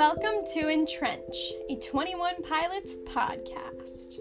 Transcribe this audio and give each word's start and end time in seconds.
Welcome 0.00 0.46
to 0.54 0.70
Entrench, 0.70 1.52
a 1.68 1.76
21 1.76 2.42
Pilots 2.42 2.96
podcast. 3.04 4.16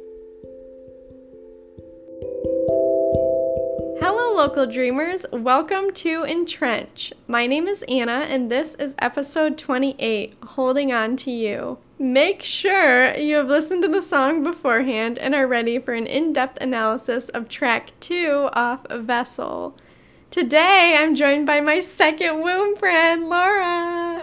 Hello, 4.02 4.36
local 4.36 4.68
dreamers. 4.68 5.25
Welcome 5.31 5.91
to 5.91 6.25
Entrench. 6.25 7.13
My 7.29 7.47
name 7.47 7.65
is 7.70 7.84
Annah, 7.84 8.25
and 8.27 8.52
this 8.52 8.75
is 8.75 8.93
episode 9.00 9.57
28 9.57 10.34
Holding 10.47 10.91
On 10.91 11.15
to 11.15 11.31
You. 11.31 11.77
Make 11.98 12.43
sure 12.43 13.16
you 13.16 13.38
have 13.38 13.48
listened 13.48 13.82
to 13.84 13.88
the 13.88 14.02
song 14.02 14.43
beforehand 14.43 15.18
and 15.18 15.34
are 15.34 15.48
ready 15.48 15.80
for 15.80 15.93
an 15.93 16.07
in 16.07 16.34
depth 16.34 16.57
analysis 16.59 17.30
of 17.30 17.48
track 17.48 17.91
2 18.02 18.50
off 18.52 18.86
Vessel. 18.91 19.77
Today, 20.30 20.98
I'm 21.00 21.16
joined 21.16 21.46
by 21.46 21.61
my 21.61 21.80
second 21.80 22.41
womb 22.41 22.75
friend, 22.75 23.30
Laura. 23.30 24.19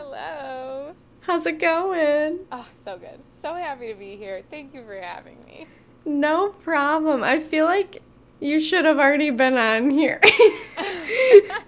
How's 1.27 1.45
it 1.45 1.59
going? 1.59 2.39
Oh, 2.53 2.69
so 2.85 2.97
good. 2.98 3.19
So 3.33 3.55
happy 3.55 3.89
to 3.93 3.98
be 3.98 4.16
here. 4.16 4.43
Thank 4.48 4.73
you 4.73 4.85
for 4.85 4.95
having 5.01 5.45
me. 5.45 5.66
No 6.05 6.51
problem. 6.51 7.25
I 7.25 7.41
feel 7.41 7.65
like 7.65 8.01
you 8.39 8.61
should 8.61 8.85
have 8.85 8.99
already 8.99 9.30
been 9.30 9.59
on 9.59 9.91
here. 9.91 10.21
I 10.79 11.62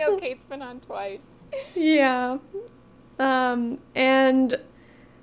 know 0.00 0.16
Kate's 0.20 0.44
been 0.44 0.62
on 0.62 0.80
twice. 0.80 1.36
yeah. 1.76 2.38
Um, 3.20 3.78
and 3.94 4.58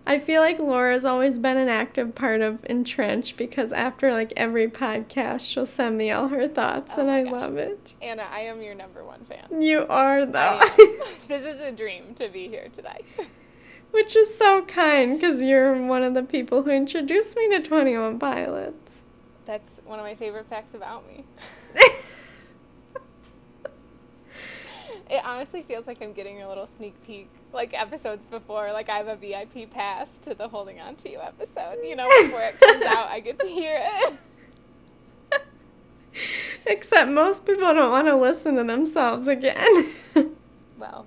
I 0.05 0.19
feel 0.19 0.41
like 0.41 0.59
Laura's 0.59 1.05
always 1.05 1.39
been 1.39 1.55
an 1.57 1.69
active 1.69 2.13
part 2.13 2.41
of 2.41 2.63
Entrench 2.65 3.37
because 3.37 3.71
after 3.71 4.11
like 4.11 4.33
every 4.35 4.67
podcast, 4.67 5.49
she'll 5.49 5.65
send 5.65 5.97
me 5.97 6.11
all 6.11 6.27
her 6.27 6.47
thoughts, 6.47 6.93
Oh 6.97 7.01
and 7.01 7.09
I 7.09 7.23
gosh. 7.23 7.31
love 7.31 7.57
it. 7.57 7.93
Anna, 8.01 8.25
I 8.29 8.41
am 8.41 8.61
your 8.61 8.75
number 8.75 9.03
one 9.05 9.23
fan. 9.23 9.61
You 9.61 9.87
are 9.87 10.25
though, 10.25 10.59
this 11.27 11.45
is 11.45 11.61
a 11.61 11.71
dream 11.71 12.13
to 12.15 12.27
be 12.27 12.49
here 12.49 12.67
today. 12.73 12.99
which 13.91 14.15
is 14.15 14.35
so 14.35 14.63
kind 14.63 15.19
because 15.19 15.41
you're 15.43 15.79
one 15.85 16.03
of 16.03 16.13
the 16.15 16.23
people 16.23 16.63
who 16.63 16.71
introduced 16.71 17.37
me 17.37 17.47
to 17.51 17.61
Twenty 17.61 17.97
One 17.97 18.19
Pilots. 18.19 19.01
That's 19.45 19.81
one 19.85 19.99
of 19.99 20.05
my 20.05 20.15
favorite 20.15 20.47
facts 20.47 20.73
about 20.73 21.05
me. 21.07 21.23
It 25.13 25.23
honestly 25.27 25.61
feels 25.61 25.85
like 25.85 26.01
I'm 26.01 26.11
getting 26.11 26.41
a 26.41 26.49
little 26.49 26.65
sneak 26.65 26.95
peek, 27.05 27.29
like 27.53 27.79
episodes 27.79 28.25
before. 28.25 28.71
Like 28.73 28.89
I 28.89 28.97
have 28.97 29.07
a 29.07 29.15
VIP 29.15 29.69
pass 29.69 30.17
to 30.19 30.33
the 30.33 30.47
Holding 30.47 30.79
On 30.79 30.95
to 30.95 31.09
You 31.11 31.19
episode. 31.19 31.77
You 31.83 31.95
know, 31.95 32.07
before 32.23 32.41
it 32.41 32.59
comes 32.59 32.83
out, 32.85 33.09
I 33.09 33.19
get 33.19 33.37
to 33.37 33.45
hear 33.45 33.79
it. 33.79 34.17
Except 36.65 37.11
most 37.11 37.45
people 37.45 37.75
don't 37.75 37.91
want 37.91 38.07
to 38.07 38.15
listen 38.15 38.55
to 38.55 38.63
themselves 38.63 39.27
again. 39.27 39.89
Well, 40.79 41.05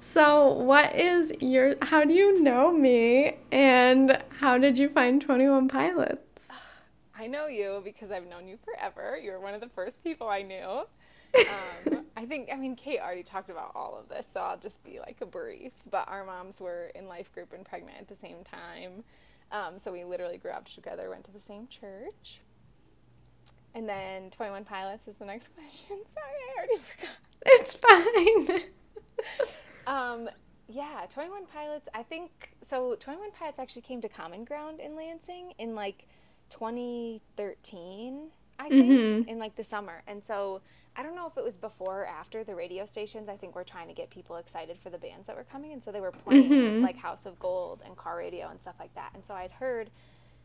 So, 0.00 0.48
what 0.48 0.96
is 0.96 1.32
your 1.40 1.76
how 1.82 2.04
do 2.04 2.14
you 2.14 2.42
know 2.42 2.72
me 2.72 3.36
and 3.52 4.20
how 4.40 4.56
did 4.58 4.78
you 4.78 4.88
find 4.88 5.20
21 5.20 5.68
Pilots? 5.68 6.48
I 7.14 7.26
know 7.26 7.46
you 7.46 7.82
because 7.84 8.10
I've 8.10 8.26
known 8.26 8.48
you 8.48 8.58
forever. 8.64 9.18
You're 9.22 9.38
one 9.38 9.52
of 9.54 9.60
the 9.60 9.68
first 9.68 10.02
people 10.02 10.28
I 10.28 10.42
knew. 10.42 10.86
Um, 11.36 12.04
I 12.16 12.24
think, 12.24 12.50
I 12.52 12.56
mean, 12.56 12.74
Kate 12.74 13.00
already 13.00 13.22
talked 13.22 13.50
about 13.50 13.72
all 13.74 13.96
of 13.98 14.08
this, 14.08 14.26
so 14.26 14.40
I'll 14.40 14.58
just 14.58 14.82
be 14.84 14.98
like 14.98 15.18
a 15.20 15.26
brief. 15.26 15.72
But 15.90 16.08
our 16.08 16.24
moms 16.24 16.60
were 16.60 16.90
in 16.94 17.06
life 17.06 17.32
group 17.32 17.52
and 17.52 17.64
pregnant 17.64 17.98
at 18.00 18.08
the 18.08 18.16
same 18.16 18.44
time. 18.44 19.04
Um, 19.52 19.78
so 19.78 19.92
we 19.92 20.04
literally 20.04 20.38
grew 20.38 20.50
up 20.50 20.66
together, 20.66 21.08
went 21.10 21.24
to 21.24 21.32
the 21.32 21.40
same 21.40 21.68
church. 21.68 22.40
And 23.74 23.88
then 23.88 24.30
21 24.30 24.64
Pilots 24.64 25.06
is 25.08 25.16
the 25.16 25.24
next 25.24 25.54
question. 25.54 26.00
Sorry, 26.08 26.26
I 26.26 26.58
already 26.58 26.76
forgot. 26.78 27.16
It's 27.46 27.74
fine. 27.74 28.62
Um, 29.88 30.28
yeah, 30.68 31.06
21 31.08 31.46
Pilots, 31.46 31.88
I 31.94 32.02
think 32.02 32.50
so 32.60 32.94
21 33.00 33.30
Pilots 33.30 33.58
actually 33.58 33.82
came 33.82 34.02
to 34.02 34.08
Common 34.08 34.44
Ground 34.44 34.80
in 34.80 34.94
Lansing 34.94 35.54
in 35.58 35.74
like 35.74 36.06
2013, 36.50 38.28
I 38.58 38.68
think, 38.68 38.90
Mhm. 38.90 39.26
in 39.28 39.38
like 39.38 39.54
the 39.56 39.64
summer. 39.64 40.02
And 40.06 40.24
so 40.24 40.60
I 40.96 41.02
don't 41.04 41.14
know 41.14 41.26
if 41.28 41.36
it 41.36 41.44
was 41.44 41.56
before 41.56 42.02
or 42.02 42.06
after 42.06 42.42
the 42.42 42.54
radio 42.56 42.84
stations. 42.84 43.28
I 43.28 43.36
think 43.36 43.54
we're 43.54 43.62
trying 43.64 43.86
to 43.88 43.94
get 43.94 44.10
people 44.10 44.36
excited 44.36 44.78
for 44.78 44.90
the 44.90 44.98
bands 44.98 45.28
that 45.28 45.36
were 45.36 45.44
coming 45.44 45.72
and 45.72 45.82
so 45.82 45.92
they 45.92 46.00
were 46.00 46.10
playing 46.10 46.48
Mhm. 46.50 46.82
like 46.82 46.96
House 46.96 47.24
of 47.24 47.38
Gold 47.38 47.82
and 47.84 47.96
Car 47.96 48.16
Radio 48.16 48.48
and 48.48 48.60
stuff 48.60 48.74
like 48.80 48.92
that. 48.94 49.12
And 49.14 49.24
so 49.24 49.34
I'd 49.34 49.52
heard 49.52 49.90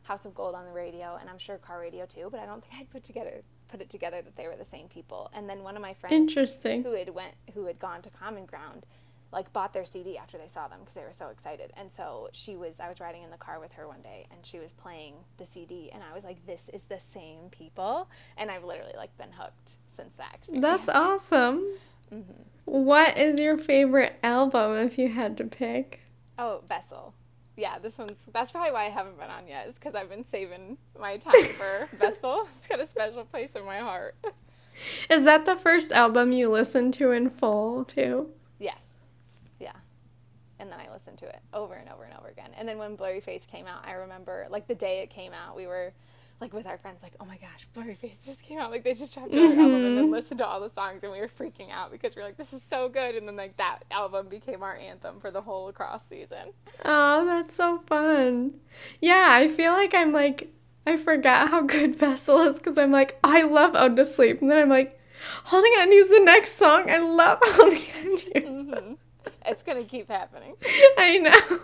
House 0.03 0.25
of 0.25 0.35
Gold 0.35 0.53
on 0.53 0.66
the 0.66 0.72
radio 0.72 1.16
and 1.16 1.29
I'm 1.29 1.38
sure 1.40 1.57
Car 1.57 1.79
Radio 1.79 2.06
too, 2.06 2.28
but 2.29 2.40
I 2.40 2.46
don't 2.46 2.62
think 2.66 2.79
I'd 2.81 2.90
put 2.90 3.03
together 3.03 3.44
put 3.69 3.81
it 3.81 3.90
together 3.90 4.22
that 4.22 4.35
they 4.35 4.47
were 4.47 4.56
the 4.56 4.63
same 4.66 4.88
people. 4.88 5.31
And 5.34 5.50
then 5.50 5.63
one 5.63 5.75
of 5.75 5.81
my 5.81 5.95
friends 5.95 6.13
Interesting. 6.13 6.84
who 6.84 6.91
had 6.91 7.09
went 7.09 7.34
who 7.56 7.66
had 7.66 7.80
gone 7.80 8.03
to 8.03 8.12
Common 8.12 8.45
Ground 8.45 8.85
like 9.33 9.51
bought 9.51 9.73
their 9.73 9.85
CD 9.85 10.17
after 10.17 10.38
they 10.38 10.47
saw 10.47 10.67
them 10.67 10.79
because 10.79 10.95
they 10.95 11.03
were 11.03 11.11
so 11.11 11.27
excited. 11.27 11.71
And 11.75 11.91
so 11.91 12.29
she 12.31 12.55
was 12.55 12.79
I 12.79 12.88
was 12.88 13.01
riding 13.01 13.23
in 13.23 13.31
the 13.31 13.38
car 13.38 13.59
with 13.59 13.73
her 13.73 13.88
one 13.88 14.01
day 14.01 14.27
and 14.31 14.45
she 14.45 14.59
was 14.59 14.73
playing 14.73 15.16
the 15.38 15.45
CD 15.45 15.89
and 15.94 16.03
I 16.03 16.13
was 16.13 16.23
like 16.23 16.45
this 16.45 16.69
is 16.69 16.83
the 16.85 16.99
same 16.99 17.49
people 17.51 18.09
and 18.38 18.49
I've 18.51 18.63
literally 18.63 18.94
like 18.95 19.16
been 19.17 19.31
hooked 19.31 19.77
since 19.88 20.16
that 20.16 20.31
experience. 20.35 20.63
That's 20.63 20.89
awesome. 20.89 21.67
Mm-hmm. 22.13 22.44
What 22.66 23.17
is 23.17 23.39
your 23.39 23.57
favorite 23.57 24.13
album 24.23 24.77
if 24.77 24.97
you 24.97 25.09
had 25.09 25.38
to 25.38 25.45
pick? 25.45 26.01
Oh, 26.38 26.61
Vessel. 26.67 27.13
Yeah, 27.55 27.77
this 27.79 27.97
one's 27.97 28.27
that's 28.31 28.51
probably 28.51 28.71
why 28.71 28.85
I 28.85 28.89
haven't 28.89 29.19
been 29.19 29.29
on 29.29 29.47
yet 29.47 29.67
is 29.67 29.77
cuz 29.77 29.95
I've 29.95 30.09
been 30.09 30.23
saving 30.23 30.77
my 31.00 31.17
time 31.17 31.44
for 31.44 31.89
Vessel. 31.97 32.41
It's 32.55 32.67
got 32.67 32.79
a 32.79 32.85
special 32.85 33.25
place 33.25 33.55
in 33.55 33.65
my 33.65 33.79
heart. 33.79 34.15
Is 35.09 35.23
that 35.25 35.45
the 35.45 35.55
first 35.55 35.91
album 35.91 36.31
you 36.31 36.50
listened 36.50 36.94
to 36.95 37.11
in 37.11 37.29
full 37.29 37.85
too? 37.85 38.29
Yes. 38.59 38.93
And 40.63 40.72
then 40.72 40.79
I 40.79 40.90
listened 40.94 41.18
to 41.18 41.25
it 41.28 41.41
over 41.53 41.74
and 41.74 41.90
over 41.90 42.06
and 42.06 42.18
over 42.18 42.29
again. 42.29 42.51
And 42.57 42.66
then 42.66 42.78
when 42.78 42.96
Blurryface 42.96 43.46
came 43.46 43.68
out, 43.68 43.85
I 43.85 43.91
remember 43.91 44.47
like 44.50 44.66
the 44.66 44.75
day 44.75 45.01
it 45.01 45.09
came 45.09 45.34
out, 45.34 45.57
we 45.57 45.68
were 45.68 45.91
like 46.40 46.53
with 46.53 46.66
our 46.66 46.78
friends, 46.78 47.03
like, 47.03 47.18
oh 47.19 47.25
my 47.25 47.35
gosh, 47.35 47.68
Blurryface 47.75 48.25
just 48.25 48.41
came 48.44 48.59
out. 48.59 48.72
Like 48.72 48.85
they 48.85 48.94
just 48.94 49.13
dropped 49.13 49.35
another 49.35 49.59
album 49.59 49.84
and 49.84 49.97
then 49.97 50.09
listened 50.09 50.38
to 50.38 50.47
all 50.47 50.62
the 50.62 50.69
songs 50.69 51.03
and 51.03 51.12
we 51.12 51.19
were 51.19 51.28
freaking 51.28 51.69
out 51.69 51.91
because 51.91 52.16
we 52.16 52.22
are 52.22 52.25
like, 52.25 52.38
this 52.38 52.53
is 52.53 52.63
so 52.63 52.88
good. 52.88 53.16
And 53.16 53.28
then 53.28 53.35
like 53.35 53.57
that 53.57 53.79
album 53.91 54.29
became 54.29 54.63
our 54.63 54.78
anthem 54.78 55.19
for 55.19 55.31
the 55.31 55.41
whole 55.41 55.66
lacrosse 55.66 56.03
season. 56.03 56.53
Oh, 56.85 57.25
that's 57.25 57.56
so 57.56 57.80
fun. 57.85 58.53
Yeah, 59.01 59.28
I 59.31 59.50
feel 59.50 59.74
like 59.74 59.94
I'm 59.94 60.13
like, 60.13 60.50
I 60.88 60.95
forgot 60.95 61.50
how 61.50 61.63
good 61.63 61.94
Vessel 61.97 62.41
is 62.44 62.56
because 62.56 62.78
I'm 62.78 62.91
like, 62.94 63.19
I 63.22 63.41
love 63.41 63.75
Ode 63.75 63.97
to 63.97 64.06
Sleep. 64.06 64.41
And 64.41 64.50
then 64.50 64.59
I'm 64.59 64.69
like, 64.69 64.97
Holding 65.44 65.74
On 65.74 65.90
to 65.90 65.94
You's 65.94 66.07
the 66.07 66.22
next 66.22 66.56
song. 66.57 66.90
I 66.90 67.00
love 67.00 67.40
Holding 67.41 67.80
On 67.97 68.18
to 68.18 68.40
You. 68.40 68.47
hmm 68.47 68.94
It's 69.46 69.64
going 69.64 69.78
to 69.84 69.90
keep 69.90 70.09
happening. 70.09 70.56
I 70.98 71.18
know. 71.18 71.59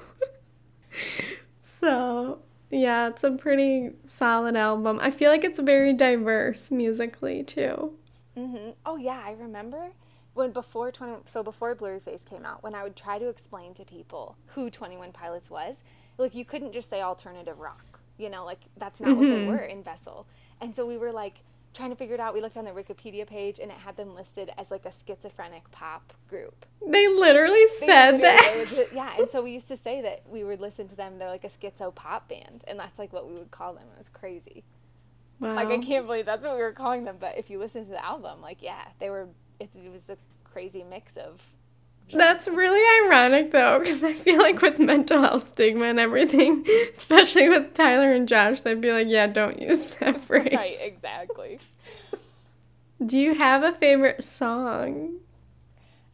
So, 1.62 2.40
yeah, 2.70 3.08
it's 3.08 3.24
a 3.24 3.32
pretty 3.32 3.92
solid 4.06 4.56
album. 4.56 5.00
I 5.02 5.12
feel 5.12 5.32
like 5.32 5.44
it's 5.44 5.60
very 5.60 5.94
diverse 5.94 6.72
musically 6.72 7.44
too. 7.44 7.94
hmm 8.36 8.70
Oh 8.86 8.98
yeah, 8.98 9.22
I 9.26 9.32
remember 9.34 9.92
when 10.34 10.52
before 10.52 10.92
twenty. 10.92 11.18
So 11.26 11.44
before 11.44 11.76
Blurryface 11.76 12.26
came 12.30 12.46
out, 12.46 12.64
when 12.64 12.76
I 12.76 12.84
would 12.84 12.96
try 12.96 13.20
to 13.20 13.28
explain 13.30 13.74
to 13.76 13.86
people 13.86 14.36
who 14.48 14.70
Twenty 14.70 14.98
One 14.98 15.12
Pilots 15.12 15.50
was, 15.50 15.84
like 16.18 16.36
you 16.36 16.46
couldn't 16.46 16.74
just 16.74 16.90
say 16.90 17.02
alternative 17.02 17.60
rock. 17.60 18.00
You 18.18 18.30
know, 18.30 18.46
like 18.46 18.60
that's 18.78 19.00
not 19.02 19.16
what 19.16 19.30
they 19.30 19.40
were 19.40 19.60
in 19.64 19.84
Vessel. 19.84 20.28
And 20.62 20.76
so 20.76 20.86
we 20.86 20.98
were 20.98 21.12
like 21.12 21.36
trying 21.74 21.90
to 21.92 21.96
figure 21.96 22.16
it 22.16 22.20
out. 22.20 22.34
We 22.34 22.42
looked 22.42 22.58
on 22.58 22.66
their 22.66 22.74
Wikipedia 22.74 23.26
page, 23.28 23.60
and 23.60 23.72
it 23.72 23.78
had 23.78 23.96
them 23.96 24.16
listed 24.16 24.52
as 24.58 24.72
like 24.72 24.86
a 24.86 24.92
schizophrenic 24.92 25.70
pop 25.72 26.14
group. 26.28 26.66
They 26.86 27.08
literally 27.08 27.66
They 27.80 27.86
said 27.86 28.12
literally- 28.20 28.66
that. 28.86 28.88
yeah, 28.94 29.14
and 29.18 29.30
so 29.30 29.42
we 29.42 29.52
used 29.52 29.68
to 29.70 29.78
say 29.78 30.02
that 30.02 30.24
we 30.28 30.44
would 30.44 30.60
listen 30.60 30.88
to 30.90 30.96
them. 30.96 31.18
They're 31.20 31.30
like 31.30 31.44
a 31.44 31.48
schizo 31.50 31.94
pop 31.94 32.28
band, 32.30 32.64
and 32.68 32.80
that's 32.80 33.00
like 33.00 33.14
what 33.14 33.28
we 33.28 33.36
would 33.36 33.52
call 33.52 33.74
them. 33.74 33.84
It 33.94 33.98
was 33.98 34.10
crazy. 34.10 34.64
Wow. 35.40 35.56
Like 35.56 35.70
I 35.70 35.78
can't 35.78 36.06
believe 36.06 36.26
that's 36.26 36.46
what 36.46 36.56
we 36.58 36.62
were 36.64 36.74
calling 36.74 37.06
them. 37.06 37.18
But 37.20 37.38
if 37.38 37.50
you 37.50 37.60
listen 37.60 37.86
to 37.86 37.92
the 37.92 38.04
album, 38.04 38.42
like 38.42 38.62
yeah, 38.62 38.84
they 39.00 39.10
were. 39.10 39.28
It, 39.60 39.70
it 39.76 39.92
was 39.92 40.10
a 40.10 40.18
crazy 40.44 40.84
mix 40.84 41.18
of. 41.18 41.46
That's 42.14 42.48
really 42.48 43.06
ironic 43.06 43.52
though, 43.52 43.80
because 43.80 44.04
I 44.04 44.14
feel 44.14 44.38
like 44.40 44.62
with 44.62 44.80
mental 44.80 45.22
health 45.22 45.48
stigma 45.50 45.86
and 45.86 46.00
everything, 46.00 46.66
especially 46.94 47.50
with 47.50 47.74
Tyler 47.74 48.12
and 48.14 48.28
Josh, 48.28 48.62
they'd 48.62 48.82
be 48.82 48.92
like, 48.92 49.08
yeah, 49.10 49.28
don't 49.28 49.62
use 49.62 49.88
that 50.00 50.22
phrase. 50.26 50.54
right. 50.54 50.78
Exactly. 50.82 51.60
Do 53.06 53.18
you 53.18 53.36
have 53.36 53.64
a 53.64 53.74
favorite 53.74 54.24
song? 54.24 55.20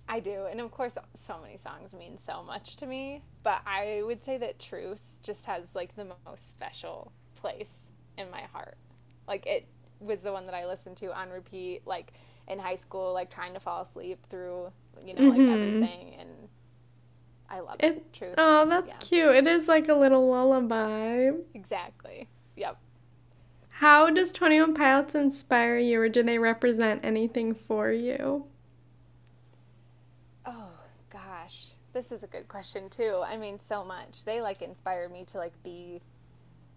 I 0.08 0.20
do, 0.20 0.46
and 0.46 0.62
of 0.62 0.70
course, 0.70 0.98
so 1.16 1.40
many 1.42 1.58
songs 1.58 1.94
mean 1.94 2.20
so 2.20 2.44
much 2.44 2.76
to 2.78 2.86
me. 2.86 3.22
But 3.42 3.62
I 3.66 4.04
would 4.06 4.24
say 4.24 4.38
that 4.38 4.60
Truce 4.60 5.20
just 5.24 5.46
has 5.48 5.76
like 5.76 5.96
the 5.96 6.06
most 6.26 6.50
special 6.50 7.12
place 7.36 7.92
in 8.18 8.30
my 8.30 8.42
heart. 8.54 8.78
Like 9.28 9.48
it 9.48 9.68
was 10.00 10.22
the 10.22 10.32
one 10.32 10.46
that 10.46 10.54
I 10.54 10.68
listened 10.68 10.98
to 10.98 11.18
on 11.18 11.32
repeat, 11.32 11.88
like 11.88 12.14
in 12.48 12.60
high 12.60 12.76
school, 12.76 13.14
like 13.14 13.32
trying 13.32 13.54
to 13.56 13.60
fall 13.60 13.82
asleep 13.82 14.24
through, 14.30 14.72
you 15.04 15.14
know, 15.14 15.30
like 15.30 15.40
Mhm. 15.40 15.54
everything, 15.54 16.16
and 16.20 16.30
I 17.50 17.60
love 17.60 17.76
it. 17.80 17.86
It- 17.86 18.14
Truce. 18.14 18.36
Oh, 18.38 18.66
that's 18.68 18.90
yeah, 18.94 18.98
cute. 19.00 19.36
It 19.36 19.48
is 19.48 19.68
like 19.68 19.88
a 19.90 19.94
little 19.94 20.28
lullaby. 20.30 21.32
exactly. 21.54 22.28
Yep. 22.56 22.78
How 23.70 24.10
does 24.10 24.32
21 24.32 24.74
Pilots 24.74 25.16
inspire 25.16 25.78
you, 25.78 26.00
or 26.02 26.10
do 26.10 26.24
they 26.24 26.38
represent 26.40 27.04
anything 27.04 27.54
for 27.54 27.92
you? 27.92 28.46
Oh 30.46 30.70
gosh, 31.10 31.72
this 31.94 32.12
is 32.12 32.24
a 32.24 32.28
good 32.28 32.48
question 32.48 32.90
too. 32.90 33.22
I 33.26 33.38
mean, 33.38 33.60
so 33.60 33.84
much. 33.84 34.24
They 34.26 34.42
like 34.42 34.62
inspire 34.62 35.10
me 35.10 35.26
to 35.26 35.38
like 35.38 35.62
be 35.64 36.02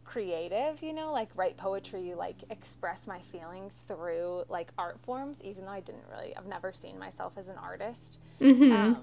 creative, 0.09 0.83
you 0.83 0.95
know, 0.95 1.13
like 1.13 1.29
write 1.37 1.59
poetry, 1.59 2.15
like 2.15 2.37
express 2.49 3.07
my 3.07 3.21
feelings 3.21 3.85
through 3.87 4.43
like 4.49 4.71
art 4.79 4.99
forms, 5.03 5.43
even 5.45 5.67
though 5.67 5.71
I 5.71 5.81
didn't 5.81 6.05
really, 6.11 6.35
I've 6.35 6.47
never 6.47 6.73
seen 6.73 6.99
myself 6.99 7.35
as 7.37 7.51
an 7.51 7.57
artist. 7.59 8.19
Mm-hmm. 8.41 8.73
Um, 8.73 9.03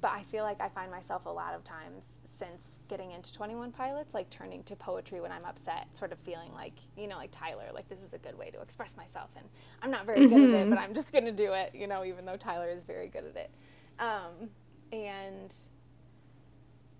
but 0.00 0.12
I 0.12 0.22
feel 0.22 0.44
like 0.44 0.60
I 0.60 0.68
find 0.68 0.88
myself 0.88 1.26
a 1.26 1.30
lot 1.30 1.54
of 1.54 1.64
times 1.64 2.18
since 2.22 2.78
getting 2.86 3.10
into 3.10 3.34
21 3.34 3.72
Pilots, 3.72 4.14
like 4.14 4.30
turning 4.30 4.62
to 4.64 4.76
poetry 4.76 5.20
when 5.20 5.32
I'm 5.32 5.44
upset, 5.44 5.88
sort 5.96 6.12
of 6.12 6.18
feeling 6.20 6.52
like, 6.54 6.74
you 6.96 7.08
know, 7.08 7.16
like 7.16 7.32
Tyler, 7.32 7.66
like 7.74 7.88
this 7.88 8.02
is 8.04 8.14
a 8.14 8.18
good 8.18 8.38
way 8.38 8.50
to 8.50 8.60
express 8.60 8.96
myself. 8.96 9.30
And 9.36 9.46
I'm 9.82 9.90
not 9.90 10.06
very 10.06 10.28
good 10.28 10.54
at 10.54 10.60
it, 10.60 10.70
but 10.70 10.78
I'm 10.78 10.94
just 10.94 11.10
going 11.12 11.24
to 11.24 11.32
do 11.32 11.54
it, 11.54 11.74
you 11.74 11.88
know, 11.88 12.04
even 12.04 12.24
though 12.24 12.36
Tyler 12.36 12.68
is 12.68 12.82
very 12.82 13.08
good 13.08 13.24
at 13.24 13.36
it. 13.36 13.50
Um, 13.98 14.48
and 14.92 15.52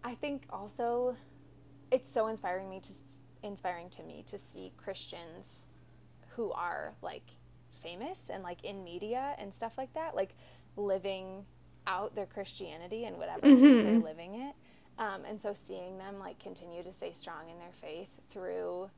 I 0.02 0.14
think 0.16 0.42
also 0.50 1.14
it's 1.90 2.10
so 2.12 2.26
inspiring 2.28 2.68
me 2.70 2.80
to 2.80 2.92
inspiring 3.42 3.88
to 3.90 4.02
me 4.02 4.22
to 4.26 4.38
see 4.38 4.72
Christians 4.76 5.66
who 6.36 6.52
are 6.52 6.94
like 7.02 7.22
famous 7.82 8.30
and 8.32 8.42
like 8.42 8.64
in 8.64 8.84
media 8.84 9.34
and 9.38 9.52
stuff 9.52 9.78
like 9.78 9.92
that, 9.94 10.14
like 10.14 10.34
living 10.76 11.44
out 11.86 12.14
their 12.14 12.26
Christianity 12.26 13.04
and 13.04 13.16
whatever 13.16 13.46
it 13.46 13.52
is 13.58 13.82
they're 13.82 13.98
living 13.98 14.34
it. 14.34 14.54
Um, 14.98 15.22
and 15.26 15.40
so 15.40 15.54
seeing 15.54 15.96
them 15.98 16.18
like 16.18 16.38
continue 16.38 16.82
to 16.82 16.92
stay 16.92 17.12
strong 17.12 17.48
in 17.50 17.58
their 17.58 17.72
faith 17.72 18.10
through 18.28 18.90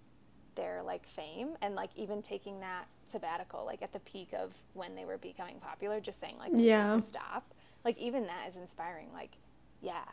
their 0.56 0.82
like 0.82 1.06
fame 1.06 1.50
and 1.62 1.74
like 1.74 1.90
even 1.96 2.20
taking 2.20 2.60
that 2.60 2.84
sabbatical 3.06 3.64
like 3.64 3.80
at 3.82 3.92
the 3.92 4.00
peak 4.00 4.30
of 4.38 4.52
when 4.74 4.94
they 4.94 5.04
were 5.06 5.16
becoming 5.16 5.58
popular 5.60 5.98
just 6.00 6.20
saying 6.20 6.36
like 6.38 6.50
Yeah. 6.54 6.90
to 6.90 7.00
stop 7.00 7.54
like 7.84 7.96
even 7.98 8.26
that 8.26 8.46
is 8.48 8.56
inspiring 8.56 9.08
like 9.14 9.30
yeah 9.80 10.04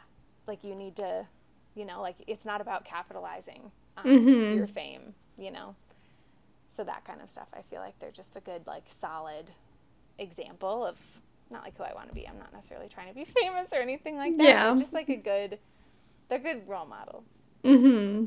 like 0.48 0.64
you 0.64 0.76
need 0.76 0.96
to 0.98 1.26
you 1.76 1.86
know 1.86 2.02
like 2.02 2.16
it's 2.28 2.46
not 2.46 2.62
about 2.62 2.86
capitalizing 2.86 3.72
on 3.98 4.06
Mhm. 4.06 4.56
your 4.56 4.68
fame 4.68 5.14
you 5.38 5.52
know 5.52 5.76
so 6.70 6.84
that 6.84 7.04
kind 7.06 7.22
of 7.22 7.30
stuff 7.30 7.48
i 7.54 7.62
feel 7.64 7.80
like 7.82 7.98
they're 8.00 8.12
just 8.12 8.36
a 8.36 8.40
good 8.42 8.66
like 8.68 8.84
solid 8.88 9.52
example 10.18 10.86
of 10.86 10.98
not 11.50 11.64
like 11.64 11.76
who 11.78 11.84
i 11.84 11.94
want 11.94 12.08
to 12.10 12.14
be 12.16 12.28
i'm 12.28 12.38
not 12.38 12.52
necessarily 12.54 12.88
trying 12.90 13.08
to 13.08 13.14
be 13.16 13.26
famous 13.42 13.72
or 13.74 13.78
anything 13.78 14.16
like 14.18 14.36
that 14.38 14.44
Yeah. 14.44 14.76
just 14.76 14.94
like 14.94 15.10
a 15.10 15.16
good 15.16 15.60
they're 16.28 16.40
good 16.40 16.68
role 16.68 16.86
models 16.86 17.48
Mm-hmm. 17.64 18.26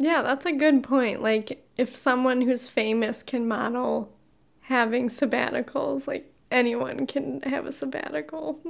Yeah, 0.00 0.22
that's 0.22 0.46
a 0.46 0.52
good 0.52 0.82
point. 0.84 1.22
Like, 1.22 1.66
if 1.76 1.96
someone 1.96 2.42
who's 2.42 2.68
famous 2.68 3.22
can 3.22 3.48
model 3.48 4.12
having 4.60 5.08
sabbaticals, 5.08 6.06
like 6.06 6.30
anyone 6.50 7.06
can 7.06 7.40
have 7.42 7.66
a 7.66 7.72
sabbatical. 7.72 8.60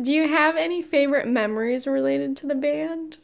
Do 0.00 0.12
you 0.12 0.28
have 0.28 0.56
any 0.56 0.82
favorite 0.82 1.26
memories 1.28 1.86
related 1.86 2.36
to 2.38 2.46
the 2.46 2.54
band? 2.54 3.18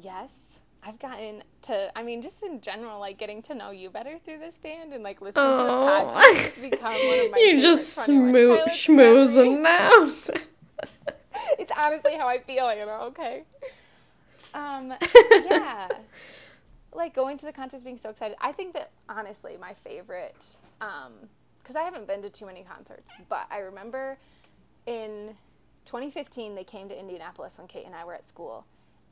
Yes. 0.00 0.60
I've 0.82 0.98
gotten 0.98 1.42
to, 1.62 1.96
I 1.96 2.02
mean, 2.02 2.22
just 2.22 2.42
in 2.42 2.60
general, 2.62 2.98
like 3.00 3.18
getting 3.18 3.42
to 3.42 3.54
know 3.54 3.70
you 3.70 3.90
better 3.90 4.18
through 4.24 4.38
this 4.38 4.58
band 4.58 4.94
and 4.94 5.02
like 5.02 5.20
listening 5.20 5.50
to 5.56 5.62
the 5.62 5.68
Oh. 5.68 6.14
podcast 6.16 6.36
has 6.38 6.58
become 6.58 6.94
one 6.94 7.26
of 7.26 7.30
my 7.32 7.38
you 7.38 7.60
just 7.60 7.96
21 7.96 8.32
smo- 8.32 8.56
Pilots 8.56 8.86
schmoozing 8.86 9.62
memories. 9.62 10.30
now. 10.30 10.34
it's 11.58 11.72
honestly 11.76 12.16
how 12.16 12.26
I 12.26 12.38
feel, 12.38 12.74
you 12.74 12.86
know, 12.86 13.00
okay. 13.08 13.42
Um, 14.54 14.94
yeah. 15.50 15.88
like 16.94 17.14
going 17.14 17.36
to 17.36 17.44
the 17.46 17.52
concerts, 17.52 17.82
being 17.84 17.98
so 17.98 18.08
excited. 18.08 18.36
I 18.40 18.52
think 18.52 18.72
that 18.72 18.90
honestly, 19.06 19.58
my 19.60 19.74
favorite, 19.74 20.56
because 20.78 21.76
I 21.76 21.82
haven't 21.82 22.06
been 22.06 22.22
to 22.22 22.30
too 22.30 22.46
many 22.46 22.62
concerts, 22.64 23.12
but 23.28 23.46
I 23.50 23.58
remember 23.58 24.16
in 24.86 25.36
2015 25.84 26.54
they 26.54 26.64
came 26.64 26.88
to 26.88 26.98
Indianapolis 26.98 27.58
when 27.58 27.66
Kate 27.66 27.86
and 27.86 27.94
I 27.94 28.04
were 28.04 28.14
at 28.14 28.24
school, 28.24 28.66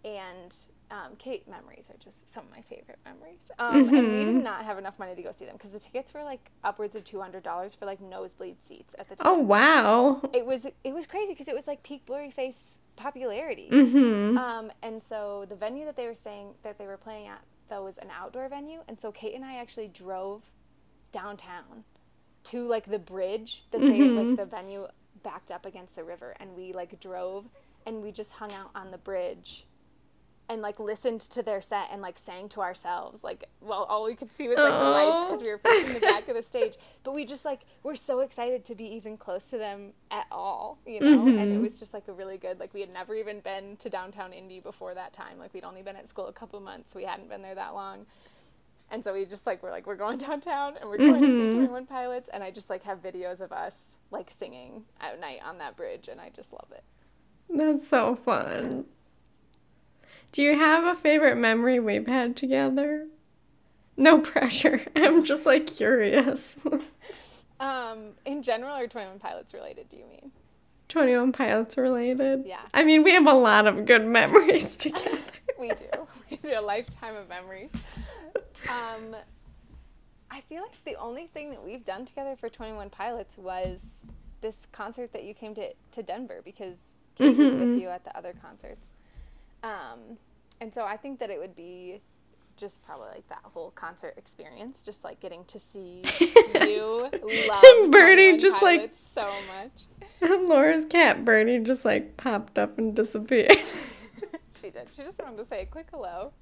and 0.05 0.55
um, 0.91 1.17
Kate 1.19 1.47
memories 1.49 1.91
are 1.91 1.97
just 2.03 2.31
some 2.31 2.45
of 2.45 2.51
my 2.51 2.63
favorite 2.63 2.99
memories. 3.05 3.51
Um, 3.59 3.89
And 3.89 4.13
we 4.13 4.25
did 4.25 4.43
not 4.43 4.65
have 4.65 4.79
enough 4.79 4.99
money 4.99 5.15
to 5.15 5.23
go 5.23 5.33
see 5.33 5.45
them 5.45 5.55
because 5.55 5.71
the 5.71 5.79
tickets 5.79 6.15
were 6.15 6.23
like 6.25 6.51
upwards 6.65 6.97
of 6.97 7.05
two 7.05 7.21
hundred 7.21 7.43
dollars 7.43 7.75
for 7.75 7.85
like 7.85 8.01
nosebleed 8.01 8.65
seats 8.65 8.95
at 8.99 9.09
the 9.09 9.17
time. 9.17 9.27
Oh, 9.27 9.39
wow. 9.39 10.21
It 10.33 10.47
was 10.47 10.67
it 10.85 10.95
was 10.95 11.07
crazy 11.07 11.33
because 11.33 11.49
it 11.49 11.55
was 11.55 11.67
like 11.67 11.83
peak 11.83 12.07
blurryface 12.07 12.79
popularity. 12.97 13.69
Mm-hmm. 13.71 14.39
Um, 14.39 14.73
and 14.83 15.03
so 15.03 15.45
the 15.49 15.57
venue 15.57 15.85
that 15.85 15.97
they 15.97 16.07
were 16.07 16.15
saying 16.15 16.55
that 16.63 16.79
they 16.79 16.87
were 16.87 16.97
playing 16.97 17.27
at 17.27 17.43
though 17.69 17.85
was 17.85 17.99
an 17.99 18.09
outdoor 18.11 18.49
venue, 18.49 18.81
and 18.89 18.99
so 18.99 19.13
Kate 19.13 19.35
and 19.35 19.45
I 19.45 19.57
actually 19.57 19.89
drove 19.89 20.43
downtown 21.13 21.85
to 22.45 22.67
like 22.67 22.87
the 22.87 22.99
bridge 22.99 23.65
that 23.73 23.81
they 23.81 24.01
like 24.09 24.37
the 24.37 24.47
venue 24.47 24.87
backed 25.23 25.51
up 25.51 25.67
against 25.67 25.97
the 25.97 26.05
river, 26.05 26.35
and 26.41 26.55
we 26.57 26.73
like 26.73 26.99
drove 27.01 27.47
and 27.87 28.03
we 28.03 28.13
just 28.13 28.33
hung 28.33 28.53
out 28.53 28.71
on 28.75 28.91
the 28.91 28.99
bridge 28.99 29.65
and 30.51 30.63
like 30.63 30.81
listened 30.81 31.21
to 31.21 31.43
their 31.43 31.61
set 31.61 31.89
and 31.93 32.01
like 32.01 32.19
sang 32.19 32.49
to 32.49 32.61
ourselves. 32.61 33.23
Like 33.23 33.45
well 33.61 33.85
all 33.85 34.05
we 34.05 34.15
could 34.15 34.33
see 34.33 34.49
was 34.49 34.59
like 34.59 34.73
the 34.73 34.79
lights 34.79 35.27
because 35.27 35.43
we 35.43 35.49
were 35.49 35.59
facing 35.59 35.95
the 35.95 36.01
back 36.01 36.29
of 36.29 36.37
the 36.37 36.43
stage. 36.55 36.75
But 37.03 37.15
we 37.15 37.25
just 37.25 37.45
like 37.45 37.61
we're 37.83 37.95
so 37.95 38.21
excited 38.21 38.65
to 38.67 38.75
be 38.75 38.85
even 38.85 39.17
close 39.17 39.51
to 39.51 39.59
them 39.59 39.93
at 40.11 40.27
all 40.33 40.79
you 40.87 41.01
know? 41.01 41.27
And 41.27 41.39
it 41.39 41.49
mm-hmm. 41.49 41.63
was 41.63 41.79
just 41.79 41.93
like 41.93 42.09
a 42.09 42.13
really 42.13 42.39
good 42.39 42.59
like 42.59 42.73
we 42.73 42.81
had 42.81 42.93
never 42.93 43.15
even 43.15 43.41
been 43.41 43.77
to 43.77 43.91
downtown 43.91 44.33
indy 44.33 44.61
before 44.61 44.95
that 44.95 45.13
time. 45.13 45.39
Like 45.39 45.53
we'd 45.53 45.65
only 45.65 45.83
been 45.83 45.97
at 45.97 46.09
school 46.09 46.29
a 46.29 46.33
couple 46.33 46.61
months. 46.61 46.95
We 46.95 47.05
hadn't 47.05 47.29
been 47.29 47.43
there 47.43 47.55
that 47.55 47.75
long 47.75 48.07
and 48.91 49.05
so 49.05 49.13
we 49.13 49.25
just 49.25 49.47
like 49.47 49.63
we're 49.63 49.71
like 49.71 49.87
we're 49.87 49.97
going 49.97 50.19
downtown 50.29 50.75
and 50.81 50.89
we're 50.89 50.99
going 50.99 51.21
to 51.21 51.51
see 51.51 51.57
21 51.57 51.87
pilots 51.87 52.31
and 52.33 52.43
i 52.43 52.51
just 52.51 52.71
like 52.71 52.83
have 52.83 53.03
videos 53.03 53.41
of 53.41 53.53
us 53.53 53.99
like 54.11 54.31
singing 54.31 54.85
at 55.01 55.21
night 55.21 55.41
on 55.45 55.59
that 55.59 55.77
bridge 55.77 56.09
and 56.09 56.21
i 56.21 56.29
just 56.31 56.53
love 56.53 56.69
it 56.73 56.85
That's 57.51 57.89
so 57.89 58.15
fun. 58.15 58.85
Do 60.33 60.43
you 60.43 60.57
have 60.59 60.85
a 60.85 60.95
favorite 61.01 61.37
memory 61.37 61.81
we've 61.81 62.07
had 62.07 62.37
together? 62.37 63.07
No 63.97 64.19
pressure. 64.19 64.83
I'm 64.97 65.25
just 65.25 65.47
like 65.47 65.67
curious. 65.67 66.55
um 67.61 68.11
in 68.27 68.43
general 68.43 68.77
or 68.77 68.87
21 68.87 69.19
pilots 69.19 69.55
related 69.55 69.89
do 69.89 69.97
you 69.97 70.05
mean 70.07 70.31
21 70.89 71.33
Pilots 71.33 71.77
related. 71.77 72.45
Yeah. 72.47 72.61
I 72.73 72.83
mean, 72.83 73.03
we 73.03 73.13
have 73.13 73.27
a 73.27 73.35
lot 73.35 73.67
of 73.67 73.85
good 73.85 74.07
memories 74.07 74.75
together. 74.77 75.19
We 75.59 75.69
do. 75.71 75.87
We 76.31 76.37
do 76.37 76.59
a 76.59 76.61
lifetime 76.61 77.17
of 77.17 77.29
memories. 77.29 77.71
Um, 78.69 79.17
I 80.31 80.41
feel 80.43 80.63
like 80.63 80.85
the 80.85 80.97
only 80.97 81.27
thing 81.27 81.51
that 81.51 81.65
we've 81.65 81.85
done 81.85 82.05
together 82.05 82.37
for 82.37 82.49
21 82.49 82.91
Pilots 82.91 83.39
was 83.39 84.05
this 84.41 84.67
concert 84.73 85.13
that 85.13 85.25
you 85.25 85.35
came 85.35 85.55
to, 85.55 85.73
to 85.93 86.03
Denver 86.03 86.41
because 86.45 87.01
Kate 87.17 87.37
was 87.37 87.53
with 87.53 87.79
you 87.81 87.89
at 87.89 88.05
the 88.05 88.17
other 88.17 88.35
concerts. 88.41 88.91
Um, 89.63 90.19
and 90.61 90.73
so 90.75 90.85
I 90.85 90.97
think 90.97 91.19
that 91.21 91.31
it 91.31 91.39
would 91.39 91.57
be 91.57 92.01
just 92.57 92.85
probably 92.85 93.09
like 93.15 93.29
that 93.29 93.41
whole 93.43 93.71
concert 93.71 94.15
experience, 94.17 94.83
just 94.83 95.03
like 95.05 95.19
getting 95.21 95.45
to 95.47 95.59
see 95.59 96.03
you 96.21 97.09
love 97.49 97.91
Birdie 97.91 98.37
21 98.37 98.39
just, 98.39 98.63
like- 98.63 98.91
so 98.95 99.27
much. 99.27 99.87
Laura's 100.21 100.85
cat 100.85 101.25
Bernie 101.25 101.61
just 101.61 101.85
like 101.85 102.17
popped 102.17 102.59
up 102.59 102.77
and 102.79 102.95
disappeared. 102.95 103.59
She 104.61 104.71
did. 104.71 104.89
She 104.93 105.03
just 105.03 105.23
wanted 105.23 105.39
to 105.39 105.45
say 105.45 105.63
a 105.63 105.67
quick 105.67 105.89
hello. 105.93 106.33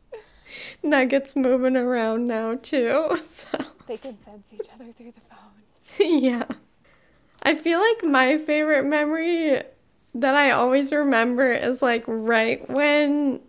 Nuggets 0.82 1.36
moving 1.36 1.76
around 1.76 2.26
now 2.26 2.54
too. 2.54 3.16
So 3.20 3.48
They 3.86 3.96
can 3.96 4.20
sense 4.20 4.52
each 4.54 4.68
other 4.74 4.90
through 4.92 5.12
the 5.12 5.20
phones. 5.20 6.22
yeah. 6.22 6.44
I 7.42 7.54
feel 7.54 7.78
like 7.78 8.04
my 8.04 8.38
favorite 8.38 8.84
memory 8.84 9.62
that 10.14 10.34
I 10.34 10.50
always 10.50 10.92
remember 10.92 11.52
is 11.52 11.82
like 11.82 12.04
right 12.06 12.68
when 12.70 13.40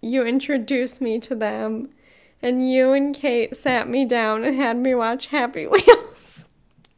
you 0.00 0.24
introduced 0.24 1.00
me 1.00 1.18
to 1.20 1.34
them 1.34 1.90
and 2.40 2.70
you 2.70 2.92
and 2.92 3.14
Kate 3.14 3.56
sat 3.56 3.88
me 3.88 4.04
down 4.04 4.44
and 4.44 4.56
had 4.56 4.76
me 4.76 4.94
watch 4.94 5.26
Happy 5.26 5.66
Wheels. 5.66 5.86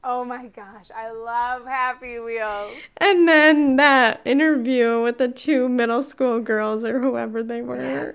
Oh 0.07 0.23
my 0.23 0.49
gosh, 0.49 0.91
I 0.95 1.11
love 1.13 1.65
Happy 1.65 2.19
Wheels. 2.19 2.75
And 2.99 3.27
then 3.27 3.77
that 3.77 4.21
interview 4.27 5.03
with 5.03 5.17
the 5.17 5.29
two 5.29 5.67
middle 5.69 6.03
school 6.03 6.41
girls 6.41 6.85
or 6.85 7.01
whoever 7.01 7.43
they 7.43 7.63
were. 7.63 8.15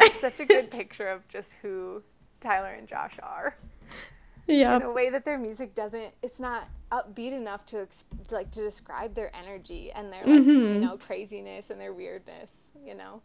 It's 0.00 0.20
such 0.20 0.40
a 0.40 0.46
good 0.46 0.70
picture 0.70 1.04
of 1.04 1.28
just 1.28 1.52
who 1.60 2.02
Tyler 2.40 2.72
and 2.72 2.88
Josh 2.88 3.18
are. 3.22 3.54
Yeah. 4.46 4.78
The 4.78 4.90
way 4.90 5.10
that 5.10 5.24
their 5.24 5.38
music 5.38 5.74
doesn't, 5.74 6.14
it's 6.22 6.40
not 6.40 6.68
upbeat 6.90 7.32
enough 7.32 7.66
to 7.66 7.82
ex- 7.82 8.04
like 8.30 8.50
to 8.52 8.60
describe 8.60 9.14
their 9.14 9.34
energy 9.36 9.90
and 9.92 10.12
their 10.12 10.24
like 10.24 10.34
you 10.34 10.40
mm-hmm. 10.42 10.80
know 10.80 10.96
craziness 10.96 11.68
and 11.68 11.80
their 11.80 11.92
weirdness. 11.92 12.70
You 12.84 12.94
know. 12.94 13.22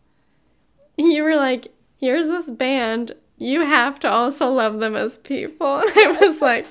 You 0.98 1.24
were 1.24 1.38
like, 1.38 1.74
here's 1.98 2.28
this 2.28 2.50
band. 2.50 3.14
You 3.38 3.62
have 3.62 4.00
to 4.02 4.10
also 4.10 4.50
love 4.50 4.80
them 4.80 4.96
as 4.96 5.18
people. 5.18 5.84
And 5.96 6.18
I 6.18 6.18
was 6.20 6.42
like, 6.42 6.68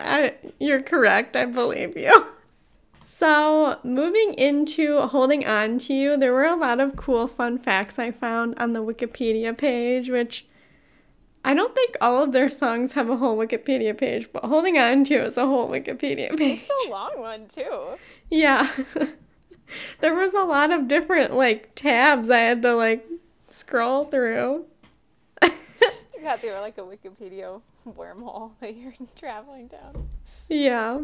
I, 0.00 0.34
you're 0.58 0.82
correct. 0.82 1.36
I 1.36 1.46
believe 1.46 1.96
you. 1.96 2.26
So, 3.04 3.78
moving 3.82 4.34
into 4.34 5.00
holding 5.00 5.44
on 5.44 5.78
to 5.78 5.94
you, 5.94 6.16
there 6.16 6.32
were 6.32 6.44
a 6.44 6.54
lot 6.54 6.78
of 6.78 6.96
cool 6.96 7.26
fun 7.26 7.58
facts 7.58 7.98
I 7.98 8.12
found 8.12 8.56
on 8.58 8.72
the 8.72 8.84
Wikipedia 8.84 9.56
page, 9.56 10.08
which 10.08 10.46
I 11.44 11.54
don't 11.54 11.74
think 11.74 11.96
all 12.00 12.22
of 12.22 12.32
their 12.32 12.48
songs 12.48 12.92
have 12.92 13.08
a 13.08 13.16
whole 13.16 13.36
Wikipedia 13.36 13.96
page, 13.96 14.28
but 14.32 14.44
Holding 14.44 14.78
On 14.78 15.04
To 15.04 15.14
you 15.14 15.22
is 15.22 15.36
a 15.36 15.46
whole 15.46 15.68
Wikipedia 15.68 16.36
page. 16.36 16.60
It's 16.62 16.86
a 16.86 16.90
long 16.90 17.12
one 17.16 17.48
too. 17.48 17.96
Yeah. 18.30 18.70
there 20.00 20.14
was 20.14 20.34
a 20.34 20.44
lot 20.44 20.70
of 20.70 20.86
different 20.86 21.34
like 21.34 21.74
tabs 21.74 22.30
I 22.30 22.38
had 22.38 22.62
to 22.62 22.74
like 22.74 23.06
scroll 23.50 24.04
through. 24.04 24.66
You 25.42 25.50
got 26.22 26.40
through 26.40 26.52
like 26.52 26.76
a 26.76 26.82
Wikipedia 26.82 27.62
wormhole 27.88 28.52
that 28.60 28.74
you're 28.76 28.92
traveling 29.16 29.68
down. 29.68 30.08
Yeah. 30.48 31.00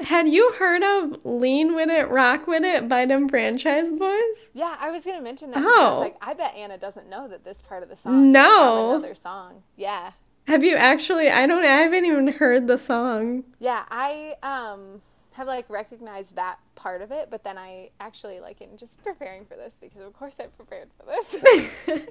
Had 0.00 0.28
you 0.28 0.52
heard 0.58 0.82
of 0.84 1.24
Lean 1.24 1.74
With 1.74 1.88
It, 1.88 2.08
Rock 2.10 2.46
With 2.46 2.62
It 2.64 2.86
by 2.88 3.06
Dem 3.06 3.28
Franchize 3.28 3.90
Boyz? 3.90 4.34
Yeah, 4.52 4.76
I 4.78 4.90
was 4.90 5.04
gonna 5.04 5.22
mention 5.22 5.50
that. 5.50 5.58
Oh. 5.60 5.64
because, 5.64 6.00
like, 6.00 6.16
I 6.20 6.34
bet 6.34 6.54
Annah 6.54 6.78
doesn't 6.78 7.08
know 7.08 7.26
that 7.28 7.44
this 7.44 7.60
part 7.62 7.82
of 7.82 7.88
the 7.88 7.96
song 7.96 8.30
No. 8.30 8.90
is 8.92 8.96
another 8.98 9.14
song. 9.14 9.62
Yeah, 9.76 10.12
Have 10.46 10.62
you 10.62 10.76
actually? 10.76 11.28
I 11.30 11.46
don't. 11.46 11.64
I 11.64 11.78
haven't 11.82 12.04
even 12.04 12.28
heard 12.28 12.66
the 12.66 12.78
song. 12.78 13.44
yeah. 13.58 13.84
I 13.90 14.36
um 14.42 15.00
have 15.32 15.46
like 15.46 15.68
recognized 15.70 16.36
that 16.36 16.58
part 16.74 17.00
of 17.00 17.10
it, 17.10 17.28
but 17.30 17.42
then 17.42 17.56
I 17.58 17.90
actually 18.00 18.40
like 18.40 18.60
in 18.60 18.76
just 18.76 19.02
preparing 19.02 19.44
for 19.46 19.54
this 19.56 19.78
because 19.80 20.02
of 20.02 20.12
course 20.12 20.38
I 20.40 20.46
prepared 20.46 20.90
for 20.98 21.06
this. 21.06 22.06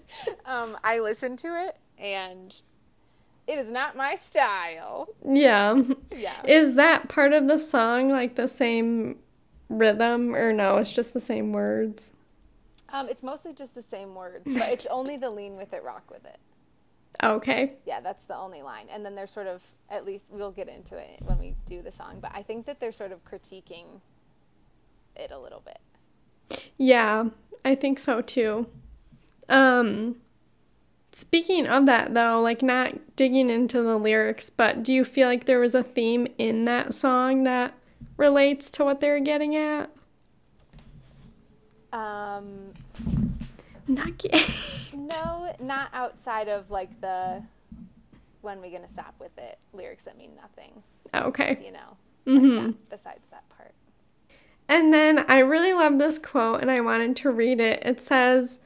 um, 0.45 0.77
I 0.83 0.99
listened 0.99 1.37
to 1.39 1.47
it 1.67 1.77
and 1.97 2.61
it 3.47 3.57
is 3.57 3.71
not 3.71 3.95
my 3.95 4.15
style. 4.15 5.07
Yeah. 5.25 5.81
Yeah. 6.15 6.41
Is 6.45 6.75
that 6.75 7.09
part 7.09 7.33
of 7.33 7.47
the 7.47 7.57
song 7.57 8.09
like 8.09 8.35
the 8.35 8.47
same 8.47 9.17
rhythm, 9.69 10.35
or 10.35 10.53
no? 10.53 10.77
It's 10.77 10.91
just 10.91 11.13
the 11.13 11.19
same 11.19 11.53
words. 11.53 12.13
Um, 12.89 13.09
it's 13.09 13.23
mostly 13.23 13.53
just 13.53 13.75
the 13.75 13.81
same 13.81 14.15
words, 14.15 14.45
but 14.45 14.69
it's 14.69 14.85
only 14.85 15.17
the 15.17 15.29
lean 15.29 15.57
with 15.57 15.73
it, 15.73 15.83
rock 15.83 16.09
with 16.09 16.25
it. 16.25 16.37
Okay. 17.23 17.73
Yeah, 17.85 17.99
that's 17.99 18.25
the 18.25 18.35
only 18.35 18.61
line. 18.61 18.87
And 18.89 19.03
then 19.03 19.15
they're 19.15 19.27
sort 19.27 19.47
of, 19.47 19.63
at 19.89 20.05
least 20.05 20.31
we'll 20.31 20.51
get 20.51 20.69
into 20.69 20.97
it 20.97 21.19
when 21.25 21.39
we 21.39 21.55
do 21.65 21.81
the 21.81 21.91
song, 21.91 22.19
but 22.21 22.31
I 22.33 22.43
think 22.43 22.65
that 22.65 22.79
they're 22.79 22.91
sort 22.91 23.11
of 23.11 23.25
critiquing 23.25 24.01
it 25.15 25.31
a 25.31 25.39
little 25.39 25.61
bit. 25.65 26.61
Yeah, 26.77 27.25
I 27.65 27.75
think 27.75 27.99
so 27.99 28.21
too. 28.21 28.67
Um 29.49 30.17
speaking 31.11 31.67
of 31.67 31.85
that 31.85 32.13
though, 32.13 32.41
like 32.41 32.61
not 32.61 33.15
digging 33.15 33.49
into 33.49 33.81
the 33.81 33.97
lyrics, 33.97 34.49
but 34.49 34.83
do 34.83 34.93
you 34.93 35.03
feel 35.03 35.27
like 35.27 35.45
there 35.45 35.59
was 35.59 35.75
a 35.75 35.83
theme 35.83 36.27
in 36.37 36.65
that 36.65 36.93
song 36.93 37.43
that 37.43 37.73
relates 38.17 38.69
to 38.71 38.83
what 38.83 38.99
they 38.99 39.09
were 39.09 39.19
getting 39.19 39.55
at? 39.55 39.89
Um, 41.93 42.73
Not 43.87 44.23
yet. 44.23 44.89
no, 44.93 45.55
not 45.59 45.89
outside 45.93 46.47
of 46.47 46.69
like 46.69 46.99
the 47.01 47.41
when 48.41 48.61
we 48.61 48.69
gonna 48.69 48.87
stop 48.89 49.15
with 49.19 49.35
it 49.37 49.57
lyrics 49.73 50.05
that 50.05 50.17
mean 50.17 50.31
nothing, 50.35 50.83
okay. 51.13 51.57
you 51.63 51.71
know. 51.71 51.97
Mhm. 52.27 52.75
Besides 52.89 53.29
that 53.29 53.47
part. 53.49 53.73
And 54.69 54.93
then 54.93 55.19
I 55.29 55.39
really 55.39 55.73
love 55.73 55.97
this 55.97 56.19
quote 56.19 56.61
and 56.61 56.69
I 56.69 56.81
wanted 56.81 57.15
to 57.17 57.31
read 57.31 57.61
it. 57.61 57.81
It 57.85 58.01
says, 58.01 58.59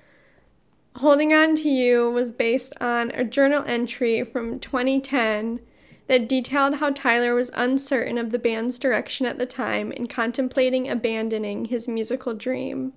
Holding 0.97 1.33
On 1.33 1.55
to 1.55 1.69
You 1.69 2.11
was 2.11 2.31
based 2.31 2.73
on 2.81 3.11
a 3.11 3.23
journal 3.23 3.63
entry 3.65 4.23
from 4.23 4.59
2010 4.59 5.59
that 6.07 6.27
detailed 6.27 6.75
how 6.75 6.89
Tyler 6.89 7.33
was 7.33 7.49
uncertain 7.53 8.17
of 8.17 8.31
the 8.31 8.37
band's 8.37 8.77
direction 8.77 9.25
at 9.25 9.37
the 9.37 9.45
time 9.45 9.93
and 9.95 10.09
contemplating 10.09 10.89
abandoning 10.89 11.65
his 11.65 11.87
musical 11.87 12.33
dream. 12.33 12.93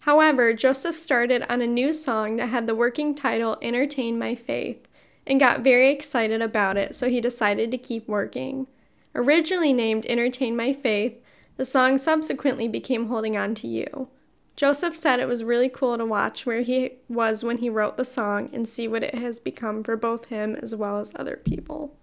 However, 0.00 0.52
Joseph 0.52 0.96
started 0.96 1.44
on 1.48 1.62
a 1.62 1.66
new 1.66 1.92
song 1.92 2.36
that 2.36 2.48
had 2.48 2.66
the 2.66 2.74
working 2.74 3.14
title 3.14 3.58
Entertain 3.62 4.18
My 4.18 4.34
Faith 4.34 4.86
and 5.26 5.40
got 5.40 5.60
very 5.60 5.90
excited 5.90 6.42
about 6.42 6.76
it, 6.76 6.94
so 6.94 7.08
he 7.08 7.20
decided 7.20 7.70
to 7.70 7.78
keep 7.78 8.08
working. 8.08 8.66
Originally 9.14 9.72
named 9.72 10.04
Entertain 10.06 10.56
My 10.56 10.72
Faith, 10.72 11.16
the 11.56 11.64
song 11.64 11.96
subsequently 11.96 12.68
became 12.68 13.06
Holding 13.06 13.36
On 13.36 13.54
to 13.54 13.68
You. 13.68 14.08
Joseph 14.56 14.96
said 14.96 15.20
it 15.20 15.28
was 15.28 15.44
really 15.44 15.68
cool 15.68 15.98
to 15.98 16.06
watch 16.06 16.46
where 16.46 16.62
he 16.62 16.92
was 17.08 17.44
when 17.44 17.58
he 17.58 17.68
wrote 17.68 17.98
the 17.98 18.04
song 18.04 18.48
and 18.54 18.66
see 18.66 18.88
what 18.88 19.02
it 19.02 19.14
has 19.14 19.38
become 19.38 19.82
for 19.84 19.96
both 19.96 20.26
him 20.26 20.56
as 20.56 20.74
well 20.74 20.98
as 20.98 21.12
other 21.14 21.36
people. 21.36 21.94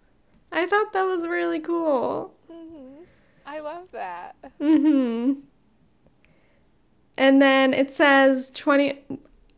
I 0.51 0.67
thought 0.67 0.93
that 0.93 1.01
was 1.03 1.25
really 1.25 1.59
cool. 1.59 2.35
hmm 2.47 3.03
I 3.45 3.59
love 3.59 3.87
that. 3.91 4.35
Mhm. 4.61 5.41
And 7.17 7.41
then 7.41 7.73
it 7.73 7.91
says 7.91 8.51
20 8.51 8.99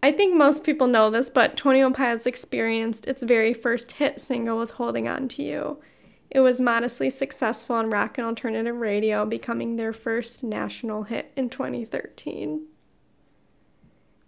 I 0.02 0.12
think 0.12 0.36
most 0.36 0.64
people 0.64 0.88
know 0.88 1.10
this, 1.10 1.30
but 1.32 1.58
21 1.58 1.92
Pilots 1.94 2.28
experienced 2.28 3.08
its 3.08 3.24
very 3.24 3.54
first 3.54 3.94
hit 3.94 4.20
single 4.20 4.60
with 4.60 4.72
Holding 4.72 5.08
On 5.08 5.28
to 5.30 5.44
You. 5.44 5.80
It 6.30 6.42
was 6.42 6.62
modestly 6.62 7.10
successful 7.10 7.76
on 7.76 7.90
rock 7.90 8.18
and 8.18 8.28
alternative 8.28 8.76
radio, 8.76 9.26
becoming 9.26 9.76
their 9.76 9.94
first 9.94 10.44
national 10.44 11.04
hit 11.04 11.32
in 11.36 11.50
2013. 11.50 12.68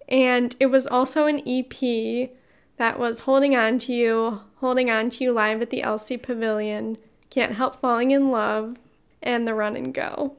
And 0.07 0.55
it 0.59 0.67
was 0.67 0.87
also 0.87 1.25
an 1.25 1.41
EP 1.45 2.29
that 2.77 2.99
was 2.99 3.21
Holding 3.21 3.55
On 3.55 3.77
to 3.79 3.93
You, 3.93 4.41
Holding 4.57 4.89
On 4.89 5.09
to 5.09 5.23
You 5.23 5.33
live 5.33 5.61
at 5.61 5.69
the 5.69 5.81
LC 5.81 6.21
Pavilion, 6.21 6.97
Can't 7.29 7.55
Help 7.55 7.75
Falling 7.75 8.11
in 8.11 8.31
Love, 8.31 8.77
and 9.21 9.47
The 9.47 9.53
Run 9.53 9.75
and 9.75 9.93
Go. 9.93 10.35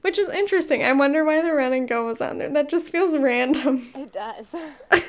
Which 0.00 0.18
is 0.18 0.28
interesting. 0.28 0.82
I 0.82 0.92
wonder 0.92 1.24
why 1.24 1.42
The 1.42 1.52
Run 1.52 1.72
and 1.72 1.88
Go 1.88 2.06
was 2.06 2.20
on 2.20 2.38
there. 2.38 2.48
That 2.48 2.70
just 2.70 2.90
feels 2.90 3.16
random. 3.16 3.86
It 3.94 4.12
does. 4.12 4.54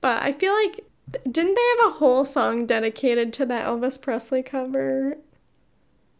But 0.00 0.22
I 0.22 0.32
feel 0.32 0.52
like 0.54 0.86
didn't 1.30 1.54
they 1.54 1.84
have 1.84 1.92
a 1.92 1.98
whole 1.98 2.24
song 2.24 2.66
dedicated 2.66 3.32
to 3.34 3.46
that 3.46 3.66
Elvis 3.66 4.00
Presley 4.00 4.42
cover? 4.42 5.18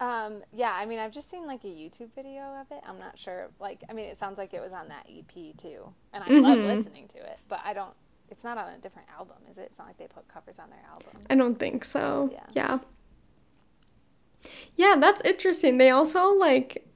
Um, 0.00 0.42
yeah, 0.52 0.72
I 0.74 0.86
mean, 0.86 0.98
I've 0.98 1.12
just 1.12 1.30
seen 1.30 1.46
like 1.46 1.64
a 1.64 1.68
YouTube 1.68 2.14
video 2.14 2.42
of 2.60 2.66
it. 2.70 2.82
I'm 2.86 2.98
not 2.98 3.18
sure. 3.18 3.48
Like, 3.60 3.82
I 3.88 3.92
mean, 3.92 4.06
it 4.06 4.18
sounds 4.18 4.38
like 4.38 4.54
it 4.54 4.60
was 4.60 4.72
on 4.72 4.88
that 4.88 5.06
EP 5.08 5.56
too, 5.56 5.92
and 6.12 6.24
I 6.24 6.28
love 6.28 6.58
Mhm. 6.58 6.66
listening 6.66 7.06
to 7.08 7.18
it. 7.18 7.38
But 7.48 7.60
I 7.64 7.72
don't. 7.74 7.94
It's 8.30 8.44
not 8.44 8.56
on 8.58 8.68
a 8.72 8.78
different 8.78 9.08
album, 9.10 9.36
is 9.50 9.58
it? 9.58 9.62
It's 9.62 9.78
not 9.78 9.88
like 9.88 9.98
they 9.98 10.06
put 10.06 10.26
covers 10.28 10.58
on 10.58 10.70
their 10.70 10.82
album. 10.88 11.22
I 11.28 11.34
don't 11.34 11.56
think 11.58 11.84
so. 11.84 12.30
Yeah. 12.32 12.46
Yeah. 12.54 12.78
Yeah, 14.76 14.96
that's 14.98 15.20
interesting. 15.22 15.78
They 15.78 15.90
also 15.90 16.28
like 16.34 16.86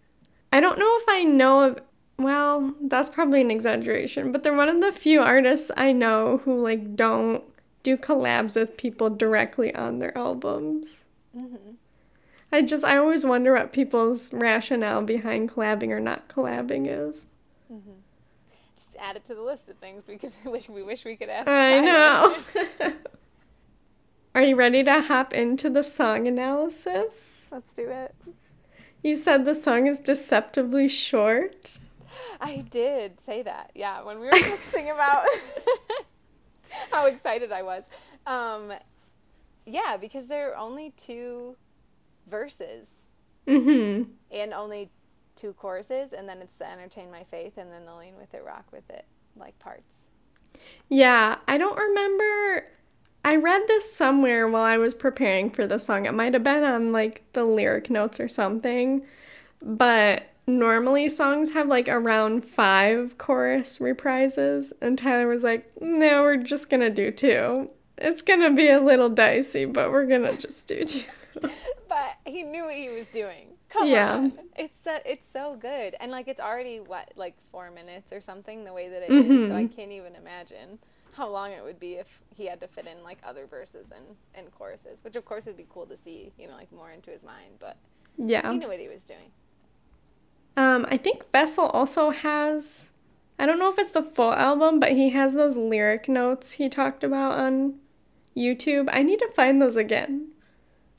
I 0.52 0.60
don't 0.60 0.78
know 0.78 0.98
if 1.00 1.04
I 1.08 1.24
know 1.24 1.62
of 1.62 1.78
well, 2.16 2.72
that's 2.82 3.08
probably 3.08 3.40
an 3.40 3.50
exaggeration, 3.50 4.30
but 4.30 4.44
they're 4.44 4.54
one 4.56 4.68
of 4.68 4.80
the 4.80 4.92
few 4.92 5.20
artists 5.20 5.70
I 5.76 5.90
know 5.92 6.38
who 6.44 6.62
like 6.62 6.94
don't 6.94 7.42
do 7.82 7.96
collabs 7.96 8.56
with 8.56 8.76
people 8.76 9.10
directly 9.10 9.74
on 9.74 9.98
their 9.98 10.16
albums. 10.16 10.96
hmm 11.34 11.56
I 12.54 12.62
just 12.62 12.84
I 12.84 12.98
always 12.98 13.26
wonder 13.26 13.52
what 13.52 13.72
people's 13.72 14.32
rationale 14.32 15.02
behind 15.02 15.50
collabing 15.50 15.90
or 15.90 15.98
not 15.98 16.28
collabing 16.28 16.86
is. 16.86 17.26
Just 18.76 18.94
add 19.00 19.16
it 19.16 19.24
to 19.24 19.34
the 19.34 19.42
list 19.42 19.68
of 19.68 19.76
things 19.78 20.06
we 20.06 20.16
could 20.16 20.30
wish 20.44 20.68
we 20.68 20.84
wish 20.84 21.04
we 21.04 21.16
could 21.16 21.28
ask. 21.28 21.48
I 21.48 21.80
know. 21.80 22.36
Are 24.36 24.42
you 24.42 24.54
ready 24.54 24.84
to 24.84 25.00
hop 25.00 25.34
into 25.34 25.68
the 25.68 25.82
song 25.82 26.28
analysis? 26.28 27.48
Let's 27.50 27.74
do 27.74 27.88
it. 27.88 28.14
You 29.02 29.16
said 29.16 29.44
the 29.44 29.54
song 29.56 29.88
is 29.88 29.98
deceptively 29.98 30.86
short. 30.86 31.78
I 32.40 32.58
did 32.58 33.18
say 33.18 33.42
that. 33.42 33.72
Yeah, 33.74 34.04
when 34.04 34.20
we 34.20 34.26
were 34.26 34.32
texting 34.32 34.94
about 34.94 35.24
how 36.92 37.06
excited 37.06 37.50
I 37.50 37.62
was. 37.62 37.88
Um, 38.28 38.72
yeah, 39.66 39.96
because 39.96 40.28
there 40.28 40.52
are 40.52 40.56
only 40.56 40.90
two 40.96 41.56
verses 42.26 43.06
Mhm. 43.46 44.08
and 44.30 44.52
only 44.54 44.90
two 45.36 45.52
choruses, 45.54 46.12
and 46.12 46.28
then 46.28 46.40
it's 46.40 46.56
the 46.56 46.70
entertain 46.70 47.10
my 47.10 47.24
faith, 47.24 47.58
and 47.58 47.70
then 47.72 47.84
the 47.84 47.94
lean 47.94 48.16
with 48.16 48.32
it, 48.34 48.44
rock 48.44 48.64
with 48.72 48.88
it, 48.90 49.04
like 49.36 49.58
parts. 49.58 50.10
Yeah, 50.88 51.36
I 51.48 51.58
don't 51.58 51.76
remember 51.78 52.68
I 53.26 53.36
read 53.36 53.62
this 53.66 53.90
somewhere 53.90 54.46
while 54.46 54.64
I 54.64 54.76
was 54.76 54.92
preparing 54.92 55.48
for 55.48 55.66
the 55.66 55.78
song. 55.78 56.04
It 56.04 56.12
might 56.12 56.34
have 56.34 56.44
been 56.44 56.62
on 56.62 56.92
like 56.92 57.22
the 57.32 57.44
lyric 57.44 57.88
notes 57.88 58.20
or 58.20 58.28
something. 58.28 59.06
But 59.62 60.24
normally 60.46 61.08
songs 61.08 61.52
have 61.52 61.66
like 61.66 61.88
around 61.88 62.44
5 62.44 63.16
chorus 63.16 63.78
reprises 63.78 64.72
and 64.82 64.98
Tyler 64.98 65.26
was 65.26 65.42
like, 65.42 65.70
"No, 65.80 66.20
we're 66.22 66.36
just 66.36 66.68
to 66.82 66.90
do 66.90 67.10
two. 67.10 67.70
It's 67.96 68.20
to 68.42 68.50
be 68.50 68.68
a 68.68 68.78
little 68.78 69.08
dicey, 69.08 69.64
but 69.64 69.90
we're 69.90 70.04
to 70.30 70.36
just 70.36 70.66
do 70.66 70.84
two." 70.84 71.04
But 71.88 72.16
he 72.24 72.42
knew 72.42 72.64
what 72.64 72.74
he 72.74 72.88
was 72.90 73.08
doing. 73.08 73.48
Come 73.68 73.88
Yeah. 73.88 74.14
on, 74.16 74.32
it's 74.56 74.80
so, 74.80 74.98
it's 75.04 75.28
so 75.28 75.56
good, 75.56 75.94
and 76.00 76.10
like 76.10 76.28
it's 76.28 76.40
already 76.40 76.80
what 76.80 77.12
like 77.16 77.34
four 77.50 77.70
minutes 77.70 78.12
or 78.12 78.20
something 78.20 78.64
the 78.64 78.72
way 78.72 78.88
that 78.88 79.02
it 79.02 79.16
is. 79.16 79.44
So 79.44 79.54
I 79.54 79.64
Mhm. 79.64 79.74
can't 79.76 79.92
even 79.92 80.14
imagine 80.16 80.78
how 81.12 81.28
long 81.28 81.52
it 81.52 81.62
would 81.62 81.78
be 81.78 81.94
if 81.94 82.22
he 82.34 82.46
had 82.46 82.60
to 82.60 82.68
fit 82.68 82.86
in 82.86 83.02
like 83.04 83.18
other 83.24 83.46
verses 83.46 83.92
and 83.92 84.16
and 84.34 84.50
choruses, 84.52 85.04
which 85.04 85.16
of 85.16 85.24
course 85.24 85.46
would 85.46 85.56
be 85.56 85.66
cool 85.68 85.86
to 85.86 85.96
see, 85.96 86.32
you 86.38 86.48
know, 86.48 86.54
like 86.54 86.72
more 86.72 86.90
into 86.90 87.10
his 87.10 87.24
mind. 87.24 87.58
But 87.60 87.76
yeah. 88.18 88.52
he 88.52 88.58
knew 88.58 88.68
what 88.68 88.80
he 88.80 88.88
was 88.88 89.04
doing. 89.04 89.30
Um, 90.56 90.86
I 90.88 90.96
think 90.96 91.30
Vessel 91.32 91.66
also 91.66 92.10
has 92.10 92.90
I 93.38 93.46
don't 93.46 93.58
know 93.58 93.68
if 93.70 93.78
it's 93.78 93.90
the 93.90 94.02
full 94.02 94.32
album, 94.32 94.78
but 94.78 94.92
he 94.92 95.10
has 95.10 95.34
those 95.34 95.56
lyric 95.56 96.08
notes 96.08 96.52
he 96.52 96.68
talked 96.68 97.02
about 97.02 97.32
on 97.38 97.80
YouTube. 98.36 98.88
I 98.92 99.02
need 99.02 99.18
to 99.20 99.28
find 99.34 99.60
those 99.60 99.76
again 99.76 100.28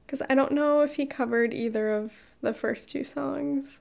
because 0.06 0.22
I 0.30 0.36
don't 0.36 0.52
know 0.52 0.82
if 0.82 0.96
he 0.96 1.06
covered 1.06 1.54
either 1.54 1.92
of 1.94 2.12
the 2.42 2.54
first 2.54 2.90
two 2.90 3.04
songs. 3.04 3.80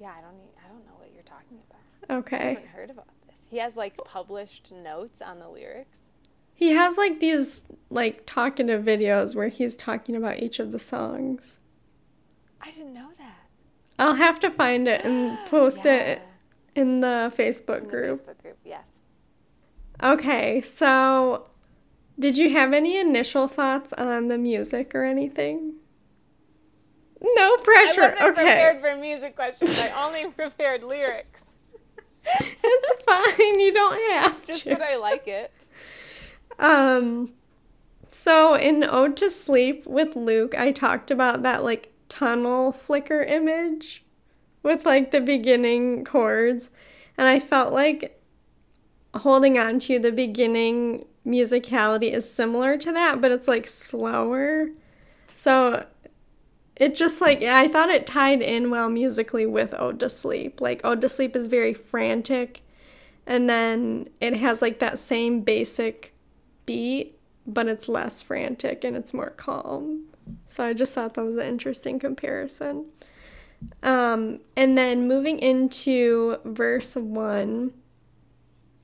Yeah, 0.00 0.12
I 0.16 0.20
don't. 0.20 0.36
Need, 0.36 0.50
I 0.64 0.68
don't 0.68 0.84
know 0.86 0.92
what 0.98 1.10
you're 1.14 1.22
talking 1.22 1.58
about. 1.68 1.80
I 2.08 2.18
Okay. 2.18 2.48
haven't 2.54 2.66
heard 2.68 2.90
about 2.90 3.06
this. 3.28 3.46
He 3.50 3.58
has 3.58 3.76
like 3.76 3.96
published 4.04 4.72
notes 4.72 5.20
on 5.22 5.38
the 5.38 5.48
lyrics. 5.48 6.10
He 6.54 6.70
has 6.70 6.96
like 6.96 7.20
these 7.20 7.62
like 7.90 8.22
talkative 8.26 8.82
videos 8.84 9.34
where 9.34 9.48
he's 9.48 9.76
talking 9.76 10.16
about 10.16 10.38
each 10.42 10.58
of 10.58 10.72
the 10.72 10.78
songs. 10.78 11.58
I 12.60 12.70
didn't 12.70 12.94
know 12.94 13.10
that. 13.18 13.46
I'll 13.98 14.14
have 14.14 14.40
to 14.40 14.50
find 14.50 14.88
it 14.88 15.04
and 15.04 15.38
post 15.48 15.84
it 15.86 16.20
in 16.74 17.00
the 17.00 17.32
Facebook 17.36 17.78
in 17.78 17.84
the 17.84 17.90
group. 17.90 18.20
Facebook 18.26 18.42
group. 18.42 18.58
Yes. 18.64 18.98
Okay, 20.02 20.60
so 20.60 21.48
did 22.18 22.38
you 22.38 22.50
have 22.50 22.72
any 22.72 22.98
initial 22.98 23.48
thoughts 23.48 23.92
on 23.92 24.28
the 24.28 24.38
music 24.38 24.94
or 24.94 25.04
anything? 25.04 25.74
No 27.20 27.56
pressure. 27.58 28.02
I 28.02 28.08
wasn't 28.08 28.22
okay. 28.22 28.34
prepared 28.34 28.80
for 28.80 28.96
music 28.96 29.36
questions. 29.36 29.80
I 29.80 29.90
only 30.04 30.30
prepared 30.36 30.82
lyrics. 30.82 31.56
It's 32.24 33.02
fine. 33.04 33.60
You 33.60 33.72
don't 33.72 34.12
have 34.12 34.44
Just 34.44 34.64
to. 34.64 34.70
that 34.70 34.82
I 34.82 34.96
like 34.96 35.28
it. 35.28 35.52
Um, 36.58 37.32
so 38.10 38.54
in 38.54 38.82
Ode 38.82 39.16
to 39.18 39.30
Sleep 39.30 39.86
with 39.86 40.16
Luke, 40.16 40.54
I 40.56 40.72
talked 40.72 41.10
about 41.10 41.42
that 41.42 41.62
like 41.62 41.92
tunnel 42.08 42.72
flicker 42.72 43.22
image 43.22 44.04
with 44.62 44.84
like 44.84 45.10
the 45.10 45.20
beginning 45.20 46.04
chords, 46.04 46.70
and 47.16 47.28
I 47.28 47.40
felt 47.40 47.72
like 47.72 48.20
holding 49.14 49.58
on 49.58 49.78
to 49.80 49.98
the 49.98 50.12
beginning 50.12 51.04
musicality 51.26 52.12
is 52.12 52.30
similar 52.30 52.78
to 52.78 52.92
that, 52.92 53.20
but 53.20 53.32
it's 53.32 53.48
like 53.48 53.66
slower. 53.66 54.68
So 55.34 55.84
it 56.76 56.94
just 56.94 57.20
like 57.20 57.42
I 57.42 57.68
thought 57.68 57.88
it 57.88 58.06
tied 58.06 58.42
in 58.42 58.70
well 58.70 58.88
musically 58.88 59.46
with 59.46 59.74
Ode 59.78 60.00
to 60.00 60.08
Sleep. 60.08 60.60
Like 60.60 60.82
Ode 60.84 61.00
to 61.00 61.08
Sleep 61.08 61.34
is 61.34 61.46
very 61.46 61.74
frantic, 61.74 62.62
and 63.26 63.48
then 63.48 64.08
it 64.20 64.36
has 64.36 64.62
like 64.62 64.78
that 64.78 64.98
same 64.98 65.40
basic 65.40 66.14
beat, 66.66 67.18
but 67.46 67.66
it's 67.66 67.88
less 67.88 68.22
frantic 68.22 68.84
and 68.84 68.96
it's 68.96 69.14
more 69.14 69.30
calm. 69.30 70.04
So 70.48 70.64
I 70.64 70.72
just 70.72 70.92
thought 70.92 71.14
that 71.14 71.24
was 71.24 71.36
an 71.36 71.46
interesting 71.46 71.98
comparison. 71.98 72.86
Um, 73.82 74.40
and 74.56 74.76
then 74.76 75.08
moving 75.08 75.38
into 75.38 76.38
verse 76.44 76.94
one, 76.96 77.72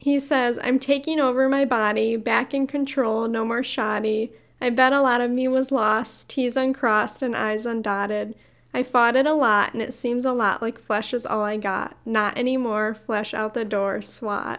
he 0.02 0.18
says, 0.18 0.58
I'm 0.60 0.80
taking 0.80 1.20
over 1.20 1.48
my 1.48 1.64
body, 1.64 2.16
back 2.16 2.52
in 2.52 2.66
control, 2.66 3.28
no 3.28 3.44
more 3.44 3.62
shoddy. 3.62 4.32
I 4.60 4.68
bet 4.68 4.92
a 4.92 5.00
lot 5.00 5.20
of 5.20 5.30
me 5.30 5.46
was 5.46 5.70
lost, 5.70 6.28
T's 6.28 6.56
uncrossed 6.56 7.22
and 7.22 7.36
I's 7.36 7.66
undotted. 7.66 8.34
I 8.74 8.82
fought 8.82 9.14
it 9.14 9.26
a 9.26 9.32
lot, 9.32 9.74
and 9.74 9.80
it 9.80 9.94
seems 9.94 10.24
a 10.24 10.32
lot 10.32 10.60
like 10.60 10.80
flesh 10.80 11.14
is 11.14 11.24
all 11.24 11.42
I 11.44 11.56
got. 11.56 11.96
Not 12.04 12.36
anymore, 12.36 12.94
flesh 12.94 13.32
out 13.32 13.54
the 13.54 13.64
door, 13.64 14.02
swat. 14.02 14.58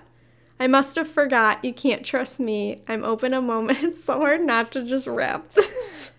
I 0.62 0.68
must 0.68 0.96
have 0.96 1.10
forgot, 1.10 1.66
you 1.66 1.74
can't 1.74 2.06
trust 2.06 2.40
me. 2.40 2.82
I'm 2.88 3.04
open 3.04 3.34
a 3.34 3.42
moment, 3.42 3.80
it's 3.84 4.02
so 4.02 4.22
hard 4.22 4.46
not 4.46 4.72
to 4.72 4.84
just 4.84 5.08
rap 5.08 5.50
this. 5.50 6.13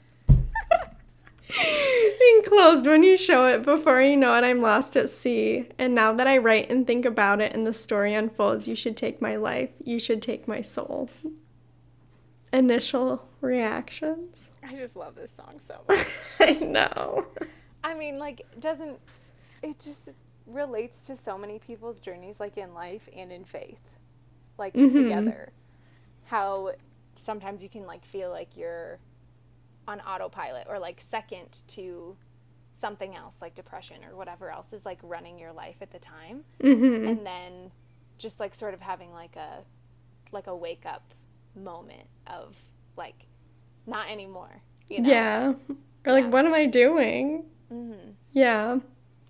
Enclosed 2.36 2.86
when 2.86 3.02
you 3.02 3.16
show 3.16 3.46
it, 3.46 3.62
before 3.62 4.00
you 4.00 4.16
know 4.16 4.36
it, 4.36 4.44
I'm 4.44 4.60
lost 4.60 4.96
at 4.96 5.08
sea. 5.08 5.68
And 5.78 5.94
now 5.94 6.12
that 6.12 6.26
I 6.26 6.38
write 6.38 6.70
and 6.70 6.86
think 6.86 7.04
about 7.04 7.40
it 7.40 7.52
and 7.52 7.66
the 7.66 7.72
story 7.72 8.14
unfolds, 8.14 8.66
you 8.66 8.74
should 8.74 8.96
take 8.96 9.20
my 9.20 9.36
life, 9.36 9.70
you 9.82 9.98
should 9.98 10.22
take 10.22 10.48
my 10.48 10.60
soul. 10.60 11.10
Initial 12.52 13.26
reactions. 13.40 14.50
I 14.62 14.74
just 14.74 14.96
love 14.96 15.14
this 15.14 15.30
song 15.30 15.58
so 15.58 15.80
much. 15.88 16.06
I 16.40 16.52
know. 16.52 17.26
I 17.82 17.94
mean, 17.94 18.18
like, 18.18 18.46
doesn't 18.58 18.98
it 19.62 19.78
just 19.78 20.10
relates 20.46 21.06
to 21.06 21.16
so 21.16 21.36
many 21.36 21.58
people's 21.58 22.00
journeys, 22.00 22.40
like 22.40 22.56
in 22.56 22.74
life 22.74 23.08
and 23.14 23.32
in 23.32 23.44
faith, 23.44 23.80
like 24.58 24.74
mm-hmm. 24.74 24.90
together? 24.90 25.52
How 26.26 26.72
sometimes 27.16 27.62
you 27.62 27.68
can 27.68 27.86
like 27.86 28.04
feel 28.04 28.30
like 28.30 28.56
you're 28.56 28.98
on 29.86 30.00
autopilot 30.00 30.66
or 30.68 30.78
like 30.78 31.00
second 31.00 31.62
to 31.68 32.16
something 32.72 33.14
else, 33.14 33.40
like 33.42 33.54
depression 33.54 33.98
or 34.08 34.16
whatever 34.16 34.50
else 34.50 34.72
is 34.72 34.84
like 34.84 34.98
running 35.02 35.38
your 35.38 35.52
life 35.52 35.76
at 35.80 35.90
the 35.90 35.98
time, 35.98 36.44
hmm 36.60 37.06
and 37.06 37.24
then 37.26 37.70
just 38.18 38.40
like 38.40 38.54
sort 38.54 38.74
of 38.74 38.80
having 38.80 39.12
like 39.12 39.36
a 39.36 39.62
like 40.32 40.46
a 40.46 40.56
wake 40.56 40.84
up 40.86 41.14
moment 41.54 42.08
of 42.26 42.60
like 42.96 43.26
not 43.86 44.10
anymore. 44.10 44.62
You 44.88 45.00
know? 45.02 45.08
Yeah. 45.10 45.52
Or 46.06 46.12
like, 46.12 46.24
Yeah. 46.24 46.30
what 46.30 46.44
am 46.46 46.54
I 46.54 46.66
doing? 46.66 47.44
Mm-hmm. 47.72 48.10
Yeah. 48.32 48.78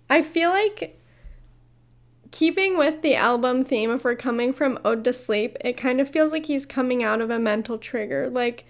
I 0.09 0.21
feel 0.21 0.49
like 0.49 0.99
keeping 2.31 2.77
with 2.77 3.01
the 3.01 3.15
album 3.15 3.63
theme, 3.63 3.91
if 3.91 4.03
we're 4.03 4.15
coming 4.15 4.51
from 4.53 4.79
Ode 4.83 5.03
to 5.05 5.13
Sleep, 5.13 5.57
it 5.61 5.73
kind 5.73 6.01
of 6.01 6.09
feels 6.09 6.31
like 6.31 6.45
he's 6.47 6.65
coming 6.65 7.03
out 7.03 7.21
of 7.21 7.29
a 7.29 7.39
mental 7.39 7.77
trigger. 7.77 8.29
Like 8.29 8.65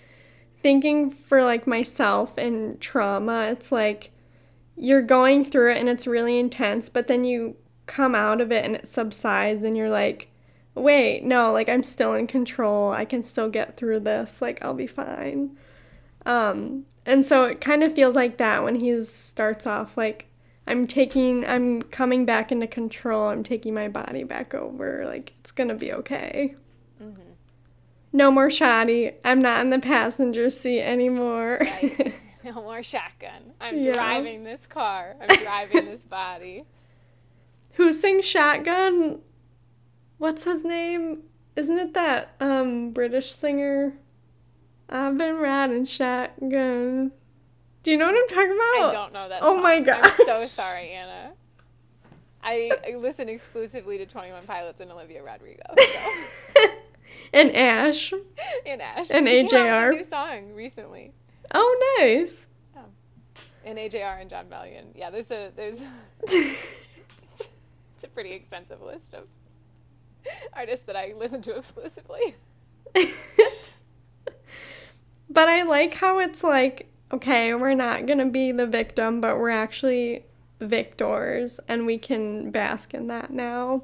thinking 0.66 1.12
for 1.12 1.44
like 1.44 1.68
myself 1.68 2.40
and 2.40 2.82
trauma, 2.82 3.50
it's 3.52 3.72
like 3.72 4.10
you're 4.76 5.04
going 5.04 5.46
through 5.46 5.72
it 5.72 5.78
and 5.78 5.88
it's 5.88 6.08
really 6.08 6.40
intense, 6.40 6.90
but 6.90 7.06
then 7.06 7.24
you 7.24 7.56
come 7.86 8.16
out 8.16 8.42
of 8.42 8.52
it 8.52 8.66
and 8.66 8.76
it 8.76 8.88
subsides 8.88 9.64
and 9.64 9.78
you're 9.78 9.92
like, 9.92 10.32
wait, 10.74 11.24
no, 11.24 11.52
like 11.52 11.70
I'm 11.70 11.84
still 11.84 12.16
in 12.16 12.26
control. 12.26 12.92
I 12.92 13.06
can 13.06 13.22
still 13.22 13.48
get 13.48 13.78
through 13.78 14.00
this. 14.00 14.42
Like 14.42 14.58
I'll 14.64 14.74
be 14.74 14.88
fine. 14.88 15.56
Um, 16.26 16.88
and 17.06 17.24
so 17.24 17.44
it 17.44 17.62
kind 17.62 17.84
of 17.84 17.94
feels 17.94 18.16
like 18.16 18.38
that 18.38 18.64
when 18.64 18.74
he 18.74 19.00
starts 19.02 19.68
off 19.68 19.96
like 19.96 20.26
I'm 20.66 20.88
taking 20.88 21.46
I'm 21.46 21.84
coming 21.84 22.26
back 22.26 22.52
into 22.52 22.66
control. 22.66 23.30
I'm 23.30 23.44
taking 23.44 23.76
my 23.76 23.88
body 23.88 24.24
back 24.24 24.56
over. 24.56 25.06
Like 25.06 25.34
it's 25.42 25.52
going 25.52 25.70
to 25.70 25.76
be 25.76 25.94
okay. 25.94 26.56
No 28.16 28.32
more 28.32 28.50
shoddy. 28.50 29.12
I'm 29.26 29.40
not 29.40 29.60
in 29.60 29.72
the 29.72 29.80
passenger 29.80 30.50
seat 30.50 30.82
anymore. 30.82 31.60
Right. 31.62 32.14
No 32.46 32.54
more 32.62 32.84
shotgun. 32.84 33.54
I'm 33.60 33.80
Yeah. 33.80 33.94
driving 33.94 34.44
this 34.44 34.68
car. 34.68 35.16
I'm 35.20 35.36
driving 35.44 35.86
this 35.86 36.04
body. 36.20 36.66
Who 37.74 37.92
sings 37.92 38.24
Shotgun? 38.24 39.22
What's 40.20 40.44
his 40.44 40.64
name? 40.64 41.24
Isn't 41.56 41.80
it 41.80 41.96
that 41.96 42.36
um 42.40 42.92
British 42.92 43.34
singer? 43.34 43.94
I've 44.88 45.18
been 45.18 45.38
riding 45.38 45.86
shotgun. 45.86 47.12
Do 47.82 47.90
you 47.92 47.98
know 47.98 48.06
what 48.06 48.16
I'm 48.16 48.28
talking 48.28 48.52
about? 48.52 48.90
I 48.90 48.92
don't 48.94 49.14
know 49.14 49.28
that. 49.28 49.40
Oh 49.42 49.56
song. 49.56 49.64
my 49.64 49.80
God. 49.80 50.06
I'm 50.06 50.26
so 50.26 50.46
sorry, 50.46 50.92
Annah. 50.92 51.32
I, 52.44 52.72
I 52.88 52.96
listen 52.98 53.28
exclusively 53.28 53.98
to 53.98 54.06
Twenty 54.06 54.32
One 54.32 54.44
Pilots 54.44 54.82
and 54.82 54.92
Olivia 54.92 55.24
Rodrigo. 55.24 55.64
So. 55.80 56.66
And 57.34 57.56
Ash. 57.56 58.14
and 58.66 58.82
Ash. 58.82 59.12
And 59.12 59.28
she 59.28 59.48
AJR. 59.48 59.92
new 59.92 60.04
song 60.04 60.54
recently. 60.54 61.12
Oh, 61.54 61.98
nice. 62.00 62.46
Oh. 62.76 62.86
And 63.66 63.78
AJR 63.78 64.22
and 64.22 64.30
Jon 64.30 64.46
Bellion. 64.46 64.86
Yeah, 64.96 65.10
there's 65.10 65.32
a 65.32 65.52
there's 65.56 65.82
it's 66.24 68.04
a 68.04 68.08
pretty 68.08 68.32
extensive 68.32 68.82
list 68.82 69.14
of 69.14 69.28
artists 70.54 70.86
that 70.86 70.96
I 70.96 71.14
listen 71.18 71.42
to 71.44 71.56
exclusively. 71.56 72.36
But 75.30 75.50
I 75.50 75.64
like 75.64 75.96
how 75.96 76.20
it's 76.20 76.44
like, 76.44 76.88
okay, 77.12 77.54
we're 77.54 77.74
not 77.74 78.06
going 78.06 78.20
to 78.20 78.26
be 78.26 78.52
the 78.54 78.66
victim, 78.66 79.22
but 79.22 79.38
we're 79.38 79.50
actually 79.50 80.24
victors 80.62 81.60
and 81.68 81.86
we 81.86 81.98
can 81.98 82.52
bask 82.52 82.94
in 82.94 83.08
that 83.08 83.32
now. 83.32 83.84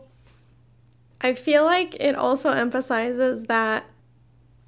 I 1.21 1.34
feel 1.34 1.63
like 1.63 1.95
it 1.99 2.15
also 2.15 2.49
emphasizes 2.49 3.43
that 3.43 3.86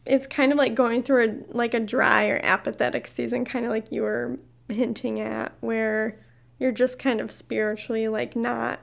it's 0.06 0.28
kind 0.28 0.52
of 0.52 0.58
like 0.58 0.76
going 0.76 1.02
through 1.02 1.24
a 1.52 1.56
like 1.56 1.74
a 1.74 1.80
dry 1.80 2.28
or 2.28 2.40
apathetic 2.44 3.08
season 3.08 3.46
kind 3.46 3.66
of 3.66 3.72
like 3.72 3.92
you 3.92 4.04
were 4.04 4.38
hinting 4.70 5.20
at 5.20 5.54
where 5.62 6.20
you're 6.60 6.72
just 6.72 7.00
kind 7.00 7.20
of 7.20 7.32
spiritually 7.32 8.08
like 8.08 8.36
not 8.36 8.80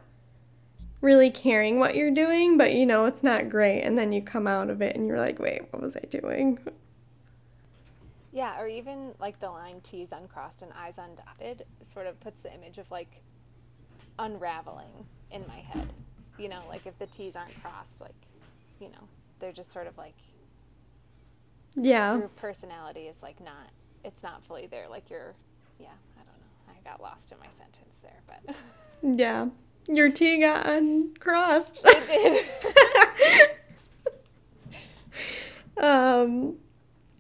really 1.01 1.31
caring 1.31 1.79
what 1.79 1.95
you're 1.95 2.11
doing, 2.11 2.59
but 2.59 2.75
you 2.75 2.85
know 2.85 3.07
it's 3.07 3.23
not 3.23 3.49
great 3.49 3.83
and 3.83 3.97
then 3.97 4.13
you 4.13 4.21
come 4.21 4.47
out 4.47 4.69
of 4.69 4.83
it 4.83 4.97
and 4.97 5.07
you're 5.07 5.19
like, 5.19 5.39
"Wait, 5.39 5.63
what 5.71 5.83
was 5.83 5.97
I 5.97 6.01
doing?" 6.11 6.59
Yeah, 8.33 8.61
or 8.61 8.69
even 8.69 9.15
like 9.19 9.41
the 9.41 9.51
line 9.51 9.81
T's 9.81 10.13
uncrossed 10.13 10.63
and 10.63 10.73
I's 10.73 10.99
undotted 10.99 11.63
sort 11.83 12.07
of 12.07 12.21
puts 12.21 12.43
the 12.43 12.53
image 12.55 12.79
of 12.79 12.91
like 12.91 13.23
unraveling 14.19 15.07
in 15.31 15.45
my 15.49 15.59
head. 15.59 15.93
You 16.41 16.49
know, 16.49 16.61
like 16.69 16.87
if 16.87 16.99
the 16.99 17.07
T's 17.07 17.37
aren't 17.37 17.61
crossed, 17.63 18.01
like, 18.01 18.15
you 18.81 18.89
know, 18.89 19.09
they're 19.41 19.53
just 19.53 19.71
sort 19.73 19.87
of 19.87 19.99
like 19.99 20.15
Yeah. 21.77 22.17
your 22.17 22.29
personality 22.29 23.01
is 23.09 23.23
like 23.23 23.41
not, 23.45 23.69
it's 24.05 24.23
not 24.23 24.43
fully 24.45 24.67
there. 24.67 24.87
Like 24.89 25.11
you're, 25.11 25.35
yeah, 25.79 25.89
I 26.17 26.21
don't 26.21 26.27
know. 26.27 26.73
I 26.81 26.89
got 26.91 27.03
lost 27.03 27.31
in 27.33 27.39
my 27.39 27.49
sentence 27.49 28.01
there, 28.03 28.23
but 28.27 28.63
Yeah. 29.19 29.49
Your 29.87 30.11
T 30.11 30.41
got 30.41 30.67
uncrossed. 30.67 31.83
It 31.87 33.57
did. 35.77 35.85
um, 35.85 36.57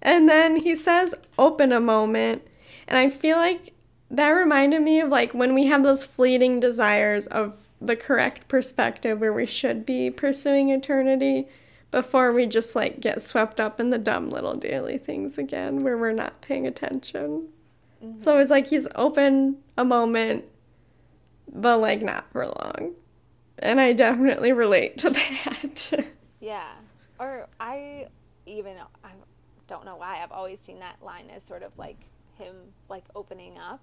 and 0.02 0.28
then 0.28 0.56
he 0.56 0.74
says, 0.74 1.14
open 1.38 1.72
a 1.72 1.80
moment. 1.80 2.42
And 2.88 2.98
I 2.98 3.10
feel 3.10 3.36
like 3.36 3.72
that 4.10 4.30
reminded 4.30 4.80
me 4.82 5.00
of 5.00 5.08
like 5.10 5.32
when 5.32 5.54
we 5.54 5.66
have 5.66 5.82
those 5.82 6.04
fleeting 6.04 6.58
desires 6.60 7.26
of 7.26 7.54
the 7.80 7.96
correct 7.96 8.48
perspective 8.48 9.20
where 9.20 9.32
we 9.32 9.46
should 9.46 9.86
be 9.86 10.10
pursuing 10.10 10.68
eternity 10.70 11.48
before 11.90 12.32
we 12.32 12.46
just 12.46 12.76
like 12.76 13.00
get 13.00 13.22
swept 13.22 13.58
up 13.58 13.80
in 13.80 13.90
the 13.90 13.98
dumb 13.98 14.30
little 14.30 14.54
daily 14.54 14.98
things 14.98 15.38
again 15.38 15.80
where 15.80 15.96
we're 15.98 16.12
not 16.12 16.40
paying 16.40 16.66
attention. 16.66 17.48
Mm-hmm. 18.04 18.22
So 18.22 18.38
it's 18.38 18.50
like 18.50 18.68
he's 18.68 18.86
open 18.94 19.56
a 19.76 19.84
moment, 19.84 20.44
but 21.52 21.80
like 21.80 22.02
not 22.02 22.30
for 22.32 22.46
long. 22.46 22.92
And 23.58 23.80
I 23.80 23.92
definitely 23.92 24.52
relate 24.52 24.98
to 24.98 25.10
that. 25.44 26.06
yeah. 26.40 26.68
Or 27.18 27.48
I 27.58 28.06
even, 28.46 28.76
I 29.04 29.10
don't 29.66 29.84
know 29.84 29.96
why, 29.96 30.20
I've 30.22 30.32
always 30.32 30.60
seen 30.60 30.78
that 30.80 30.96
line 31.02 31.28
as 31.34 31.42
sort 31.42 31.62
of 31.62 31.76
like 31.76 31.98
him 32.38 32.54
like 32.88 33.04
opening 33.14 33.58
up. 33.58 33.80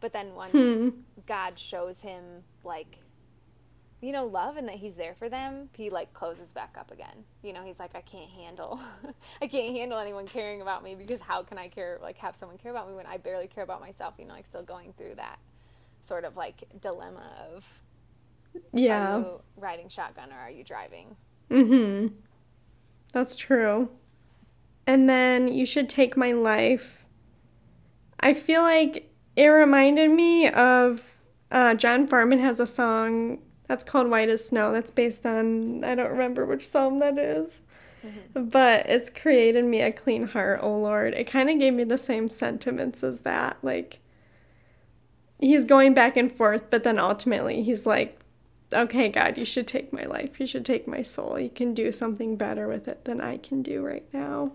But 0.00 0.12
then 0.12 0.34
once 0.34 0.52
hmm. 0.52 0.90
God 1.26 1.58
shows 1.58 2.02
him 2.02 2.22
like 2.62 2.98
you 4.00 4.12
know, 4.12 4.26
love 4.26 4.56
and 4.56 4.68
that 4.68 4.76
he's 4.76 4.96
there 4.96 5.14
for 5.14 5.28
them, 5.28 5.70
he 5.76 5.90
like 5.90 6.12
closes 6.12 6.52
back 6.52 6.76
up 6.78 6.90
again. 6.90 7.24
You 7.42 7.52
know, 7.52 7.64
he's 7.64 7.78
like, 7.78 7.94
I 7.94 8.02
can't 8.02 8.30
handle, 8.30 8.78
I 9.42 9.46
can't 9.46 9.74
handle 9.74 9.98
anyone 9.98 10.26
caring 10.26 10.60
about 10.60 10.84
me 10.84 10.94
because 10.94 11.20
how 11.20 11.42
can 11.42 11.58
I 11.58 11.68
care, 11.68 11.98
like, 12.02 12.18
have 12.18 12.36
someone 12.36 12.58
care 12.58 12.70
about 12.70 12.88
me 12.88 12.94
when 12.94 13.06
I 13.06 13.16
barely 13.16 13.46
care 13.46 13.64
about 13.64 13.80
myself? 13.80 14.14
You 14.18 14.26
know, 14.26 14.34
like, 14.34 14.46
still 14.46 14.62
going 14.62 14.92
through 14.96 15.14
that 15.16 15.38
sort 16.02 16.24
of 16.24 16.36
like 16.36 16.62
dilemma 16.80 17.30
of, 17.52 17.82
yeah, 18.72 19.22
riding 19.56 19.88
shotgun 19.88 20.30
or 20.32 20.38
are 20.38 20.50
you 20.50 20.62
driving? 20.62 21.16
Mm 21.50 21.66
hmm. 21.66 22.14
That's 23.12 23.36
true. 23.36 23.88
And 24.86 25.08
then 25.08 25.48
you 25.48 25.64
should 25.64 25.88
take 25.88 26.16
my 26.16 26.32
life. 26.32 27.04
I 28.20 28.34
feel 28.34 28.62
like 28.62 29.10
it 29.36 29.46
reminded 29.46 30.10
me 30.10 30.48
of 30.48 31.02
uh, 31.50 31.74
Jon 31.74 32.06
Foreman 32.06 32.38
has 32.38 32.60
a 32.60 32.66
song 32.66 33.38
that's 33.66 33.84
called 33.84 34.10
White 34.10 34.28
as 34.28 34.44
Snow. 34.46 34.72
That's 34.72 34.90
based 34.90 35.26
on, 35.26 35.84
I 35.84 35.94
don't 35.94 36.10
remember 36.10 36.44
which 36.44 36.68
psalm 36.68 36.98
that 36.98 37.18
is. 37.18 37.60
Mm-hmm. 38.04 38.44
But 38.48 38.86
it's 38.86 39.10
created 39.10 39.64
me 39.64 39.80
a 39.80 39.92
clean 39.92 40.28
heart, 40.28 40.60
oh 40.62 40.78
Lord. 40.78 41.14
It 41.14 41.24
kind 41.24 41.50
of 41.50 41.58
gave 41.58 41.74
me 41.74 41.84
the 41.84 41.98
same 41.98 42.28
sentiments 42.28 43.02
as 43.02 43.20
that. 43.20 43.58
Like, 43.62 44.00
he's 45.40 45.64
going 45.64 45.94
back 45.94 46.16
and 46.16 46.30
forth, 46.30 46.70
but 46.70 46.82
then 46.84 46.98
ultimately 46.98 47.62
he's 47.62 47.86
like, 47.86 48.20
okay, 48.72 49.08
God, 49.08 49.38
you 49.38 49.44
should 49.44 49.66
take 49.66 49.92
my 49.92 50.04
life. 50.04 50.40
You 50.40 50.46
should 50.46 50.64
take 50.64 50.86
my 50.88 51.02
soul. 51.02 51.38
You 51.38 51.50
can 51.50 51.74
do 51.74 51.92
something 51.92 52.36
better 52.36 52.68
with 52.68 52.88
it 52.88 53.04
than 53.04 53.20
I 53.20 53.36
can 53.38 53.62
do 53.62 53.84
right 53.84 54.06
now. 54.12 54.52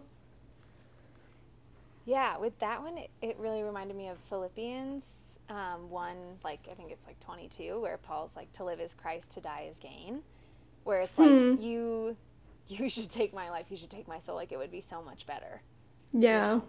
Yeah, 2.05 2.37
with 2.37 2.57
that 2.59 2.81
one, 2.81 2.97
it, 2.97 3.09
it 3.21 3.37
really 3.39 3.63
reminded 3.63 3.95
me 3.95 4.07
of 4.07 4.17
Philippians 4.19 5.31
um, 5.51 5.89
one 5.89 6.17
like 6.43 6.67
I 6.71 6.75
think 6.75 6.91
it's 6.91 7.05
like 7.05 7.19
22 7.19 7.81
where 7.81 7.97
Paul's 7.97 8.35
like 8.35 8.51
to 8.53 8.63
live 8.63 8.79
is 8.79 8.93
Christ 8.93 9.31
to 9.31 9.41
die 9.41 9.67
is 9.69 9.77
gain 9.79 10.21
where 10.83 11.01
it's 11.01 11.19
like 11.19 11.29
hmm. 11.29 11.55
you 11.59 12.15
you 12.67 12.89
should 12.89 13.09
take 13.09 13.33
my 13.33 13.49
life 13.49 13.65
you 13.69 13.75
should 13.75 13.89
take 13.89 14.07
my 14.07 14.17
soul 14.17 14.35
like 14.35 14.51
it 14.51 14.57
would 14.57 14.71
be 14.71 14.81
so 14.81 15.01
much 15.01 15.25
better 15.25 15.61
yeah 16.13 16.21
you 16.21 16.55
know? 16.55 16.63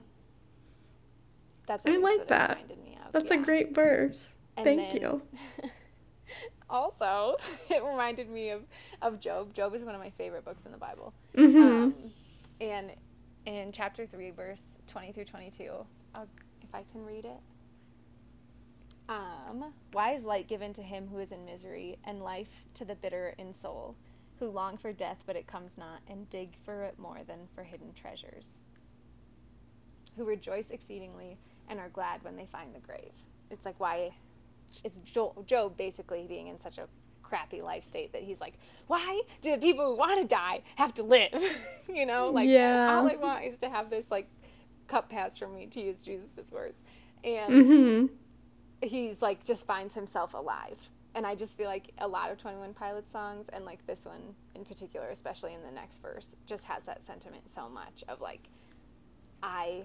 that's 1.67 1.87
I 1.87 1.97
like 1.97 2.27
that 2.29 2.59
that's 3.13 3.31
yeah. 3.31 3.37
a 3.37 3.43
great 3.43 3.75
verse 3.75 4.31
and 4.57 4.65
thank 4.65 4.81
then, 4.81 4.97
you 4.97 5.23
also 6.71 7.37
it 7.71 7.85
reminded 7.85 8.29
me 8.29 8.51
of 8.51 8.63
of 9.01 9.21
Job 9.21 9.55
Job 9.55 9.75
is 9.75 9.85
one 9.85 9.95
of 9.95 10.01
my 10.01 10.11
favorite 10.11 10.45
books 10.45 10.67
in 10.67 10.73
the 10.73 10.79
Bible 10.79 11.13
mm-hmm. 11.37 11.63
um, 11.63 11.95
and 12.61 12.93
in 13.47 13.73
chapter 13.73 14.07
3 14.07 14.31
verse 14.31 14.79
20 14.87 15.13
through 15.13 15.25
22 15.25 15.71
I'll, 16.15 16.29
if 16.63 16.75
I 16.75 16.85
can 16.93 17.05
read 17.05 17.25
it 17.25 17.41
um, 19.09 19.73
why 19.93 20.13
is 20.13 20.25
light 20.25 20.49
given 20.49 20.73
to 20.75 20.83
him 20.83 21.09
who 21.09 21.19
is 21.19 21.33
in 21.33 21.45
misery, 21.45 21.99
and 22.05 22.23
life 22.23 22.65
to 22.75 22.85
the 22.85 22.95
bitter 22.95 23.35
in 23.39 23.53
soul, 23.53 23.97
who 24.39 24.49
long 24.49 24.77
for 24.77 24.93
death, 24.93 25.25
but 25.27 25.37
it 25.37 25.47
comes 25.47 25.77
not, 25.77 26.01
and 26.09 26.31
dig 26.31 26.57
for 26.65 26.85
it 26.85 26.99
more 26.99 27.21
than 27.27 27.49
for 27.55 27.63
hidden 27.63 27.93
treasures? 27.95 28.63
Who 30.17 30.25
rejoice 30.25 30.71
exceedingly 30.71 31.39
and 31.69 31.79
are 31.79 31.89
glad 31.89 32.23
when 32.23 32.37
they 32.37 32.47
find 32.47 32.75
the 32.75 32.81
grave. 32.81 33.13
It's 33.51 33.67
like 33.67 33.79
why 33.79 34.13
it's 34.85 34.99
Job 35.47 35.77
basically 35.77 36.27
being 36.27 36.49
in 36.49 36.59
such 36.59 36.79
a 36.79 36.89
crappy 37.33 37.63
life 37.63 37.85
state 37.85 38.13
that 38.13 38.23
he's 38.23 38.41
like, 38.41 38.55
why 38.89 39.23
do 39.41 39.53
the 39.53 39.59
people 39.59 39.87
who 39.87 39.97
want 39.97 40.21
to 40.21 40.27
die 40.27 40.63
have 40.77 40.93
to 40.95 41.03
live? 41.03 41.33
you 41.89 42.05
know, 42.05 42.31
like 42.31 42.49
yeah. 42.49 42.95
all 42.95 43.09
I 43.09 43.17
want 43.17 43.45
is 43.45 43.59
to 43.59 43.71
have 43.71 43.89
this 43.89 44.11
like 44.11 44.29
cup 44.87 45.09
passed 45.09 45.39
from 45.39 45.55
me, 45.55 45.67
to 45.67 45.81
use 45.81 46.03
Jesus's 46.03 46.53
words, 46.53 46.81
and. 47.25 47.69
Mm-hmm 47.69 48.07
he's 48.83 49.23
like 49.23 49.45
just 49.45 49.67
finds 49.67 49.95
himself 49.95 50.35
alive. 50.35 50.91
And 51.15 51.27
I 51.27 51.35
just 51.35 51.59
feel 51.59 51.67
like 51.67 51.91
a 51.99 52.09
lot 52.09 52.31
of 52.31 52.39
21 52.39 52.73
Pilots 52.73 53.13
songs, 53.13 53.51
and 53.51 53.67
like 53.67 53.87
this 53.87 54.07
one 54.07 54.35
in 54.55 54.65
particular, 54.65 55.11
especially 55.11 55.53
in 55.53 55.63
the 55.63 55.71
next 55.71 56.01
verse, 56.01 56.37
just 56.47 56.65
has 56.67 56.85
that 56.85 57.03
sentiment 57.03 57.51
so 57.51 57.69
much 57.69 58.03
of 58.09 58.23
like, 58.23 58.49
I 59.43 59.85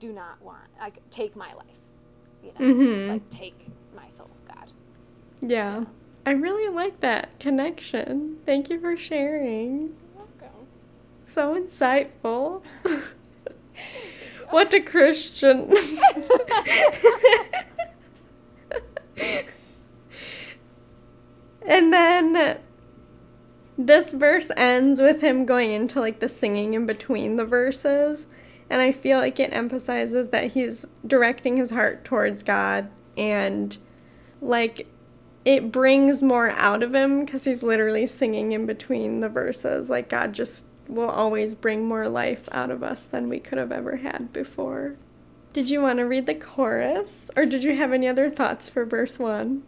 do 0.00 0.12
not 0.12 0.40
want, 0.42 0.68
like, 0.78 0.98
take 1.08 1.34
my 1.34 1.54
life, 1.54 1.64
you 2.42 2.52
know, 2.52 2.74
mm-hmm. 2.74 3.10
like, 3.12 3.30
take 3.30 3.68
my 3.96 4.08
soul, 4.10 4.30
God. 4.48 4.70
Yeah. 5.40 5.80
yeah. 5.80 5.84
I 6.26 6.32
really 6.32 6.72
like 6.72 7.00
that 7.00 7.38
connection. 7.40 8.38
Thank 8.44 8.68
you 8.70 8.78
for 8.80 8.96
sharing. 8.96 9.80
You're 9.80 9.90
welcome. 10.16 10.66
So 11.24 11.54
insightful. 11.54 12.62
what 14.50 14.74
a 14.74 14.80
Christian. 14.80 15.72
and 21.66 21.92
then 21.92 22.58
this 23.78 24.12
verse 24.12 24.50
ends 24.56 25.00
with 25.00 25.22
him 25.22 25.46
going 25.46 25.72
into 25.72 26.00
like 26.00 26.20
the 26.20 26.28
singing 26.28 26.74
in 26.74 26.86
between 26.86 27.36
the 27.36 27.44
verses. 27.44 28.26
And 28.68 28.80
I 28.82 28.92
feel 28.92 29.18
like 29.18 29.40
it 29.40 29.52
emphasizes 29.52 30.28
that 30.28 30.52
he's 30.52 30.86
directing 31.06 31.56
his 31.56 31.70
heart 31.70 32.04
towards 32.04 32.42
God 32.42 32.90
and 33.16 33.76
like 34.40 34.86
it 35.44 35.72
brings 35.72 36.22
more 36.22 36.50
out 36.50 36.82
of 36.82 36.94
him 36.94 37.24
because 37.24 37.44
he's 37.44 37.62
literally 37.62 38.06
singing 38.06 38.52
in 38.52 38.66
between 38.66 39.20
the 39.20 39.28
verses. 39.28 39.88
Like 39.88 40.08
God 40.08 40.32
just 40.32 40.66
will 40.88 41.08
always 41.08 41.54
bring 41.54 41.86
more 41.86 42.08
life 42.08 42.48
out 42.52 42.70
of 42.70 42.82
us 42.82 43.04
than 43.04 43.28
we 43.28 43.38
could 43.38 43.58
have 43.58 43.72
ever 43.72 43.96
had 43.96 44.32
before. 44.32 44.96
Did 45.52 45.70
you 45.70 45.80
want 45.80 45.98
to 45.98 46.04
read 46.04 46.26
the 46.26 46.34
chorus 46.34 47.30
or 47.36 47.46
did 47.46 47.64
you 47.64 47.76
have 47.76 47.92
any 47.92 48.06
other 48.06 48.30
thoughts 48.30 48.68
for 48.68 48.84
verse 48.84 49.18
1? 49.18 49.62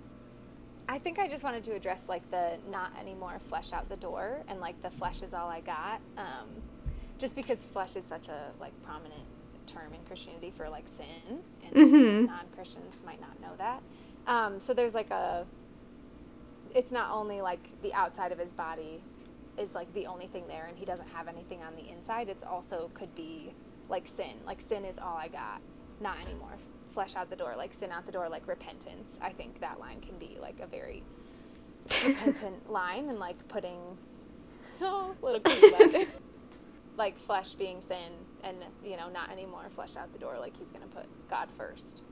I 0.88 0.98
think 0.98 1.18
I 1.18 1.26
just 1.26 1.42
wanted 1.42 1.64
to 1.64 1.72
address 1.72 2.04
like 2.08 2.28
the 2.30 2.58
not 2.70 2.92
anymore 3.00 3.38
flesh 3.38 3.72
out 3.72 3.88
the 3.88 3.96
door 3.96 4.42
and 4.48 4.60
like 4.60 4.80
the 4.82 4.90
flesh 4.90 5.22
is 5.22 5.32
all 5.32 5.48
I 5.48 5.60
got. 5.60 6.00
Um, 6.18 6.48
just 7.18 7.36
because 7.36 7.64
flesh 7.64 7.96
is 7.96 8.04
such 8.04 8.28
a 8.28 8.50
like 8.60 8.72
prominent 8.82 9.22
term 9.66 9.94
in 9.94 10.00
Christianity 10.06 10.50
for 10.50 10.68
like 10.68 10.88
sin, 10.88 11.40
and 11.64 11.74
mm-hmm. 11.74 12.26
non 12.26 12.46
Christians 12.54 13.00
might 13.06 13.20
not 13.20 13.40
know 13.40 13.52
that. 13.58 13.80
Um, 14.26 14.60
so 14.60 14.74
there's 14.74 14.94
like 14.94 15.10
a, 15.10 15.46
it's 16.74 16.92
not 16.92 17.10
only 17.10 17.40
like 17.40 17.80
the 17.82 17.92
outside 17.94 18.32
of 18.32 18.38
his 18.38 18.52
body 18.52 19.02
is 19.58 19.74
like 19.74 19.92
the 19.94 20.06
only 20.06 20.26
thing 20.26 20.44
there, 20.48 20.66
and 20.66 20.78
he 20.78 20.84
doesn't 20.84 21.08
have 21.08 21.28
anything 21.28 21.62
on 21.62 21.74
the 21.76 21.88
inside. 21.90 22.28
It's 22.28 22.44
also 22.44 22.90
could 22.94 23.14
be 23.14 23.52
like 23.88 24.06
sin. 24.08 24.36
Like 24.46 24.60
sin 24.60 24.84
is 24.84 24.98
all 24.98 25.16
I 25.16 25.28
got, 25.28 25.60
not 26.00 26.16
anymore 26.24 26.58
flesh 26.92 27.16
out 27.16 27.30
the 27.30 27.36
door, 27.36 27.54
like 27.56 27.72
sin 27.72 27.90
out 27.90 28.06
the 28.06 28.12
door, 28.12 28.28
like 28.28 28.46
repentance. 28.46 29.18
I 29.20 29.30
think 29.30 29.60
that 29.60 29.80
line 29.80 30.00
can 30.00 30.18
be 30.18 30.36
like 30.40 30.60
a 30.60 30.66
very 30.66 31.02
repentant 32.06 32.70
line 32.70 33.08
and 33.08 33.18
like 33.18 33.48
putting 33.48 33.78
oh 34.80 35.14
little 35.22 35.40
like 36.96 37.18
flesh 37.18 37.54
being 37.54 37.80
sin 37.80 38.12
and 38.44 38.56
you 38.84 38.96
know 38.96 39.08
not 39.08 39.30
anymore 39.30 39.64
flesh 39.70 39.96
out 39.96 40.12
the 40.12 40.18
door 40.18 40.36
like 40.38 40.56
he's 40.56 40.70
gonna 40.70 40.86
put 40.86 41.06
god 41.28 41.50
first 41.50 42.02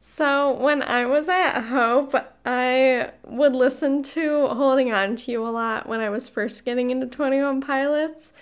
so 0.00 0.52
when 0.52 0.82
i 0.82 1.04
was 1.04 1.28
at 1.28 1.60
hope 1.62 2.14
i 2.46 3.10
would 3.26 3.54
listen 3.54 4.02
to 4.02 4.46
holding 4.48 4.92
on 4.92 5.14
to 5.16 5.30
you 5.30 5.46
a 5.46 5.50
lot 5.50 5.88
when 5.88 6.00
i 6.00 6.08
was 6.08 6.28
first 6.28 6.64
getting 6.64 6.90
into 6.90 7.06
21 7.06 7.60
pilots 7.60 8.32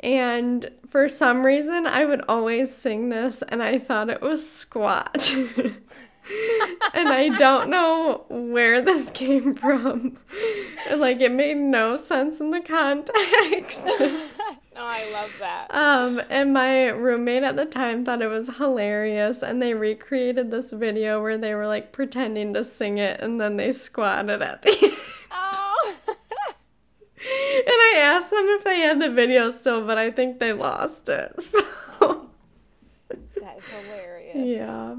and 0.00 0.70
for 0.88 1.08
some 1.08 1.44
reason, 1.44 1.86
I 1.86 2.04
would 2.04 2.22
always 2.28 2.74
sing 2.74 3.08
this, 3.08 3.42
and 3.48 3.62
I 3.62 3.78
thought 3.78 4.10
it 4.10 4.20
was 4.20 4.48
squat. 4.48 5.32
and 6.94 7.08
I 7.08 7.30
don't 7.38 7.70
know 7.70 8.24
where 8.28 8.80
this 8.82 9.10
came 9.10 9.54
from. 9.54 10.18
like, 10.96 11.20
it 11.20 11.32
made 11.32 11.56
no 11.56 11.96
sense 11.96 12.40
in 12.40 12.50
the 12.50 12.60
context. 12.60 13.86
no, 14.76 14.84
I 14.84 15.10
love 15.10 15.32
that. 15.40 15.74
Um, 15.74 16.20
and 16.28 16.52
my 16.52 16.88
roommate 16.88 17.42
at 17.42 17.56
the 17.56 17.64
time 17.64 18.04
thought 18.04 18.20
it 18.20 18.28
was 18.28 18.56
hilarious, 18.58 19.42
and 19.42 19.60
they 19.62 19.72
recreated 19.74 20.50
this 20.50 20.70
video 20.70 21.22
where 21.22 21.38
they 21.38 21.54
were 21.54 21.66
like 21.66 21.92
pretending 21.92 22.52
to 22.54 22.62
sing 22.62 22.98
it, 22.98 23.20
and 23.20 23.40
then 23.40 23.56
they 23.56 23.72
squatted 23.72 24.42
at 24.42 24.62
the 24.62 24.70
end. 24.82 24.92
Oh. 25.32 25.94
and 26.06 26.16
I 27.26 27.94
asked 27.96 28.30
them 28.30 28.44
if 28.50 28.64
they 28.64 28.80
had 28.80 29.00
the 29.00 29.10
video 29.10 29.50
still, 29.50 29.86
but 29.86 29.96
I 29.98 30.10
think 30.10 30.38
they 30.38 30.52
lost 30.52 31.08
it. 31.08 31.32
So. 31.98 32.28
That 33.40 33.58
is 33.58 33.68
hilarious. 33.68 34.36
Yeah, 34.36 34.96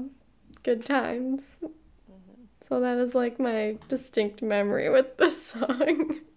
good 0.62 0.84
times. 0.84 1.46
Mm-hmm. 1.62 2.42
So 2.60 2.80
that 2.80 2.98
is 2.98 3.14
like 3.14 3.38
my 3.38 3.76
distinct 3.88 4.42
memory 4.42 4.88
with 4.88 5.16
this 5.16 5.46
song. 5.46 6.20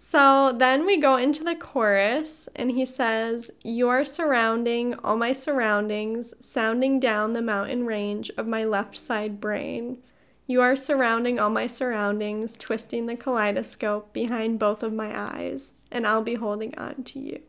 So 0.00 0.54
then 0.56 0.86
we 0.86 0.96
go 0.96 1.16
into 1.16 1.42
the 1.42 1.56
chorus, 1.56 2.48
and 2.54 2.70
he 2.70 2.84
says, 2.84 3.50
You 3.64 3.88
are 3.88 4.04
surrounding 4.04 4.94
all 4.94 5.16
my 5.16 5.32
surroundings, 5.32 6.34
sounding 6.40 7.00
down 7.00 7.32
the 7.32 7.42
mountain 7.42 7.84
range 7.84 8.30
of 8.36 8.46
my 8.46 8.64
left 8.64 8.96
side 8.96 9.40
brain. 9.40 9.98
You 10.46 10.62
are 10.62 10.76
surrounding 10.76 11.40
all 11.40 11.50
my 11.50 11.66
surroundings, 11.66 12.56
twisting 12.56 13.06
the 13.06 13.16
kaleidoscope 13.16 14.12
behind 14.12 14.60
both 14.60 14.84
of 14.84 14.92
my 14.92 15.12
eyes, 15.18 15.74
and 15.90 16.06
I'll 16.06 16.22
be 16.22 16.36
holding 16.36 16.78
on 16.78 17.02
to 17.02 17.18
you. 17.18 17.40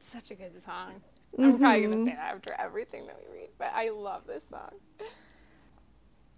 Such 0.00 0.32
a 0.32 0.34
good 0.34 0.60
song. 0.60 1.02
I'm 1.38 1.52
mm-hmm. 1.52 1.62
probably 1.62 1.82
going 1.82 1.98
to 2.00 2.04
say 2.04 2.16
that 2.16 2.34
after 2.34 2.56
everything 2.58 3.06
that 3.06 3.16
we 3.16 3.38
read, 3.38 3.50
but 3.58 3.70
I 3.72 3.90
love 3.90 4.26
this 4.26 4.48
song. 4.48 4.72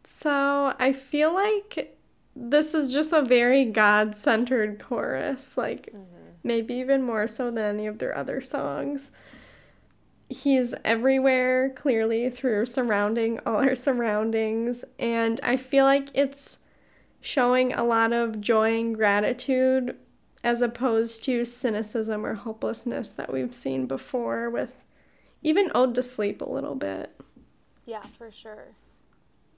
So 0.05 0.75
I 0.79 0.93
feel 0.93 1.33
like 1.33 1.96
this 2.37 2.75
is 2.75 2.93
just 2.93 3.13
a 3.13 3.23
very 3.23 3.65
God 3.65 4.15
centered 4.15 4.79
chorus, 4.79 5.57
like 5.57 5.87
mm-hmm. 5.87 6.31
maybe 6.45 6.75
even 6.75 7.03
more 7.03 7.27
so 7.27 7.51
than 7.51 7.65
any 7.65 7.87
of 7.87 7.99
their 7.99 8.17
other 8.17 8.43
songs. 8.43 9.11
He's 10.29 10.75
everywhere, 10.85 11.71
clearly, 11.71 12.29
through 12.31 12.67
surrounding 12.67 13.41
all 13.47 13.57
our 13.57 13.75
surroundings, 13.75 14.85
and 14.99 15.41
I 15.43 15.57
feel 15.57 15.85
like 15.85 16.11
it's 16.15 16.59
showing 17.21 17.73
a 17.73 17.85
lot 17.85 18.13
of 18.13 18.41
joy 18.41 18.79
and 18.79 18.95
gratitude 18.95 19.97
as 20.45 20.63
opposed 20.63 21.25
to 21.25 21.45
cynicism 21.45 22.25
or 22.25 22.35
hopelessness 22.35 23.11
that 23.13 23.33
we've 23.33 23.55
seen 23.55 23.87
before 23.87 24.51
with 24.51 24.85
even 25.43 25.71
Ode 25.75 25.95
to 25.95 26.03
Sleep 26.03 26.41
a 26.41 26.49
little 26.49 26.75
bit. 26.75 27.19
Yeah, 27.85 28.03
for 28.03 28.31
sure. 28.31 28.75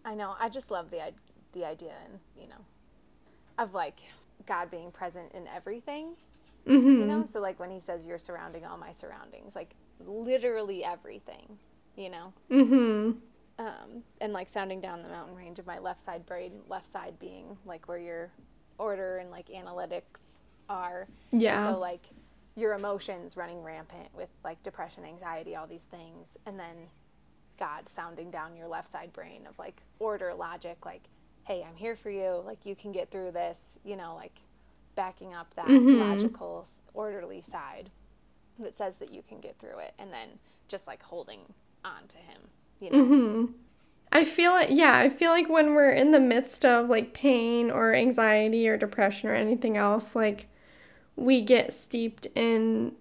I 0.04 0.14
know. 0.14 0.34
I 0.38 0.48
just 0.48 0.70
love 0.70 0.90
the 0.90 1.00
the 1.52 1.64
idea 1.64 1.92
and 2.04 2.18
you 2.36 2.48
know 2.48 2.64
of 3.58 3.74
like 3.74 4.00
God 4.46 4.70
being 4.70 4.90
present 4.90 5.32
in 5.32 5.46
everything. 5.48 6.14
Mm-hmm. 6.66 7.00
You 7.00 7.06
know, 7.06 7.24
so 7.24 7.40
like 7.40 7.58
when 7.58 7.70
he 7.70 7.80
says 7.80 8.06
you're 8.06 8.18
surrounding 8.18 8.66
all 8.66 8.76
my 8.76 8.92
surroundings, 8.92 9.56
like 9.56 9.74
literally 10.04 10.84
everything. 10.84 11.58
You 11.96 12.10
know. 12.10 12.32
Mm-hmm. 12.50 13.18
Um, 13.60 14.04
and 14.20 14.32
like 14.32 14.48
sounding 14.48 14.80
down 14.80 15.02
the 15.02 15.08
mountain 15.08 15.34
range 15.34 15.58
of 15.58 15.66
my 15.66 15.80
left 15.80 16.00
side 16.00 16.24
brain, 16.24 16.52
left 16.68 16.86
side 16.86 17.18
being 17.18 17.56
like 17.66 17.88
where 17.88 17.98
your 17.98 18.30
order 18.78 19.16
and 19.18 19.32
like 19.32 19.48
analytics 19.48 20.42
are. 20.68 21.08
Yeah. 21.32 21.56
And 21.56 21.74
so 21.74 21.80
like 21.80 22.06
your 22.54 22.74
emotions 22.74 23.36
running 23.36 23.62
rampant 23.62 24.08
with 24.14 24.28
like 24.44 24.62
depression, 24.62 25.04
anxiety, 25.04 25.56
all 25.56 25.66
these 25.66 25.84
things, 25.84 26.36
and 26.46 26.58
then 26.58 26.76
God 27.58 27.88
sounding 27.88 28.30
down 28.30 28.56
your 28.56 28.68
left 28.68 28.88
side 28.88 29.12
brain 29.12 29.46
of 29.48 29.58
like 29.58 29.82
order, 29.98 30.32
logic, 30.34 30.84
like, 30.86 31.02
hey, 31.48 31.64
I'm 31.66 31.76
here 31.76 31.96
for 31.96 32.10
you. 32.10 32.42
Like, 32.44 32.66
you 32.66 32.76
can 32.76 32.92
get 32.92 33.10
through 33.10 33.32
this, 33.32 33.78
you 33.82 33.96
know, 33.96 34.14
like 34.14 34.38
backing 34.94 35.34
up 35.34 35.54
that 35.54 35.66
mm-hmm. 35.66 35.98
logical, 35.98 36.66
orderly 36.92 37.40
side 37.40 37.88
that 38.58 38.76
says 38.76 38.98
that 38.98 39.14
you 39.14 39.22
can 39.26 39.40
get 39.40 39.58
through 39.58 39.78
it. 39.78 39.94
And 39.98 40.12
then 40.12 40.28
just 40.68 40.86
like 40.86 41.02
holding 41.02 41.40
on 41.86 42.06
to 42.08 42.18
Him, 42.18 42.40
you 42.80 42.90
know? 42.90 42.98
Mm-hmm. 42.98 43.52
I 44.12 44.24
feel 44.24 44.52
like, 44.52 44.68
yeah, 44.70 44.98
I 44.98 45.08
feel 45.08 45.30
like 45.30 45.48
when 45.48 45.74
we're 45.74 45.90
in 45.90 46.10
the 46.10 46.20
midst 46.20 46.66
of 46.66 46.90
like 46.90 47.14
pain 47.14 47.70
or 47.70 47.94
anxiety 47.94 48.68
or 48.68 48.76
depression 48.76 49.30
or 49.30 49.34
anything 49.34 49.78
else, 49.78 50.14
like, 50.14 50.48
we 51.16 51.40
get 51.40 51.72
steeped 51.72 52.26
in 52.34 52.92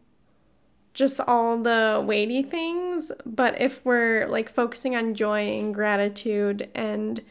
just 0.93 1.19
all 1.19 1.61
the 1.61 2.01
weighty 2.03 2.41
things, 2.41 3.11
but 3.25 3.59
if 3.61 3.83
we're 3.85 4.25
like 4.27 4.49
focusing 4.49 4.95
on 4.95 5.13
joy 5.13 5.59
and 5.59 5.73
gratitude 5.73 6.69
and 6.73 7.21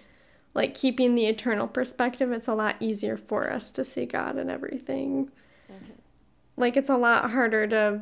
like 0.56 0.74
keeping 0.74 1.14
the 1.14 1.26
eternal 1.26 1.68
perspective, 1.68 2.32
it's 2.32 2.48
a 2.48 2.54
lot 2.54 2.76
easier 2.80 3.18
for 3.18 3.52
us 3.52 3.70
to 3.72 3.84
see 3.84 4.06
God 4.06 4.38
in 4.38 4.48
everything. 4.48 5.30
Mm-hmm. 5.70 5.92
Like 6.56 6.78
it's 6.78 6.88
a 6.88 6.96
lot 6.96 7.30
harder 7.30 7.66
to 7.66 8.00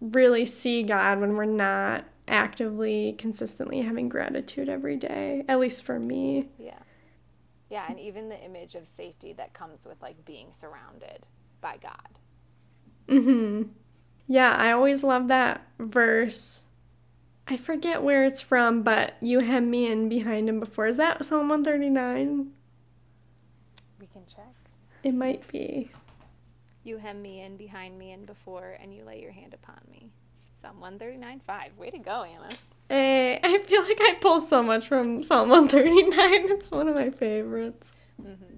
really 0.00 0.46
see 0.46 0.82
God 0.82 1.20
when 1.20 1.36
we're 1.36 1.44
not 1.44 2.06
actively, 2.26 3.14
consistently 3.18 3.82
having 3.82 4.08
gratitude 4.08 4.70
every 4.70 4.96
day, 4.96 5.44
at 5.46 5.60
least 5.60 5.82
for 5.82 5.98
me. 5.98 6.48
Yeah. 6.58 6.78
Yeah, 7.68 7.84
and 7.88 8.00
even 8.00 8.30
the 8.30 8.42
image 8.42 8.76
of 8.76 8.86
safety 8.86 9.34
that 9.34 9.52
comes 9.52 9.86
with 9.86 10.00
like 10.00 10.24
being 10.24 10.52
surrounded 10.52 11.26
by 11.60 11.76
God. 11.76 12.18
Mhm. 13.08 13.68
Yeah, 14.26 14.56
I 14.56 14.72
always 14.72 15.04
love 15.04 15.28
that 15.28 15.60
verse. 15.78 16.66
I 17.46 17.56
forget 17.56 18.02
where 18.02 18.24
it's 18.24 18.40
from, 18.40 18.82
but 18.82 19.14
you 19.20 19.40
hem 19.40 19.70
me 19.70 19.90
in 19.90 20.08
behind 20.08 20.48
him 20.48 20.60
before. 20.60 20.86
Is 20.86 20.96
that 20.96 21.24
Psalm 21.24 21.48
139? 21.48 22.50
We 24.00 24.06
can 24.06 24.22
check. 24.26 24.54
It 25.02 25.12
might 25.12 25.46
be. 25.48 25.90
You 26.84 26.96
hem 26.98 27.20
me 27.20 27.42
in 27.42 27.56
behind 27.56 27.98
me 27.98 28.12
and 28.12 28.26
before, 28.26 28.76
and 28.80 28.94
you 28.94 29.04
lay 29.04 29.20
your 29.20 29.32
hand 29.32 29.52
upon 29.52 29.80
me. 29.90 30.10
Psalm 30.54 30.80
139 30.80 31.40
5. 31.40 31.78
Way 31.78 31.90
to 31.90 31.98
go, 31.98 32.24
Annah. 32.24 32.54
Hey, 32.88 33.38
I 33.42 33.58
feel 33.58 33.82
like 33.82 33.98
I 34.00 34.16
pull 34.20 34.40
so 34.40 34.62
much 34.62 34.88
from 34.88 35.22
Psalm 35.22 35.50
139. 35.50 36.50
It's 36.52 36.70
one 36.70 36.88
of 36.88 36.94
my 36.94 37.10
favorites. 37.10 37.92
Mm-hmm. 38.22 38.56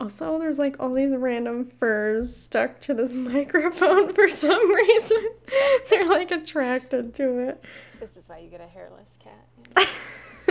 Also, 0.00 0.38
there's 0.38 0.58
like 0.58 0.76
all 0.80 0.92
these 0.92 1.12
random 1.12 1.64
furs 1.64 2.34
stuck 2.34 2.80
to 2.82 2.94
this 2.94 3.12
microphone 3.14 4.12
for 4.12 4.28
some 4.28 4.74
reason. 4.74 5.30
They're 5.90 6.08
like 6.08 6.30
attracted 6.30 7.14
to 7.14 7.38
it. 7.48 7.64
This 8.00 8.16
is 8.16 8.28
why 8.30 8.38
you 8.38 8.48
get 8.48 8.62
a 8.62 8.66
hairless 8.66 9.18
cat. 9.22 9.46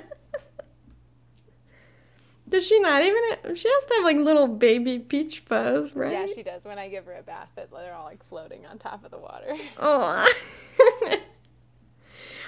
does 2.47 2.65
she 2.65 2.79
not 2.79 3.01
even? 3.01 3.21
Have, 3.31 3.57
she 3.57 3.67
has 3.67 3.85
to 3.85 3.93
have 3.95 4.03
like 4.03 4.17
little 4.17 4.47
baby 4.47 4.99
peach 4.99 5.39
fuzz, 5.39 5.95
right? 5.95 6.11
Yeah, 6.13 6.27
she 6.27 6.43
does. 6.43 6.63
When 6.63 6.77
I 6.77 6.89
give 6.89 7.05
her 7.07 7.15
a 7.15 7.23
bath, 7.23 7.49
they're 7.55 7.93
all 7.93 8.05
like 8.05 8.23
floating 8.23 8.67
on 8.67 8.77
top 8.77 9.03
of 9.03 9.11
the 9.11 9.19
water. 9.19 9.53
Oh. 9.79 10.31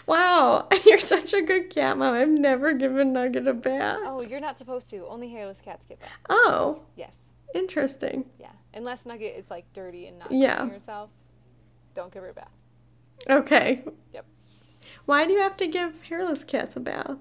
Wow, 0.08 0.68
you're 0.86 1.00
such 1.00 1.34
a 1.34 1.42
good 1.42 1.72
cat 1.72 1.98
mom. 1.98 2.14
I've 2.14 2.30
never 2.30 2.74
given 2.74 3.12
Nugget 3.12 3.48
a 3.48 3.56
bath. 3.56 4.02
Oh, 4.04 4.22
you're 4.22 4.40
not 4.40 4.60
supposed 4.60 4.88
to. 4.92 5.04
Only 5.08 5.30
hairless 5.30 5.62
cats 5.62 5.88
get 5.88 6.00
baths. 6.00 6.14
Oh. 6.30 6.84
Yes. 6.96 7.34
Interesting. 7.56 8.26
Yeah. 8.40 8.52
Unless 8.76 9.08
Nugget 9.08 9.36
is 9.36 9.50
like 9.50 9.66
dirty 9.74 10.06
and 10.06 10.20
not 10.20 10.32
yeah. 10.32 10.68
herself, 10.70 11.10
don't 11.96 12.14
give 12.14 12.22
her 12.22 12.30
a 12.30 12.34
bath. 12.36 12.52
Okay. 13.28 13.84
Yep. 14.14 14.26
Why 15.06 15.26
do 15.26 15.34
you 15.34 15.40
have 15.40 15.58
to 15.58 15.68
give 15.68 16.04
hairless 16.04 16.44
cats 16.44 16.76
a 16.76 16.80
bath? 16.80 17.18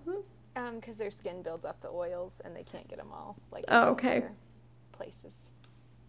Um, 0.57 0.77
because 0.77 0.97
their 0.97 1.11
skin 1.11 1.43
builds 1.43 1.65
up 1.65 1.81
the 1.81 1.89
oils 1.89 2.41
and 2.45 2.57
they 2.57 2.63
can't 2.63 2.89
get 2.89 2.99
them 2.99 3.13
all 3.13 3.37
like. 3.51 3.65
Oh, 3.69 3.89
okay. 3.91 4.25
Places. 4.93 5.51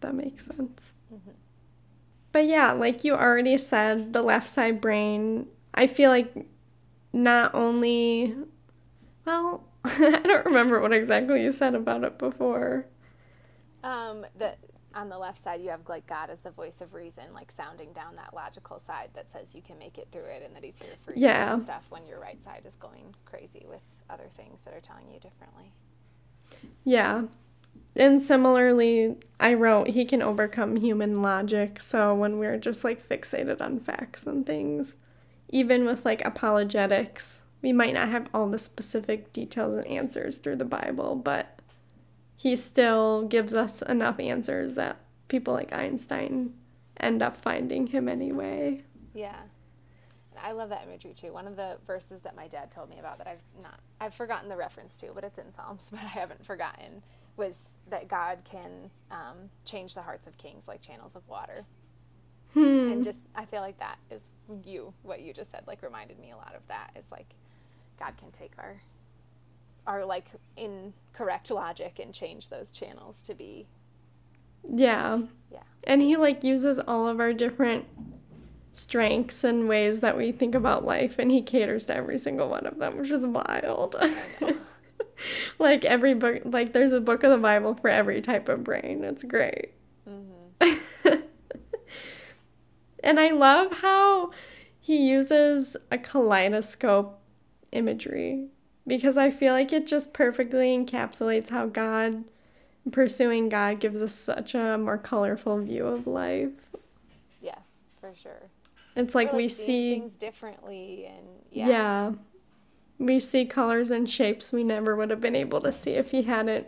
That 0.02 0.14
makes 0.14 0.46
sense. 0.46 0.94
Mm-hmm. 1.14 1.32
But 2.32 2.48
yeah, 2.48 2.72
like 2.74 3.04
you 3.04 3.14
already 3.14 3.58
said, 3.58 4.14
the 4.14 4.22
left 4.22 4.50
side 4.50 4.82
brain. 4.82 5.48
I 5.74 5.88
feel 5.88 6.10
like 6.12 6.34
not 7.16 7.56
only 7.56 8.36
well 9.26 9.64
i 9.86 10.20
don't 10.24 10.46
remember 10.46 10.82
what 10.82 10.92
exactly 10.92 11.42
you 11.42 11.50
said 11.50 11.74
about 11.74 12.04
it 12.04 12.20
before 12.20 12.86
um 13.84 14.26
that 14.38 14.60
on 14.96 15.10
the 15.10 15.18
left 15.18 15.38
side 15.38 15.62
you 15.62 15.70
have 15.70 15.82
like 15.88 16.08
god 16.08 16.30
as 16.30 16.42
the 16.42 16.52
voice 16.52 16.82
of 16.82 16.94
reason 16.94 17.26
like 17.34 17.52
sounding 17.52 17.92
down 17.94 18.16
that 18.16 18.34
logical 18.34 18.80
side 18.80 19.10
that 19.14 19.30
says 19.30 19.54
you 19.54 19.62
can 19.62 19.78
make 19.78 19.98
it 19.98 20.08
through 20.12 20.24
it 20.24 20.42
and 20.46 20.56
that 20.56 20.64
he's 20.64 20.80
here 20.80 20.96
for 21.02 21.14
you 21.14 21.24
yeah. 21.24 21.54
and 21.54 21.62
stuff 21.62 21.88
when 21.90 22.06
your 22.06 22.20
right 22.20 22.42
side 22.44 22.62
is 22.66 22.76
going 22.76 23.14
crazy 23.26 23.66
with 23.70 23.82
other 24.10 24.28
things 24.30 24.64
that 24.64 24.74
are 24.74 24.82
telling 24.82 25.10
you 25.12 25.20
differently. 25.20 25.72
Yeah. 26.84 27.24
And 27.96 28.22
similarly 28.22 29.16
i 29.40 29.54
wrote 29.54 29.90
he 29.90 30.06
can 30.06 30.22
overcome 30.22 30.78
human 30.78 31.22
logic. 31.22 31.82
So 31.82 32.14
when 32.14 32.38
we're 32.38 32.58
just 32.58 32.84
like 32.84 33.08
fixated 33.08 33.62
on 33.62 33.80
facts 33.80 34.24
and 34.24 34.46
things 34.46 34.98
even 35.50 35.86
with 35.86 36.06
like 36.06 36.26
apologetics, 36.26 37.44
we 37.62 37.72
might 37.72 37.94
not 37.94 38.10
have 38.10 38.28
all 38.34 38.50
the 38.50 38.58
specific 38.58 39.32
details 39.32 39.78
and 39.78 39.88
answers 39.88 40.38
through 40.38 40.58
the 40.58 40.66
Bible, 40.66 41.16
but 41.16 41.55
he 42.46 42.56
still 42.56 43.24
gives 43.24 43.56
us 43.56 43.82
enough 43.82 44.20
answers 44.20 44.76
that 44.76 44.98
people 45.30 45.52
like 45.52 45.74
Einstein 45.74 46.54
end 47.00 47.24
up 47.24 47.36
finding 47.36 47.88
him 47.88 48.08
anyway. 48.08 48.84
Yeah. 49.16 49.36
I 50.40 50.52
love 50.52 50.70
that 50.70 50.84
imagery 50.86 51.16
too. 51.16 51.34
One 51.34 51.48
of 51.48 51.56
the 51.56 51.78
verses 51.88 52.22
that 52.22 52.36
my 52.36 52.48
dad 52.48 52.70
told 52.70 52.92
me 52.92 53.00
about 53.00 53.18
that 53.18 53.26
I've 53.26 53.42
not 53.64 53.80
I've 54.00 54.14
forgotten 54.14 54.48
the 54.48 54.56
reference 54.56 54.96
to, 54.98 55.08
but 55.16 55.24
it's 55.24 55.40
in 55.40 55.52
Psalms, 55.52 55.90
but 55.92 56.02
I 56.02 56.10
haven't 56.10 56.46
forgotten 56.46 57.02
was 57.36 57.80
that 57.90 58.08
God 58.08 58.44
can 58.46 58.92
um, 59.10 59.50
change 59.64 59.96
the 59.96 60.04
hearts 60.04 60.28
of 60.28 60.38
kings 60.38 60.68
like 60.68 60.82
channels 60.82 61.16
of 61.16 61.28
water. 61.28 61.66
Hmm. 62.54 62.92
And 62.92 63.04
just, 63.04 63.22
I 63.34 63.46
feel 63.46 63.62
like 63.62 63.80
that 63.80 63.98
is 64.12 64.30
you, 64.64 64.94
what 65.02 65.22
you 65.22 65.34
just 65.34 65.50
said, 65.50 65.64
like 65.66 65.82
reminded 65.82 66.20
me 66.20 66.30
a 66.30 66.38
lot 66.38 66.54
of 66.56 66.62
that. 66.68 66.92
Is 66.96 67.12
like, 67.12 67.34
God 68.00 68.16
can 68.18 68.30
take 68.30 68.52
our, 68.60 68.84
our 69.88 70.06
like 70.06 70.28
incorrect 70.58 71.52
logic 71.52 72.00
and 72.00 72.14
change 72.14 72.50
those 72.50 72.72
channels 72.72 73.22
to 73.22 73.34
be 73.34 73.68
Yeah. 74.68 75.20
Yeah. 75.52 75.60
And 75.84 76.02
he 76.02 76.16
like 76.16 76.44
uses 76.44 76.80
all 76.80 77.08
of 77.08 77.20
our 77.20 77.34
different 77.34 77.86
strengths 78.74 79.44
and 79.44 79.70
ways 79.70 80.02
that 80.02 80.18
we 80.18 80.32
think 80.32 80.54
about 80.54 80.84
life 80.84 81.18
and 81.18 81.32
he 81.32 81.42
caters 81.42 81.86
to 81.86 81.96
every 81.96 82.18
single 82.18 82.50
one 82.50 82.66
of 82.66 82.78
them, 82.78 82.98
which 82.98 83.12
is 83.12 83.26
wild. 83.26 83.96
like 85.60 85.86
every 85.86 86.14
book 86.14 86.42
like 86.46 86.74
there's 86.74 86.92
a 86.92 87.00
book 87.00 87.24
of 87.24 87.32
the 87.32 87.38
Bible 87.38 87.76
for 87.76 87.90
every 87.90 88.22
type 88.22 88.50
of 88.50 88.64
brain. 88.64 89.04
It's 89.04 89.24
great. 89.24 89.74
Mm-hmm. 90.10 90.74
and 93.04 93.20
I 93.20 93.32
love 93.32 93.72
how 93.72 94.32
he 94.80 94.98
uses 94.98 95.78
a 95.92 95.98
kaleidoscope 95.98 97.20
imagery 97.72 98.50
because 98.88 99.18
I 99.18 99.32
feel 99.32 99.54
like 99.54 99.74
it 99.74 99.88
just 99.88 100.14
perfectly 100.14 100.78
encapsulates 100.78 101.50
how 101.50 101.68
God 101.68 102.26
pursuing 102.92 103.50
God 103.50 103.80
gives 103.80 104.02
us 104.02 104.14
such 104.14 104.54
a 104.54 104.78
more 104.78 104.98
colorful 104.98 105.60
view 105.60 105.88
of 105.88 106.06
life. 106.08 106.52
Yes, 107.42 107.86
for 108.00 108.14
sure. 108.16 108.52
It's 108.96 109.16
like, 109.16 109.34
Or, 109.34 109.38
we 109.38 109.48
see 109.48 109.96
things 109.96 110.16
differently 110.16 111.06
and 111.08 111.28
yeah. 111.52 111.68
yeah. 111.68 112.12
We 112.98 113.20
see 113.20 113.46
colors 113.46 113.92
and 113.92 114.10
shapes 114.10 114.54
we 114.54 114.64
never 114.64 114.96
would 114.96 115.10
have 115.10 115.20
been 115.20 115.36
able 115.36 115.60
to 115.62 115.72
see 115.72 115.92
if 115.92 116.12
he 116.12 116.24
hadn't 116.24 116.68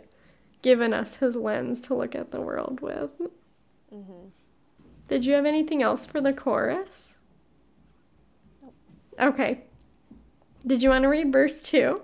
given 0.60 0.92
us 0.92 1.16
his 1.16 1.36
lens 1.36 1.80
to 1.80 1.94
look 1.94 2.14
at 2.14 2.32
the 2.32 2.40
world 2.40 2.80
with. 2.80 3.10
Mm-hmm. 3.94 4.28
Did 5.08 5.24
you 5.24 5.32
have 5.34 5.46
anything 5.46 5.82
else 5.82 6.04
for 6.04 6.20
the 6.20 6.34
chorus? 6.34 7.16
Nope. 8.62 8.74
Okay. 9.18 9.62
Did 10.66 10.82
you 10.82 10.90
want 10.90 11.04
to 11.04 11.08
read 11.08 11.32
verse 11.32 11.62
2? 11.62 12.02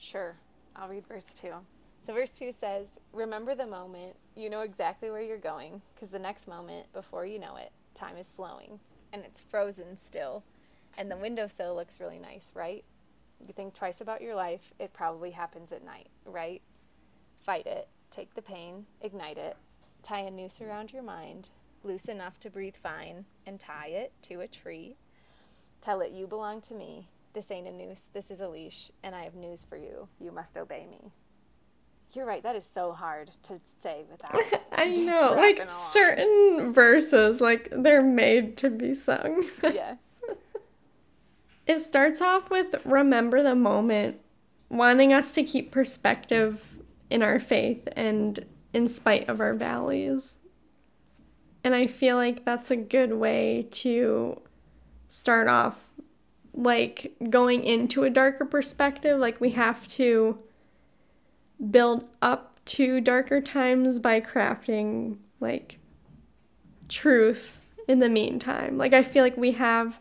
Sure. 0.00 0.36
I'll 0.74 0.88
read 0.88 1.06
verse 1.06 1.30
2. 1.38 1.52
So, 2.00 2.14
verse 2.14 2.30
2 2.30 2.52
says, 2.52 2.98
Remember 3.12 3.54
the 3.54 3.66
moment, 3.66 4.16
you 4.34 4.48
know 4.48 4.62
exactly 4.62 5.10
where 5.10 5.20
you're 5.20 5.36
going, 5.36 5.82
because 5.94 6.08
the 6.08 6.18
next 6.18 6.48
moment, 6.48 6.90
before 6.94 7.26
you 7.26 7.38
know 7.38 7.56
it, 7.56 7.70
time 7.94 8.16
is 8.16 8.26
slowing, 8.26 8.80
and 9.12 9.22
it's 9.26 9.42
frozen 9.42 9.98
still, 9.98 10.42
and 10.96 11.10
the 11.10 11.18
windowsill 11.18 11.74
looks 11.74 12.00
really 12.00 12.18
nice, 12.18 12.52
right? 12.54 12.82
You 13.46 13.52
think 13.52 13.74
twice 13.74 14.00
about 14.00 14.22
your 14.22 14.34
life, 14.34 14.72
it 14.78 14.94
probably 14.94 15.32
happens 15.32 15.70
at 15.70 15.84
night, 15.84 16.08
right? 16.24 16.62
Fight 17.38 17.66
it, 17.66 17.88
take 18.10 18.32
the 18.32 18.42
pain, 18.42 18.86
ignite 19.02 19.36
it, 19.36 19.58
tie 20.02 20.20
a 20.20 20.30
noose 20.30 20.62
around 20.62 20.94
your 20.94 21.02
mind, 21.02 21.50
loose 21.84 22.06
enough 22.06 22.40
to 22.40 22.48
breathe 22.48 22.76
fine, 22.76 23.26
and 23.46 23.60
tie 23.60 23.88
it 23.88 24.14
to 24.22 24.40
a 24.40 24.48
tree. 24.48 24.96
Tell 25.82 26.00
it 26.00 26.12
you 26.12 26.26
belong 26.26 26.62
to 26.62 26.74
me. 26.74 27.08
This 27.32 27.50
ain't 27.50 27.68
a 27.68 27.72
noose, 27.72 28.08
this 28.12 28.30
is 28.30 28.40
a 28.40 28.48
leash, 28.48 28.90
and 29.02 29.14
I 29.14 29.22
have 29.22 29.34
news 29.34 29.64
for 29.64 29.76
you. 29.76 30.08
You 30.18 30.32
must 30.32 30.56
obey 30.56 30.86
me. 30.90 31.12
You're 32.12 32.26
right, 32.26 32.42
that 32.42 32.56
is 32.56 32.66
so 32.66 32.92
hard 32.92 33.30
to 33.44 33.60
say 33.64 34.04
without. 34.10 34.34
I 34.72 34.90
know, 34.90 35.34
like 35.36 35.56
along. 35.56 35.68
certain 35.68 36.72
verses, 36.72 37.40
like 37.40 37.68
they're 37.70 38.02
made 38.02 38.56
to 38.58 38.70
be 38.70 38.94
sung. 38.94 39.44
yes. 39.62 40.20
It 41.66 41.78
starts 41.78 42.20
off 42.20 42.50
with 42.50 42.74
remember 42.84 43.44
the 43.44 43.54
moment, 43.54 44.20
wanting 44.68 45.12
us 45.12 45.30
to 45.32 45.44
keep 45.44 45.70
perspective 45.70 46.64
in 47.10 47.22
our 47.22 47.38
faith 47.38 47.86
and 47.94 48.44
in 48.72 48.88
spite 48.88 49.28
of 49.28 49.40
our 49.40 49.54
valleys. 49.54 50.38
And 51.62 51.76
I 51.76 51.86
feel 51.86 52.16
like 52.16 52.44
that's 52.44 52.72
a 52.72 52.76
good 52.76 53.12
way 53.12 53.68
to 53.70 54.40
start 55.06 55.46
off 55.46 55.78
like 56.60 57.14
going 57.30 57.64
into 57.64 58.04
a 58.04 58.10
darker 58.10 58.44
perspective. 58.44 59.18
Like 59.18 59.40
we 59.40 59.50
have 59.50 59.86
to 59.88 60.38
build 61.70 62.04
up 62.22 62.58
to 62.66 63.00
darker 63.00 63.40
times 63.40 63.98
by 63.98 64.20
crafting 64.20 65.16
like 65.40 65.78
truth 66.88 67.60
in 67.88 67.98
the 67.98 68.08
meantime. 68.08 68.76
Like 68.76 68.94
I 68.94 69.02
feel 69.02 69.22
like 69.22 69.36
we 69.36 69.52
have 69.52 70.00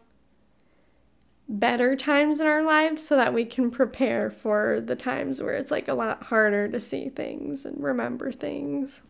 better 1.47 1.95
times 1.95 2.39
in 2.39 2.45
our 2.45 2.63
lives 2.63 3.05
so 3.05 3.15
that 3.15 3.33
we 3.33 3.43
can 3.43 3.71
prepare 3.71 4.29
for 4.29 4.79
the 4.85 4.95
times 4.95 5.41
where 5.41 5.55
it's 5.55 5.71
like 5.71 5.87
a 5.87 5.93
lot 5.93 6.21
harder 6.23 6.67
to 6.67 6.79
see 6.79 7.09
things 7.09 7.65
and 7.65 7.83
remember 7.83 8.31
things. 8.31 9.01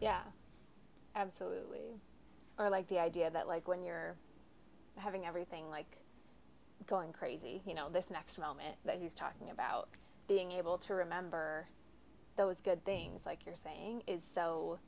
Yeah. 0.00 0.22
Absolutely. 1.14 2.00
Or 2.58 2.70
like 2.70 2.88
the 2.88 2.98
idea 2.98 3.30
that 3.30 3.46
like 3.46 3.68
when 3.68 3.82
you're 3.82 4.14
having 4.96 5.26
everything 5.26 5.68
like 5.70 5.98
going 6.86 7.12
crazy, 7.12 7.62
you 7.66 7.74
know, 7.74 7.88
this 7.90 8.10
next 8.10 8.38
moment 8.38 8.76
that 8.84 8.98
he's 9.00 9.14
talking 9.14 9.50
about, 9.50 9.88
being 10.28 10.52
able 10.52 10.78
to 10.78 10.94
remember 10.94 11.68
those 12.36 12.60
good 12.60 12.84
things 12.84 13.26
like 13.26 13.44
you're 13.44 13.54
saying 13.54 14.02
is 14.06 14.24
so 14.24 14.78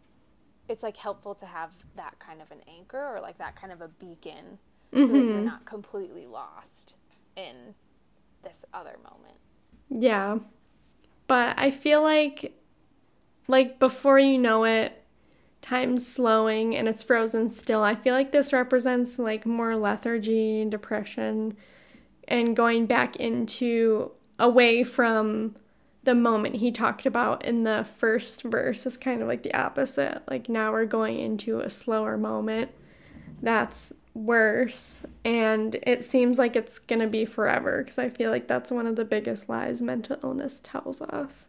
it's 0.68 0.82
like 0.82 0.96
helpful 0.96 1.34
to 1.34 1.44
have 1.44 1.70
that 1.96 2.18
kind 2.18 2.40
of 2.40 2.50
an 2.50 2.60
anchor 2.66 3.14
or 3.14 3.20
like 3.20 3.36
that 3.38 3.54
kind 3.54 3.72
of 3.72 3.80
a 3.82 3.88
beacon 3.88 4.58
so 4.94 5.06
that 5.06 5.12
you're 5.12 5.22
mm-hmm. 5.22 5.44
not 5.44 5.66
completely 5.66 6.26
lost 6.26 6.96
in 7.36 7.74
this 8.42 8.64
other 8.72 8.96
moment. 9.02 9.38
Yeah. 9.90 10.38
But 11.26 11.58
I 11.58 11.70
feel 11.70 12.02
like 12.02 12.54
like 13.46 13.78
before 13.78 14.18
you 14.18 14.38
know 14.38 14.64
it, 14.64 15.04
time's 15.60 16.06
slowing 16.06 16.76
and 16.76 16.88
it's 16.88 17.02
frozen 17.02 17.48
still. 17.48 17.82
I 17.82 17.94
feel 17.94 18.14
like 18.14 18.32
this 18.32 18.52
represents 18.52 19.18
like 19.18 19.44
more 19.44 19.76
lethargy, 19.76 20.64
depression, 20.66 21.56
and 22.28 22.56
going 22.56 22.86
back 22.86 23.16
into 23.16 24.10
away 24.38 24.84
from 24.84 25.54
the 26.04 26.14
moment 26.14 26.56
he 26.56 26.70
talked 26.70 27.06
about 27.06 27.44
in 27.44 27.64
the 27.64 27.86
first 27.98 28.42
verse 28.42 28.86
is 28.86 28.96
kind 28.96 29.22
of 29.22 29.28
like 29.28 29.42
the 29.42 29.54
opposite. 29.54 30.22
Like 30.28 30.48
now 30.48 30.72
we're 30.72 30.84
going 30.84 31.18
into 31.18 31.60
a 31.60 31.70
slower 31.70 32.16
moment 32.16 32.70
that's 33.42 33.92
worse 34.14 35.02
and 35.24 35.76
it 35.82 36.04
seems 36.04 36.38
like 36.38 36.54
it's 36.54 36.78
going 36.78 37.00
to 37.00 37.06
be 37.06 37.24
forever 37.24 37.82
because 37.82 37.98
I 37.98 38.08
feel 38.10 38.30
like 38.30 38.46
that's 38.46 38.70
one 38.70 38.86
of 38.86 38.96
the 38.96 39.04
biggest 39.04 39.48
lies 39.48 39.82
mental 39.82 40.18
illness 40.22 40.60
tells 40.62 41.02
us. 41.02 41.48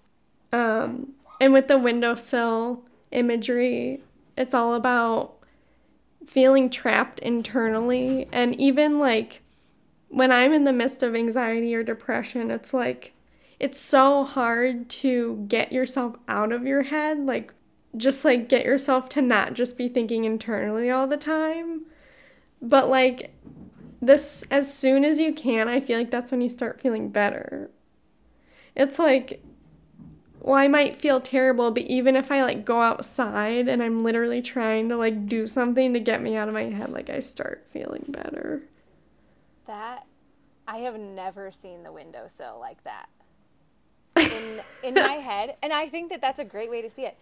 Um 0.52 1.14
and 1.40 1.52
with 1.52 1.68
the 1.68 1.78
windowsill 1.78 2.84
imagery, 3.12 4.02
it's 4.38 4.54
all 4.54 4.74
about 4.74 5.36
feeling 6.26 6.70
trapped 6.70 7.20
internally 7.20 8.28
and 8.32 8.60
even 8.60 9.00
like 9.00 9.42
when 10.10 10.32
I'm 10.32 10.54
in 10.54 10.64
the 10.64 10.74
midst 10.74 11.04
of 11.04 11.16
anxiety 11.16 11.74
or 11.76 11.84
depression, 11.84 12.52
it's 12.52 12.74
like 12.74 13.14
it's 13.60 13.80
so 13.80 14.24
hard 14.24 14.90
to 14.90 15.46
get 15.48 15.72
yourself 15.72 16.16
out 16.28 16.52
of 16.52 16.66
your 16.66 16.84
head, 16.84 17.20
like 17.26 17.54
just 17.98 18.26
like 18.26 18.50
get 18.50 18.66
yourself 18.66 19.10
to 19.10 19.22
not 19.22 19.54
just 19.54 19.78
be 19.78 19.88
thinking 19.88 20.26
internally 20.26 20.90
all 20.90 21.08
the 21.08 21.18
time. 21.18 21.84
But 22.62 22.90
like 22.90 23.34
this 24.02 24.44
as 24.52 24.74
soon 24.74 25.04
as 25.04 25.20
you 25.20 25.34
can, 25.34 25.68
I 25.68 25.80
feel 25.80 25.98
like 25.98 26.12
that's 26.12 26.32
when 26.32 26.42
you 26.42 26.50
start 26.50 26.82
feeling 26.82 27.10
better. 27.10 27.70
It's 28.76 29.00
like 29.00 29.42
well, 30.46 30.58
I 30.58 30.68
might 30.68 30.96
feel 30.96 31.20
terrible, 31.20 31.72
but 31.72 31.84
even 31.84 32.16
if 32.16 32.32
I 32.32 32.44
like 32.44 32.66
go 32.66 32.80
outside 32.80 33.68
and 33.68 33.82
I'm 33.82 34.04
literally 34.04 34.44
trying 34.44 34.90
to 34.90 34.98
like 34.98 35.26
do 35.26 35.48
something 35.48 35.94
to 35.94 36.00
get 36.00 36.22
me 36.22 36.36
out 36.36 36.48
of 36.48 36.54
my 36.54 36.66
head, 36.66 36.90
like 36.90 37.10
I 37.10 37.20
start 37.20 37.66
feeling 37.72 38.06
better. 38.10 38.62
That 39.68 40.06
I 40.68 40.80
have 40.80 40.98
never 41.00 41.52
seen 41.52 41.84
the 41.84 41.92
windowsill 41.92 42.58
like 42.60 42.84
that. 42.84 43.08
In 44.18 44.62
in 44.84 44.94
my 44.96 45.14
head, 45.14 45.58
and 45.62 45.74
I 45.74 45.88
think 45.88 46.10
that 46.12 46.22
that's 46.22 46.40
a 46.40 46.46
great 46.46 46.70
way 46.70 46.82
to 46.82 46.90
see 46.90 47.04
it. 47.06 47.18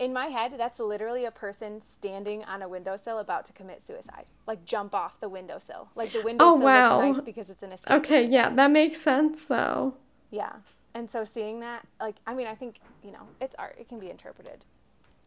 In 0.00 0.12
my 0.12 0.26
head, 0.26 0.54
that's 0.58 0.80
literally 0.80 1.24
a 1.24 1.30
person 1.30 1.80
standing 1.80 2.42
on 2.44 2.62
a 2.62 2.68
windowsill 2.68 3.20
about 3.20 3.44
to 3.46 3.52
commit 3.52 3.80
suicide. 3.80 4.26
Like 4.46 4.64
jump 4.64 4.92
off 4.94 5.20
the 5.20 5.28
windowsill. 5.28 5.88
Like 5.94 6.12
the 6.12 6.18
oh, 6.18 6.24
windowsill 6.24 6.62
Oh, 6.62 6.64
wow. 6.64 7.00
looks 7.00 7.16
nice 7.18 7.24
because 7.24 7.48
it's 7.50 7.62
an 7.62 7.72
escape. 7.72 7.96
Okay, 7.98 8.26
yeah, 8.26 8.50
that 8.50 8.70
makes 8.72 9.00
sense 9.00 9.44
though. 9.44 9.94
Yeah. 10.30 10.52
And 10.94 11.10
so 11.10 11.24
seeing 11.24 11.60
that, 11.60 11.86
like, 12.00 12.16
I 12.26 12.34
mean, 12.34 12.46
I 12.46 12.54
think, 12.54 12.80
you 13.02 13.10
know, 13.12 13.28
it's 13.40 13.54
art. 13.58 13.76
It 13.78 13.88
can 13.88 13.98
be 13.98 14.10
interpreted 14.10 14.64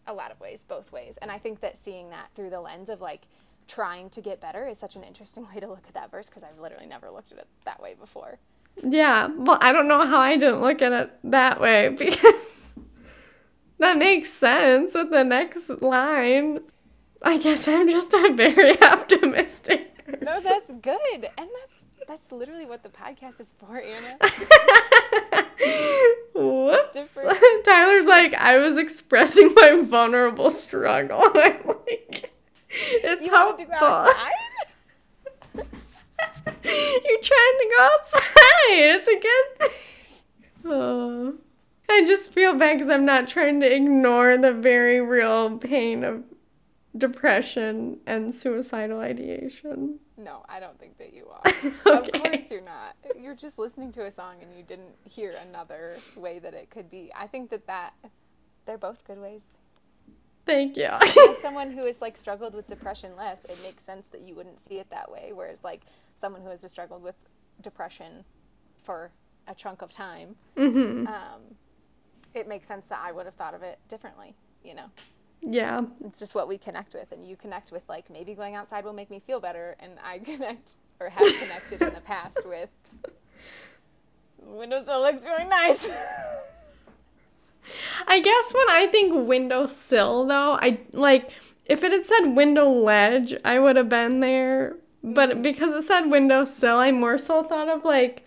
a 0.05 0.13
lot 0.13 0.31
of 0.31 0.39
ways, 0.39 0.63
both 0.67 0.91
ways. 0.91 1.17
And 1.21 1.31
I 1.31 1.37
think 1.37 1.59
that 1.61 1.77
seeing 1.77 2.09
that 2.11 2.29
through 2.35 2.49
the 2.49 2.61
lens 2.61 2.89
of 2.89 3.01
like 3.01 3.23
trying 3.67 4.09
to 4.11 4.21
get 4.21 4.39
better 4.41 4.67
is 4.67 4.77
such 4.77 4.95
an 4.95 5.03
interesting 5.03 5.45
way 5.53 5.59
to 5.59 5.67
look 5.67 5.83
at 5.87 5.93
that 5.93 6.09
verse 6.11 6.27
because 6.27 6.43
I've 6.43 6.59
literally 6.59 6.85
never 6.87 7.09
looked 7.09 7.31
at 7.31 7.37
it 7.39 7.47
that 7.65 7.81
way 7.81 7.95
before. 7.99 8.39
Yeah, 8.83 9.27
well, 9.35 9.57
I 9.61 9.71
don't 9.71 9.87
know 9.87 10.05
how 10.05 10.19
I 10.19 10.37
didn't 10.37 10.61
look 10.61 10.81
at 10.81 10.91
it 10.91 11.11
that 11.25 11.59
way 11.59 11.89
because 11.97 12.71
that 13.79 13.97
makes 13.97 14.31
sense 14.31 14.93
with 14.95 15.09
the 15.11 15.23
next 15.23 15.69
line. 15.81 16.59
I 17.21 17.37
guess 17.39 17.67
I'm 17.67 17.89
just 17.89 18.13
a 18.13 18.31
very 18.33 18.81
optimistic. 18.83 20.05
person. 20.05 20.19
No, 20.23 20.39
that's 20.41 20.71
good. 20.73 21.29
And 21.37 21.49
that's 21.61 21.83
that's 22.07 22.31
literally 22.31 22.65
what 22.65 22.83
the 22.83 22.89
podcast 22.89 23.41
is 23.41 23.51
for, 23.57 23.81
Annah. 23.81 24.17
Whoops. 26.33 26.93
Different- 26.93 27.65
Tyler's 27.65 28.05
like, 28.05 28.33
I 28.35 28.57
was 28.57 28.77
expressing 28.77 29.53
my 29.55 29.81
vulnerable 29.83 30.49
struggle. 30.49 31.21
And 31.23 31.37
I'm 31.37 31.67
like, 31.67 32.31
it's 32.69 33.25
You 33.25 33.31
wanted 33.31 33.65
to 33.65 33.65
go 33.65 33.77
helpful. 33.77 34.11
outside? 34.11 34.31
You're 36.63 37.21
trying 37.21 37.57
to 37.59 37.73
go 37.77 37.89
outside. 37.93 38.23
It's 38.69 39.07
a 39.07 39.19
good 39.19 39.59
thing. 39.59 39.77
Oh. 40.65 41.33
I 41.89 41.97
I 41.97 42.05
just 42.05 42.31
feel 42.33 42.53
bad 42.53 42.73
because 42.75 42.89
I'm 42.89 43.05
not 43.05 43.27
trying 43.27 43.59
to 43.61 43.73
ignore 43.73 44.37
the 44.37 44.51
very 44.51 45.01
real 45.01 45.57
pain 45.57 46.03
of 46.03 46.23
depression 46.97 47.99
and 48.05 48.35
suicidal 48.35 48.99
ideation. 48.99 49.99
No, 50.17 50.43
I 50.49 50.59
don't 50.59 50.77
think 50.79 50.97
that 50.97 51.13
you 51.13 51.27
are. 51.29 51.41
okay. 51.97 52.11
Of 52.11 52.23
course 52.23 52.51
you're 52.51 52.61
not. 52.61 52.95
You're 53.19 53.35
just 53.35 53.57
listening 53.57 53.91
to 53.93 54.05
a 54.05 54.11
song 54.11 54.35
and 54.41 54.53
you 54.55 54.63
didn't 54.63 54.95
hear 55.05 55.33
another 55.47 55.95
way 56.15 56.39
that 56.39 56.53
it 56.53 56.69
could 56.69 56.91
be. 56.91 57.11
I 57.15 57.27
think 57.27 57.49
that 57.51 57.67
that 57.67 57.93
they're 58.65 58.77
both 58.77 59.03
good 59.05 59.19
ways. 59.19 59.57
Thank 60.47 60.77
you. 60.77 60.85
As 60.85 61.37
someone 61.41 61.71
who 61.71 61.85
has 61.85 62.01
like 62.01 62.17
struggled 62.17 62.55
with 62.55 62.67
depression 62.67 63.15
less, 63.15 63.45
it 63.45 63.59
makes 63.61 63.83
sense 63.83 64.07
that 64.07 64.21
you 64.21 64.33
wouldn't 64.33 64.59
see 64.59 64.79
it 64.79 64.89
that 64.89 65.11
way. 65.11 65.31
Whereas 65.33 65.63
like 65.63 65.81
someone 66.15 66.41
who 66.41 66.49
has 66.49 66.61
just 66.61 66.73
struggled 66.73 67.03
with 67.03 67.15
depression 67.61 68.23
for 68.83 69.11
a 69.47 69.53
chunk 69.53 69.81
of 69.81 69.91
time, 69.91 70.35
mm-hmm. 70.57 71.05
um, 71.07 71.41
it 72.33 72.47
makes 72.47 72.67
sense 72.67 72.87
that 72.87 72.99
I 73.03 73.11
would 73.11 73.25
have 73.25 73.35
thought 73.35 73.53
of 73.53 73.61
it 73.61 73.77
differently. 73.87 74.33
You 74.63 74.73
know. 74.75 74.89
Yeah. 75.41 75.81
It's 76.03 76.17
just 76.17 76.33
what 76.33 76.47
we 76.47 76.57
connect 76.57 76.93
with. 76.93 77.11
And 77.11 77.27
you 77.27 77.35
connect 77.35 77.71
with, 77.71 77.83
like, 77.87 78.09
maybe 78.09 78.33
going 78.33 78.55
outside 78.55 78.83
will 78.83 78.93
make 78.93 79.11
me 79.11 79.19
feel 79.19 79.39
better. 79.39 79.75
And 79.79 79.93
I 80.03 80.17
connect 80.25 80.75
or 80.99 81.09
have 81.09 81.39
connected 81.39 81.81
in 81.83 81.93
the 81.93 82.01
past 82.01 82.39
with 82.45 82.69
windowsill 84.41 85.01
looks 85.01 85.25
really 85.25 85.45
nice. 85.45 85.91
I 88.07 88.19
guess 88.19 88.53
when 88.53 88.69
I 88.69 88.87
think 88.87 89.27
windowsill, 89.27 90.25
though, 90.25 90.53
I 90.53 90.79
like 90.93 91.31
if 91.65 91.83
it 91.83 91.91
had 91.91 92.05
said 92.05 92.35
window 92.35 92.69
ledge, 92.69 93.35
I 93.43 93.59
would 93.59 93.75
have 93.75 93.89
been 93.89 94.19
there. 94.19 94.77
But 95.03 95.29
mm-hmm. 95.29 95.41
because 95.41 95.73
it 95.73 95.83
said 95.83 96.07
windowsill, 96.07 96.77
I 96.77 96.91
more 96.91 97.17
so 97.17 97.43
thought 97.43 97.69
of 97.69 97.83
like 97.83 98.25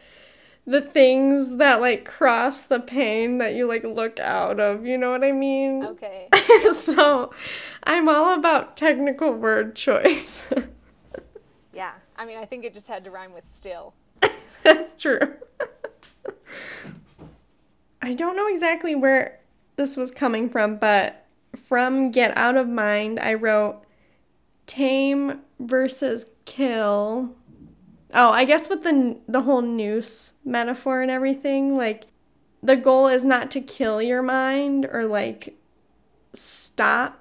the 0.67 0.81
things 0.81 1.57
that 1.57 1.81
like 1.81 2.05
cross 2.05 2.63
the 2.63 2.81
pane 2.81 3.39
that 3.39 3.55
you 3.55 3.67
like 3.67 3.85
look 3.85 4.21
out 4.21 4.61
of. 4.61 4.87
You 4.87 4.99
know 4.99 5.11
what 5.11 5.25
I 5.25 5.33
mean? 5.33 5.85
Okay. 5.85 6.29
so 6.73 7.33
I'm 7.85 8.09
all 8.09 8.39
about 8.39 8.77
technical 8.77 9.33
word 9.33 9.75
choice. 9.75 10.45
yeah. 11.73 11.93
I 12.17 12.27
mean, 12.27 12.39
I 12.39 12.45
think 12.45 12.65
it 12.65 12.75
just 12.75 12.89
had 12.89 13.05
to 13.05 13.11
rhyme 13.11 13.33
with 13.33 13.45
still. 13.53 13.95
That's 14.63 15.01
true. 15.01 15.35
I 18.03 18.15
don't 18.15 18.37
know 18.37 18.49
exactly 18.49 18.95
where 18.95 19.41
this 19.77 19.97
was 19.97 20.11
coming 20.11 20.49
from, 20.49 20.77
but 20.77 21.27
from 21.57 22.11
Get 22.11 22.37
Out 22.37 22.57
of 22.57 22.69
Mind, 22.69 23.19
I 23.19 23.35
wrote 23.35 23.83
tame 24.67 25.41
versus 25.59 26.27
kill. 26.45 27.35
Oh, 28.13 28.31
I 28.31 28.45
guess 28.45 28.69
with 28.69 28.83
the 28.83 29.17
the 29.29 29.43
whole 29.43 29.63
noose 29.63 30.35
metaphor 30.45 31.03
and 31.03 31.11
everything, 31.11 31.77
like 31.77 32.07
the 32.63 32.77
goal 32.77 33.09
is 33.09 33.25
not 33.25 33.51
to 33.53 33.61
kill 33.61 34.01
your 34.03 34.23
mind 34.23 34.87
or 34.91 35.05
like 35.05 35.57
stop 36.33 37.21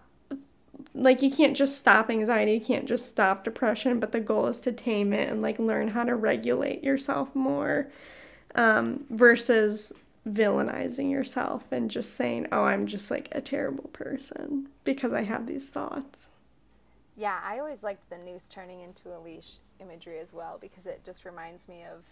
like 0.93 1.21
you 1.21 1.31
can't 1.31 1.55
just 1.55 1.77
stop 1.77 2.09
anxiety, 2.09 2.53
you 2.53 2.61
can't 2.61 2.85
just 2.85 3.07
stop 3.07 3.43
depression, 3.43 3.99
but 3.99 4.11
the 4.11 4.19
goal 4.19 4.47
is 4.47 4.59
to 4.61 4.71
tame 4.71 5.13
it 5.13 5.29
and 5.29 5.41
like 5.41 5.59
learn 5.59 5.89
how 5.89 6.03
to 6.03 6.15
regulate 6.15 6.83
yourself 6.83 7.33
more 7.35 7.89
um, 8.55 9.05
versus 9.09 9.93
villainizing 10.29 11.11
yourself 11.11 11.71
and 11.71 11.89
just 11.89 12.15
saying, 12.15 12.47
"Oh, 12.51 12.63
I'm 12.63 12.85
just 12.85 13.09
like 13.09 13.29
a 13.31 13.41
terrible 13.41 13.89
person 13.93 14.69
because 14.83 15.13
I 15.13 15.23
have 15.23 15.47
these 15.47 15.67
thoughts." 15.67 16.31
Yeah, 17.15 17.39
I 17.43 17.59
always 17.59 17.83
liked 17.83 18.09
the 18.09 18.17
noose 18.17 18.47
turning 18.47 18.81
into 18.81 19.15
a 19.15 19.19
leash 19.19 19.57
imagery 19.79 20.19
as 20.19 20.33
well 20.33 20.57
because 20.59 20.85
it 20.85 21.01
just 21.05 21.25
reminds 21.25 21.67
me 21.67 21.83
of 21.83 22.05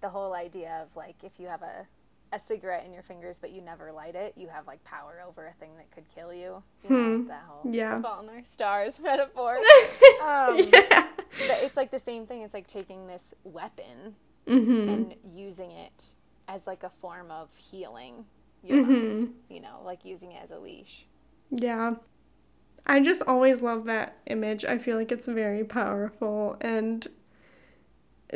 the 0.00 0.08
whole 0.08 0.34
idea 0.34 0.80
of 0.82 0.94
like 0.96 1.16
if 1.22 1.38
you 1.38 1.46
have 1.48 1.62
a 1.62 1.86
a 2.32 2.38
cigarette 2.38 2.84
in 2.84 2.92
your 2.92 3.02
fingers 3.02 3.38
but 3.38 3.52
you 3.52 3.62
never 3.62 3.90
light 3.90 4.14
it, 4.14 4.34
you 4.36 4.48
have 4.48 4.66
like 4.66 4.82
power 4.84 5.22
over 5.26 5.46
a 5.46 5.52
thing 5.54 5.70
that 5.76 5.90
could 5.90 6.04
kill 6.14 6.32
you. 6.32 6.62
you 6.84 6.90
know, 6.90 7.18
hmm. 7.18 7.26
that 7.26 7.42
whole 7.46 7.72
yeah. 7.72 8.00
Fault 8.00 8.24
in 8.24 8.28
Our 8.28 8.44
Stars 8.44 9.00
metaphor. 9.02 9.56
um, 10.22 10.58
yeah. 10.72 11.06
It's 11.40 11.76
like 11.76 11.90
the 11.90 11.98
same 11.98 12.26
thing. 12.26 12.42
It's 12.42 12.54
like 12.54 12.66
taking 12.66 13.06
this 13.06 13.34
weapon 13.44 14.16
mm-hmm. 14.46 14.88
and 14.88 15.14
using 15.24 15.70
it 15.70 16.12
as 16.48 16.66
like 16.66 16.82
a 16.82 16.90
form 16.90 17.30
of 17.30 17.54
healing 17.54 18.24
your 18.64 18.78
mm-hmm. 18.78 18.92
mind. 18.92 19.34
You 19.48 19.60
know, 19.60 19.80
like 19.84 20.04
using 20.04 20.32
it 20.32 20.42
as 20.42 20.50
a 20.50 20.58
leash. 20.58 21.06
Yeah. 21.50 21.94
I 22.86 23.00
just 23.00 23.22
always 23.22 23.62
love 23.62 23.84
that 23.84 24.16
image. 24.26 24.64
I 24.64 24.78
feel 24.78 24.96
like 24.96 25.12
it's 25.12 25.28
very 25.28 25.62
powerful 25.62 26.56
and 26.60 27.06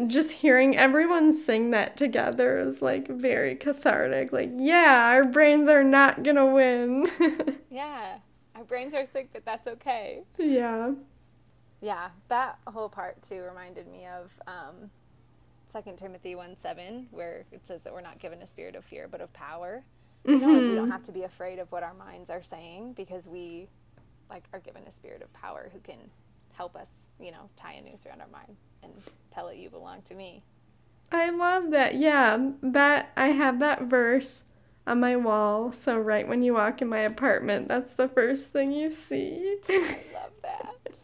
just 0.06 0.32
hearing 0.32 0.76
everyone 0.76 1.32
sing 1.32 1.70
that 1.70 1.96
together 1.96 2.58
is 2.58 2.82
like 2.82 3.08
very 3.08 3.54
cathartic. 3.54 4.32
Like, 4.32 4.50
yeah, 4.56 5.08
our 5.10 5.24
brains 5.24 5.68
are 5.68 5.84
not 5.84 6.22
gonna 6.22 6.46
win. 6.46 7.10
yeah, 7.70 8.18
our 8.54 8.64
brains 8.64 8.94
are 8.94 9.06
sick, 9.06 9.30
but 9.32 9.44
that's 9.44 9.66
okay. 9.68 10.22
Yeah. 10.38 10.92
Yeah, 11.80 12.10
that 12.28 12.58
whole 12.66 12.88
part 12.88 13.22
too 13.22 13.42
reminded 13.42 13.88
me 13.88 14.06
of 14.06 14.38
um, 14.46 14.90
2 15.72 15.92
Timothy 15.96 16.34
1 16.34 16.56
7, 16.56 17.08
where 17.10 17.44
it 17.50 17.66
says 17.66 17.82
that 17.84 17.92
we're 17.92 18.00
not 18.00 18.18
given 18.18 18.42
a 18.42 18.46
spirit 18.46 18.74
of 18.74 18.84
fear, 18.84 19.08
but 19.08 19.20
of 19.20 19.32
power. 19.32 19.84
You 20.24 20.38
know, 20.38 20.46
like 20.46 20.56
we 20.62 20.74
don't 20.74 20.76
mm-hmm. 20.76 20.90
have 20.90 21.02
to 21.04 21.12
be 21.12 21.22
afraid 21.24 21.58
of 21.58 21.72
what 21.72 21.82
our 21.82 21.94
minds 21.94 22.30
are 22.30 22.42
saying 22.42 22.92
because 22.92 23.26
we 23.26 23.68
like 24.30 24.44
are 24.52 24.60
given 24.60 24.84
a 24.86 24.90
spirit 24.90 25.20
of 25.20 25.32
power 25.32 25.68
who 25.72 25.80
can 25.80 25.98
help 26.52 26.76
us, 26.76 27.12
you 27.18 27.32
know, 27.32 27.48
tie 27.56 27.72
a 27.72 27.82
noose 27.82 28.06
around 28.06 28.20
our 28.20 28.28
mind 28.28 28.56
and 28.84 28.92
tell 29.32 29.48
it 29.48 29.56
you 29.56 29.68
belong 29.68 30.00
to 30.02 30.14
me. 30.14 30.44
I 31.10 31.30
love 31.30 31.70
that. 31.72 31.96
Yeah, 31.96 32.50
that 32.62 33.10
I 33.16 33.28
have 33.28 33.58
that 33.60 33.82
verse 33.82 34.44
on 34.86 35.00
my 35.00 35.16
wall. 35.16 35.72
So 35.72 35.98
right 35.98 36.26
when 36.26 36.42
you 36.42 36.54
walk 36.54 36.82
in 36.82 36.88
my 36.88 37.00
apartment, 37.00 37.68
that's 37.68 37.92
the 37.92 38.08
first 38.08 38.52
thing 38.52 38.72
you 38.72 38.90
see. 38.90 39.56
I 39.68 39.98
love 40.14 40.30
that. 40.42 40.98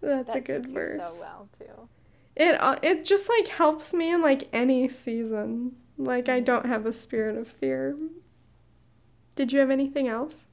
that's 0.00 0.26
that 0.28 0.36
a 0.36 0.40
good 0.40 0.68
verse. 0.68 1.00
so 1.10 1.20
well 1.20 1.48
too. 1.56 1.88
It 2.40 2.58
uh, 2.58 2.76
it 2.82 3.04
just 3.04 3.28
like 3.28 3.48
helps 3.48 3.92
me 3.92 4.10
in 4.12 4.22
like 4.22 4.48
any 4.54 4.88
season. 4.88 5.76
Like 5.98 6.30
I 6.30 6.40
don't 6.40 6.64
have 6.64 6.86
a 6.86 6.92
spirit 6.92 7.36
of 7.36 7.46
fear. 7.46 7.98
Did 9.36 9.52
you 9.52 9.58
have 9.58 9.68
anything 9.68 10.08
else? 10.08 10.48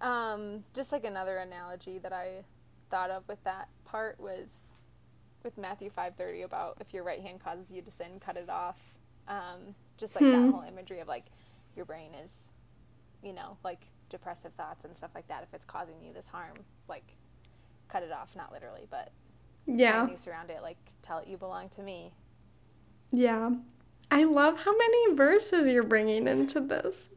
Um, 0.00 0.62
just 0.72 0.92
like 0.92 1.04
another 1.04 1.38
analogy 1.38 1.98
that 1.98 2.12
I 2.12 2.44
thought 2.90 3.10
of 3.10 3.26
with 3.26 3.42
that 3.42 3.68
part 3.84 4.20
was 4.20 4.78
with 5.42 5.58
Matthew 5.58 5.90
5:30 5.90 6.44
about 6.44 6.76
if 6.80 6.94
your 6.94 7.02
right 7.02 7.20
hand 7.20 7.40
causes 7.42 7.72
you 7.72 7.82
to 7.82 7.90
sin, 7.90 8.20
cut 8.20 8.36
it 8.36 8.48
off. 8.48 9.00
Um, 9.26 9.74
just 9.96 10.14
like 10.14 10.22
hmm. 10.22 10.30
that 10.30 10.52
whole 10.52 10.62
imagery 10.62 11.00
of 11.00 11.08
like 11.08 11.24
your 11.74 11.86
brain 11.86 12.14
is, 12.14 12.54
you 13.20 13.32
know, 13.32 13.56
like 13.64 13.86
depressive 14.08 14.52
thoughts 14.52 14.84
and 14.84 14.96
stuff 14.96 15.10
like 15.12 15.26
that. 15.26 15.42
If 15.42 15.52
it's 15.54 15.64
causing 15.64 15.96
you 16.04 16.12
this 16.12 16.28
harm, 16.28 16.58
like 16.88 17.16
cut 17.88 18.04
it 18.04 18.12
off. 18.12 18.36
Not 18.36 18.52
literally, 18.52 18.86
but 18.88 19.10
yeah, 19.66 20.06
noose 20.08 20.26
around 20.26 20.50
it. 20.50 20.62
Like 20.62 20.78
tell 21.02 21.18
it 21.18 21.28
you 21.28 21.36
belong 21.36 21.68
to 21.70 21.82
me. 21.82 22.12
Yeah, 23.10 23.50
I 24.10 24.24
love 24.24 24.58
how 24.58 24.76
many 24.76 25.14
verses 25.14 25.66
you're 25.66 25.82
bringing 25.82 26.26
into 26.26 26.60
this. 26.60 27.08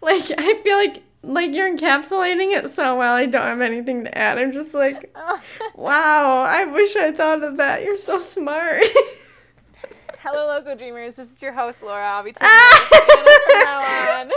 Like 0.00 0.30
I 0.36 0.60
feel 0.62 0.76
like 0.76 1.02
like 1.22 1.54
you're 1.54 1.70
encapsulating 1.70 2.56
it 2.56 2.70
so 2.70 2.96
well. 2.96 3.14
I 3.14 3.26
don't 3.26 3.42
have 3.42 3.60
anything 3.60 4.04
to 4.04 4.18
add. 4.18 4.38
I'm 4.38 4.52
just 4.52 4.74
like, 4.74 5.14
wow. 5.74 6.44
I 6.48 6.64
wish 6.64 6.96
I 6.96 7.12
thought 7.12 7.42
of 7.42 7.58
that. 7.58 7.84
You're 7.84 7.98
so 7.98 8.18
smart. 8.18 8.84
Hello, 10.20 10.46
local 10.46 10.76
dreamers. 10.76 11.14
This 11.14 11.30
is 11.30 11.42
your 11.42 11.52
host 11.52 11.82
Laura. 11.82 12.06
I'll 12.06 12.22
be 12.22 12.32
taking 12.32 12.48
from 12.48 13.64
now 13.64 14.20
on. 14.20 14.30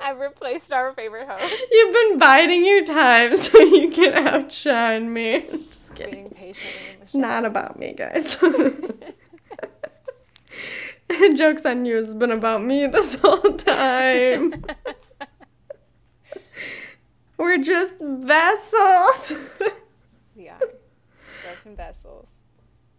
I've 0.02 0.18
replaced 0.18 0.72
our 0.72 0.92
favorite 0.92 1.28
host. 1.28 1.54
You've 1.70 1.92
been 1.92 2.18
biding 2.18 2.64
your 2.64 2.84
time 2.84 3.36
so 3.38 3.58
you 3.60 3.90
can 3.90 4.14
outshine 4.26 5.12
me. 5.12 5.40
Just 5.50 5.94
kidding. 5.94 6.34
It's 7.00 7.14
not 7.14 7.44
about 7.44 7.78
me, 7.78 7.92
guys. 7.92 8.36
Joke's 11.34 11.66
on 11.66 11.84
you, 11.84 11.98
it's 11.98 12.14
been 12.14 12.30
about 12.30 12.62
me 12.62 12.86
this 12.86 13.16
whole 13.16 13.52
time. 13.54 14.64
We're 17.36 17.58
just 17.58 17.94
vessels. 18.00 19.32
we 20.36 20.48
are. 20.48 20.58
Broken 21.42 21.74
vessels. 21.74 22.28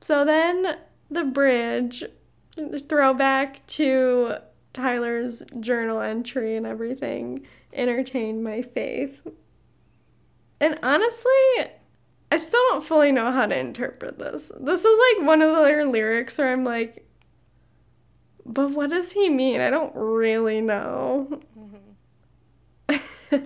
So 0.02 0.26
then 0.26 0.78
the 1.10 1.24
bridge, 1.24 2.04
throwback 2.90 3.66
to 3.68 4.38
Tyler's 4.74 5.44
journal 5.60 6.00
entry 6.02 6.56
and 6.56 6.66
everything, 6.66 7.46
entertained 7.74 8.44
my 8.44 8.62
faith. 8.62 9.22
And 10.60 10.80
honestly, 10.84 11.32
I 12.32 12.38
still 12.38 12.62
don't 12.70 12.84
fully 12.84 13.12
know 13.12 13.32
how 13.32 13.46
to 13.46 13.58
interpret 13.58 14.18
this. 14.18 14.52
This 14.60 14.86
is 14.86 15.18
like 15.18 15.28
one 15.28 15.42
of 15.42 15.56
their 15.66 15.86
lyrics 15.86 16.38
where 16.38 16.52
I'm 16.52 16.64
like, 16.64 17.06
but 18.46 18.72
what 18.72 18.90
does 18.90 19.12
he 19.12 19.30
mean? 19.30 19.60
I 19.60 19.70
don't 19.70 19.94
really 19.96 20.62
know. 20.62 21.42
Mm-hmm. 22.90 23.38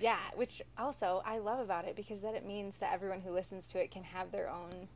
yeah, 0.00 0.18
which 0.34 0.62
also 0.78 1.22
I 1.24 1.38
love 1.38 1.60
about 1.60 1.86
it 1.86 1.96
because 1.96 2.20
then 2.20 2.34
it 2.34 2.44
means 2.44 2.78
that 2.78 2.92
everyone 2.92 3.20
who 3.20 3.32
listens 3.32 3.66
to 3.68 3.78
it 3.82 3.90
can 3.90 4.04
have 4.04 4.30
their 4.30 4.50
own 4.50 4.88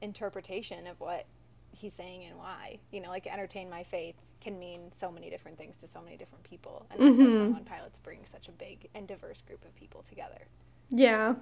interpretation 0.00 0.86
of 0.86 0.98
what 1.00 1.26
he's 1.72 1.92
saying 1.92 2.24
and 2.24 2.38
why. 2.38 2.78
You 2.90 3.00
know, 3.00 3.08
like 3.08 3.26
entertain 3.26 3.70
my 3.70 3.82
faith 3.82 4.16
can 4.40 4.58
mean 4.58 4.92
so 4.96 5.10
many 5.10 5.30
different 5.30 5.58
things 5.58 5.76
to 5.78 5.86
so 5.86 6.00
many 6.00 6.16
different 6.16 6.44
people. 6.44 6.86
And 6.90 7.00
that's 7.00 7.18
mm-hmm. 7.18 7.32
why 7.32 7.38
21 7.38 7.64
Pilots 7.64 7.98
brings 7.98 8.28
such 8.28 8.48
a 8.48 8.52
big 8.52 8.88
and 8.94 9.06
diverse 9.06 9.42
group 9.42 9.64
of 9.64 9.74
people 9.74 10.02
together. 10.02 10.46
Yeah. 10.90 11.34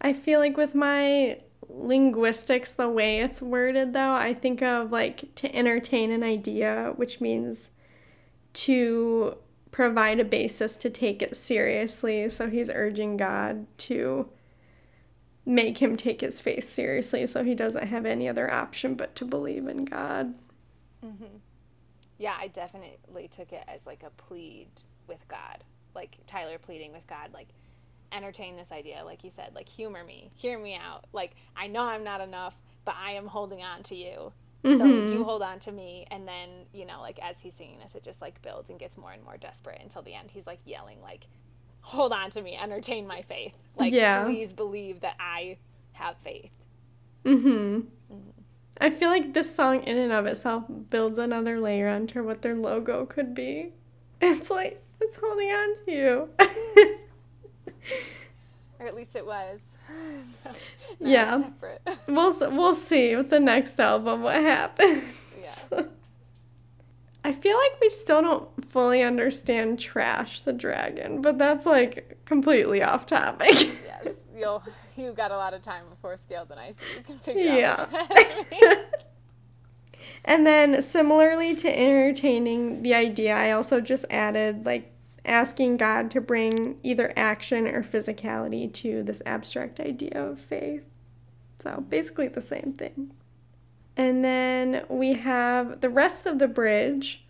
I 0.00 0.12
feel 0.12 0.40
like 0.40 0.56
with 0.56 0.74
my 0.74 1.38
linguistics, 1.68 2.72
the 2.74 2.88
way 2.88 3.20
it's 3.20 3.40
worded, 3.40 3.92
though, 3.92 4.14
I 4.14 4.34
think 4.34 4.62
of 4.62 4.92
like 4.92 5.34
to 5.36 5.54
entertain 5.54 6.10
an 6.10 6.22
idea, 6.22 6.92
which 6.96 7.20
means 7.20 7.70
to 8.52 9.38
provide 9.70 10.20
a 10.20 10.24
basis 10.24 10.76
to 10.78 10.90
take 10.90 11.22
it 11.22 11.36
seriously. 11.36 12.28
So 12.28 12.48
he's 12.48 12.70
urging 12.70 13.16
God 13.16 13.66
to 13.78 14.28
make 15.46 15.78
him 15.78 15.96
take 15.96 16.20
his 16.20 16.40
faith 16.40 16.68
seriously 16.68 17.24
so 17.24 17.44
he 17.44 17.54
doesn't 17.54 17.86
have 17.86 18.04
any 18.04 18.28
other 18.28 18.52
option 18.52 18.94
but 18.94 19.14
to 19.14 19.24
believe 19.24 19.68
in 19.68 19.84
God. 19.84 20.34
Mm-hmm. 21.04 21.36
Yeah, 22.18 22.34
I 22.38 22.48
definitely 22.48 23.28
took 23.28 23.52
it 23.52 23.62
as 23.68 23.86
like 23.86 24.02
a 24.02 24.10
plead 24.10 24.68
with 25.06 25.26
God, 25.28 25.62
like 25.94 26.18
Tyler 26.26 26.58
pleading 26.58 26.92
with 26.92 27.06
God, 27.06 27.32
like 27.32 27.48
entertain 28.10 28.56
this 28.56 28.72
idea, 28.72 29.02
like 29.04 29.22
you 29.22 29.30
said, 29.30 29.52
like 29.54 29.68
humor 29.68 30.02
me, 30.02 30.30
hear 30.34 30.58
me 30.58 30.74
out. 30.74 31.04
Like 31.12 31.36
I 31.56 31.68
know 31.68 31.82
I'm 31.82 32.02
not 32.02 32.20
enough, 32.20 32.58
but 32.84 32.96
I 32.98 33.12
am 33.12 33.26
holding 33.26 33.62
on 33.62 33.82
to 33.84 33.94
you. 33.94 34.32
Mm-hmm. 34.64 34.78
So 34.78 34.84
you 34.84 35.22
hold 35.22 35.42
on 35.42 35.60
to 35.60 35.70
me, 35.70 36.06
and 36.10 36.26
then 36.26 36.48
you 36.72 36.86
know, 36.86 37.00
like 37.00 37.20
as 37.20 37.40
he's 37.40 37.54
singing 37.54 37.78
this, 37.78 37.94
it 37.94 38.02
just 38.02 38.20
like 38.20 38.42
builds 38.42 38.70
and 38.70 38.80
gets 38.80 38.96
more 38.96 39.12
and 39.12 39.22
more 39.22 39.36
desperate 39.36 39.80
until 39.80 40.02
the 40.02 40.14
end. 40.14 40.30
He's 40.32 40.46
like 40.46 40.58
yelling, 40.64 41.00
like 41.02 41.28
hold 41.86 42.12
on 42.12 42.30
to 42.30 42.42
me, 42.42 42.56
entertain 42.56 43.06
my 43.06 43.22
faith. 43.22 43.54
Like, 43.76 43.92
yeah. 43.92 44.24
please 44.24 44.52
believe 44.52 45.00
that 45.02 45.14
I 45.20 45.58
have 45.92 46.16
faith. 46.18 46.50
Mm-hmm. 47.24 47.48
mm-hmm. 47.48 48.30
I 48.78 48.90
feel 48.90 49.08
like 49.08 49.32
this 49.32 49.54
song 49.54 49.84
in 49.84 49.96
and 49.96 50.12
of 50.12 50.26
itself 50.26 50.64
builds 50.90 51.18
another 51.18 51.60
layer 51.60 51.88
onto 51.88 52.22
what 52.22 52.42
their 52.42 52.54
logo 52.54 53.06
could 53.06 53.34
be. 53.34 53.72
It's 54.20 54.50
like 54.50 54.82
it's 54.98 55.18
holding 55.22 55.48
on 55.48 55.76
to 55.84 55.92
you. 55.92 56.28
or 58.78 58.86
at 58.86 58.96
least 58.96 59.14
it 59.14 59.26
was. 59.26 59.76
yeah. 61.00 61.50
we'll 62.08 62.34
we'll 62.50 62.74
see 62.74 63.14
with 63.14 63.28
the 63.28 63.38
next 63.38 63.78
album 63.78 64.22
what 64.22 64.36
happens. 64.36 65.04
Yeah. 65.42 65.82
I 67.26 67.32
feel 67.32 67.56
like 67.56 67.80
we 67.80 67.90
still 67.90 68.22
don't 68.22 68.70
fully 68.70 69.02
understand 69.02 69.80
Trash 69.80 70.42
the 70.42 70.52
Dragon, 70.52 71.22
but 71.22 71.38
that's 71.38 71.66
like 71.66 72.20
completely 72.24 72.84
off 72.84 73.04
topic. 73.04 73.52
yes, 73.84 74.14
you'll 74.32 74.62
you 74.96 75.12
got 75.12 75.32
a 75.32 75.36
lot 75.36 75.52
of 75.52 75.60
time 75.60 75.82
before 75.90 76.16
Scaled 76.16 76.52
and 76.52 76.60
Icy. 76.60 76.78
You 76.96 77.02
can 77.02 77.18
figure 77.18 77.42
yeah. 77.42 77.74
out. 77.80 78.78
and 80.24 80.46
then 80.46 80.80
similarly 80.80 81.56
to 81.56 81.68
entertaining 81.68 82.84
the 82.84 82.94
idea, 82.94 83.34
I 83.34 83.50
also 83.50 83.80
just 83.80 84.04
added 84.08 84.64
like 84.64 84.92
asking 85.24 85.78
God 85.78 86.12
to 86.12 86.20
bring 86.20 86.78
either 86.84 87.12
action 87.16 87.66
or 87.66 87.82
physicality 87.82 88.72
to 88.74 89.02
this 89.02 89.20
abstract 89.26 89.80
idea 89.80 90.12
of 90.14 90.38
faith. 90.38 90.84
So 91.58 91.84
basically 91.88 92.28
the 92.28 92.40
same 92.40 92.72
thing. 92.72 93.10
And 93.96 94.24
then 94.24 94.84
we 94.88 95.14
have 95.14 95.80
the 95.80 95.88
rest 95.88 96.26
of 96.26 96.38
the 96.38 96.48
bridge 96.48 97.26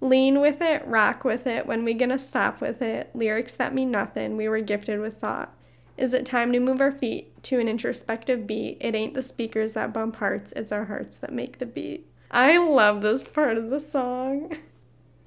lean 0.00 0.40
with 0.40 0.62
it, 0.62 0.86
rock 0.86 1.24
with 1.24 1.46
it, 1.46 1.66
when 1.66 1.84
we 1.84 1.94
gonna 1.94 2.18
stop 2.18 2.60
with 2.60 2.80
it, 2.80 3.10
lyrics 3.14 3.54
that 3.54 3.74
mean 3.74 3.90
nothing, 3.90 4.36
we 4.36 4.48
were 4.48 4.60
gifted 4.60 4.98
with 5.00 5.18
thought. 5.18 5.54
Is 5.98 6.14
it 6.14 6.24
time 6.24 6.52
to 6.52 6.60
move 6.60 6.80
our 6.80 6.90
feet 6.90 7.42
to 7.44 7.60
an 7.60 7.68
introspective 7.68 8.46
beat? 8.46 8.78
It 8.80 8.94
ain't 8.94 9.12
the 9.12 9.20
speakers 9.20 9.74
that 9.74 9.92
bump 9.92 10.16
hearts, 10.16 10.52
it's 10.56 10.72
our 10.72 10.86
hearts 10.86 11.18
that 11.18 11.34
make 11.34 11.58
the 11.58 11.66
beat. 11.66 12.06
I 12.30 12.56
love 12.56 13.02
this 13.02 13.24
part 13.24 13.58
of 13.58 13.70
the 13.70 13.80
song. 13.80 14.56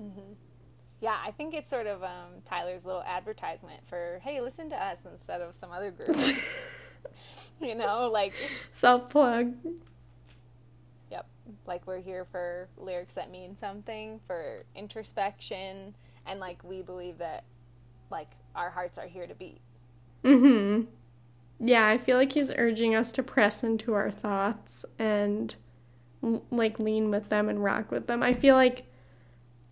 Mm-hmm. 0.02 0.34
Yeah, 1.00 1.18
I 1.24 1.32
think 1.32 1.54
it's 1.54 1.70
sort 1.70 1.86
of 1.86 2.04
um, 2.04 2.42
Tyler's 2.44 2.84
little 2.84 3.04
advertisement 3.04 3.88
for, 3.88 4.20
hey, 4.24 4.42
listen 4.42 4.70
to 4.72 4.76
us 4.76 4.98
instead 5.10 5.40
of 5.40 5.56
some 5.56 5.72
other 5.72 5.92
group. 5.92 6.18
you 7.62 7.76
know, 7.76 8.10
like 8.12 8.34
self 8.72 9.10
plug 9.10 9.54
like 11.66 11.86
we're 11.88 12.02
here 12.02 12.26
for 12.32 12.70
lyrics 12.78 13.14
that 13.14 13.30
mean 13.32 13.58
something 13.58 14.20
for 14.26 14.64
introspection 14.76 15.96
and 16.26 16.40
like 16.40 16.64
we 16.64 16.82
believe 16.82 17.18
that 17.18 17.44
like 18.10 18.32
our 18.56 18.70
hearts 18.70 18.98
are 18.98 19.08
here 19.08 19.28
to 19.28 19.36
beat. 19.36 19.60
Mhm 20.24 20.88
yeah 21.60 21.88
i 21.88 21.98
feel 21.98 22.18
like 22.18 22.32
he's 22.34 22.52
urging 22.58 22.96
us 22.96 23.12
to 23.12 23.22
press 23.24 23.64
into 23.64 23.94
our 23.94 24.10
thoughts 24.10 24.86
and 24.98 25.56
like 26.52 26.80
lean 26.80 27.10
with 27.12 27.30
them 27.30 27.50
and 27.50 27.64
rock 27.64 27.92
with 27.92 28.08
them. 28.08 28.24
I 28.24 28.34
feel 28.34 28.56
like 28.56 28.86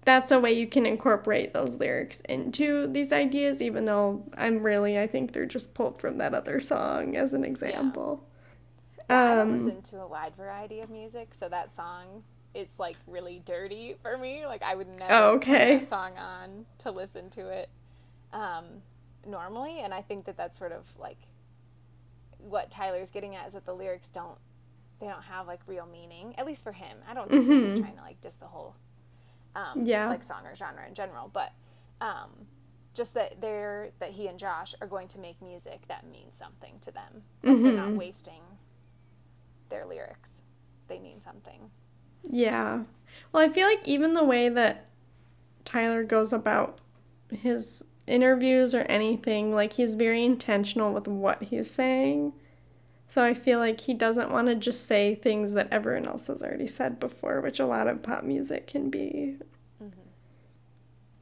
that's 0.03 0.31
a 0.31 0.39
way 0.39 0.51
you 0.51 0.67
can 0.67 0.85
incorporate 0.85 1.53
those 1.53 1.77
lyrics 1.77 2.21
into 2.21 2.87
these 2.87 3.13
ideas 3.13 3.61
even 3.61 3.85
though 3.85 4.23
i'm 4.37 4.61
really 4.63 4.99
i 4.99 5.07
think 5.07 5.31
they're 5.31 5.45
just 5.45 5.73
pulled 5.73 5.99
from 5.99 6.17
that 6.17 6.33
other 6.33 6.59
song 6.59 7.15
as 7.15 7.33
an 7.33 7.43
example. 7.45 8.23
I 8.25 8.30
um, 9.11 9.65
listen 9.65 9.81
to 9.83 10.01
a 10.01 10.07
wide 10.07 10.35
variety 10.35 10.79
of 10.79 10.89
music, 10.89 11.33
so 11.33 11.49
that 11.49 11.73
song 11.73 12.23
is 12.53 12.79
like 12.79 12.97
really 13.07 13.41
dirty 13.45 13.95
for 14.01 14.17
me. 14.17 14.45
Like 14.45 14.63
I 14.63 14.75
would 14.75 14.87
never 14.87 15.13
oh, 15.13 15.31
okay. 15.33 15.79
put 15.79 15.79
that 15.81 15.89
song 15.89 16.17
on 16.17 16.65
to 16.79 16.91
listen 16.91 17.29
to 17.31 17.47
it 17.49 17.69
um, 18.33 18.65
normally, 19.27 19.81
and 19.81 19.93
I 19.93 20.01
think 20.01 20.25
that 20.25 20.37
that's 20.37 20.57
sort 20.57 20.71
of 20.71 20.85
like 20.97 21.17
what 22.37 22.71
Tyler's 22.71 23.11
getting 23.11 23.35
at 23.35 23.47
is 23.47 23.53
that 23.53 23.65
the 23.65 23.73
lyrics 23.73 24.09
don't 24.09 24.37
they 24.99 25.07
don't 25.07 25.23
have 25.23 25.47
like 25.47 25.59
real 25.67 25.87
meaning, 25.91 26.35
at 26.37 26.45
least 26.45 26.63
for 26.63 26.71
him. 26.71 26.97
I 27.09 27.13
don't 27.13 27.29
think 27.29 27.43
mm-hmm. 27.43 27.63
he's 27.63 27.79
trying 27.79 27.95
to 27.95 28.01
like 28.01 28.21
diss 28.21 28.35
the 28.35 28.47
whole 28.47 28.75
um, 29.55 29.85
yeah 29.85 30.07
like 30.07 30.23
song 30.23 30.45
or 30.45 30.55
genre 30.55 30.87
in 30.87 30.93
general, 30.93 31.29
but 31.31 31.53
um, 31.99 32.47
just 32.93 33.13
that 33.13 33.41
they're 33.41 33.91
that 33.99 34.11
he 34.11 34.27
and 34.27 34.37
Josh 34.37 34.75
are 34.81 34.87
going 34.87 35.07
to 35.09 35.19
make 35.19 35.41
music 35.41 35.87
that 35.87 36.05
means 36.05 36.35
something 36.35 36.75
to 36.81 36.91
them. 36.91 37.23
Like 37.43 37.53
mm-hmm. 37.53 37.63
They're 37.63 37.73
not 37.73 37.91
wasting 37.93 38.41
their 39.71 39.85
lyrics. 39.85 40.43
They 40.87 40.99
mean 40.99 41.19
something. 41.19 41.71
Yeah. 42.29 42.83
Well, 43.31 43.43
I 43.43 43.49
feel 43.51 43.67
like 43.67 43.87
even 43.87 44.13
the 44.13 44.23
way 44.23 44.49
that 44.49 44.89
Tyler 45.65 46.03
goes 46.03 46.33
about 46.33 46.79
his 47.31 47.83
interviews 48.07 48.75
or 48.75 48.81
anything, 48.81 49.55
like 49.55 49.73
he's 49.73 49.95
very 49.95 50.23
intentional 50.23 50.93
with 50.93 51.07
what 51.07 51.41
he's 51.43 51.69
saying. 51.69 52.33
So 53.07 53.23
I 53.23 53.33
feel 53.33 53.59
like 53.59 53.81
he 53.81 53.93
doesn't 53.93 54.31
want 54.31 54.47
to 54.47 54.55
just 54.55 54.85
say 54.85 55.15
things 55.15 55.53
that 55.53 55.67
everyone 55.71 56.07
else 56.07 56.27
has 56.27 56.43
already 56.43 56.67
said 56.67 56.99
before, 56.99 57.41
which 57.41 57.59
a 57.59 57.65
lot 57.65 57.87
of 57.87 58.01
pop 58.03 58.23
music 58.23 58.67
can 58.67 58.89
be. 58.89 59.37
Mm-hmm. 59.83 59.99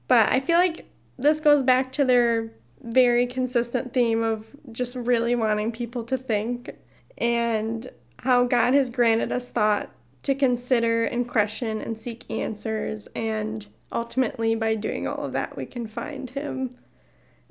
But 0.08 0.32
I 0.32 0.40
feel 0.40 0.58
like 0.58 0.86
this 1.18 1.40
goes 1.40 1.64
back 1.64 1.92
to 1.94 2.06
their 2.06 2.52
very 2.82 3.28
consistent 3.28 3.94
theme 3.94 4.24
of 4.24 4.46
just 4.72 4.96
really 4.96 5.36
wanting 5.36 5.72
people 5.72 6.04
to 6.06 6.18
think. 6.18 6.76
And 7.18 7.90
how 8.24 8.44
God 8.44 8.74
has 8.74 8.90
granted 8.90 9.32
us 9.32 9.50
thought 9.50 9.90
to 10.24 10.36
consider 10.36 11.06
and 11.06 11.28
question 11.28 11.82
and 11.82 11.98
seek 11.98 12.30
answers, 12.30 13.08
and 13.16 13.66
ultimately, 13.92 14.56
by 14.56 14.76
doing 14.76 15.08
all 15.08 15.26
of 15.26 15.34
that, 15.34 15.56
we 15.56 15.66
can 15.66 15.88
find 15.88 16.30
Him. 16.32 16.72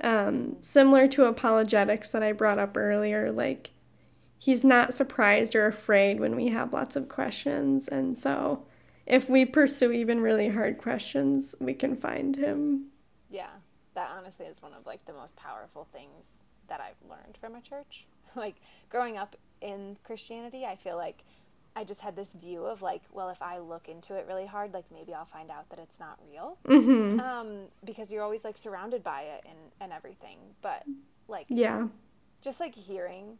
Um, 0.02 0.56
similar 0.60 1.08
to 1.08 1.24
apologetics 1.24 2.12
that 2.12 2.22
I 2.22 2.32
brought 2.32 2.58
up 2.58 2.76
earlier, 2.76 3.32
like 3.32 3.70
He's 4.40 4.62
not 4.62 4.94
surprised 4.94 5.56
or 5.56 5.66
afraid 5.66 6.20
when 6.20 6.36
we 6.36 6.48
have 6.48 6.72
lots 6.72 6.94
of 6.94 7.08
questions, 7.08 7.88
and 7.88 8.16
so 8.16 8.64
if 9.06 9.28
we 9.28 9.44
pursue 9.44 9.90
even 9.90 10.20
really 10.20 10.50
hard 10.50 10.78
questions, 10.78 11.54
we 11.58 11.74
can 11.74 11.96
find 11.96 12.36
Him. 12.36 12.88
Yeah, 13.30 13.48
that 13.94 14.10
honestly 14.16 14.46
is 14.46 14.62
one 14.62 14.74
of 14.74 14.86
like 14.86 15.06
the 15.06 15.12
most 15.14 15.36
powerful 15.36 15.84
things 15.84 16.44
that 16.68 16.80
I've 16.80 17.08
learned 17.08 17.38
from 17.40 17.54
a 17.54 17.60
church. 17.62 18.06
like 18.36 18.56
growing 18.88 19.16
up 19.16 19.36
in 19.60 19.96
Christianity, 20.04 20.64
I 20.64 20.76
feel 20.76 20.96
like 20.96 21.24
I 21.76 21.84
just 21.84 22.00
had 22.00 22.16
this 22.16 22.34
view 22.34 22.64
of 22.64 22.82
like, 22.82 23.02
well, 23.12 23.28
if 23.28 23.40
I 23.40 23.58
look 23.58 23.88
into 23.88 24.14
it 24.14 24.26
really 24.26 24.46
hard, 24.46 24.74
like 24.74 24.86
maybe 24.92 25.14
I'll 25.14 25.24
find 25.24 25.50
out 25.50 25.68
that 25.70 25.78
it's 25.78 26.00
not 26.00 26.18
real. 26.28 26.58
Mm-hmm. 26.66 27.20
Um, 27.20 27.66
because 27.84 28.10
you're 28.10 28.22
always 28.22 28.44
like 28.44 28.58
surrounded 28.58 29.04
by 29.04 29.22
it 29.22 29.44
and, 29.48 29.58
and 29.80 29.92
everything. 29.92 30.38
But 30.60 30.84
like, 31.28 31.46
yeah, 31.48 31.86
just 32.42 32.58
like 32.58 32.74
hearing 32.74 33.38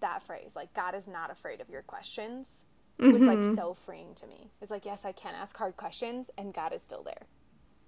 that 0.00 0.22
phrase, 0.22 0.52
like 0.56 0.72
God 0.72 0.94
is 0.94 1.06
not 1.06 1.30
afraid 1.30 1.60
of 1.60 1.68
your 1.68 1.82
questions, 1.82 2.64
mm-hmm. 2.98 3.12
was 3.12 3.22
like 3.22 3.38
mm-hmm. 3.38 3.54
so 3.54 3.74
freeing 3.74 4.14
to 4.14 4.26
me. 4.26 4.50
It's 4.62 4.70
like, 4.70 4.86
yes, 4.86 5.04
I 5.04 5.12
can 5.12 5.34
ask 5.34 5.56
hard 5.56 5.76
questions 5.76 6.30
and 6.38 6.54
God 6.54 6.72
is 6.72 6.82
still 6.82 7.02
there. 7.02 7.26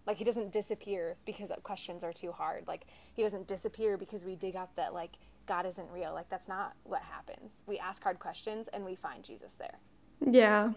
Like 0.07 0.17
he 0.17 0.25
doesn't 0.25 0.53
disappear 0.53 1.17
because 1.25 1.53
questions 1.63 2.03
are 2.05 2.13
too 2.13 2.33
hard. 2.33 2.67
Like 2.67 2.87
he 3.15 3.23
doesn't 3.23 3.47
disappear 3.47 3.97
because 3.97 4.25
we 4.25 4.35
dig 4.35 4.57
up 4.57 4.75
that 4.77 4.93
like 4.93 5.13
God 5.51 5.67
isn't 5.67 5.91
real. 5.91 6.15
Like 6.15 6.29
that's 6.29 6.49
not 6.49 6.75
what 6.85 7.03
happens. 7.03 7.63
We 7.67 7.77
ask 7.77 8.05
hard 8.05 8.21
questions 8.21 8.69
and 8.69 8.85
we 8.85 8.95
find 8.95 9.25
Jesus 9.25 9.55
there. 9.55 9.81
Yeah. 10.25 10.75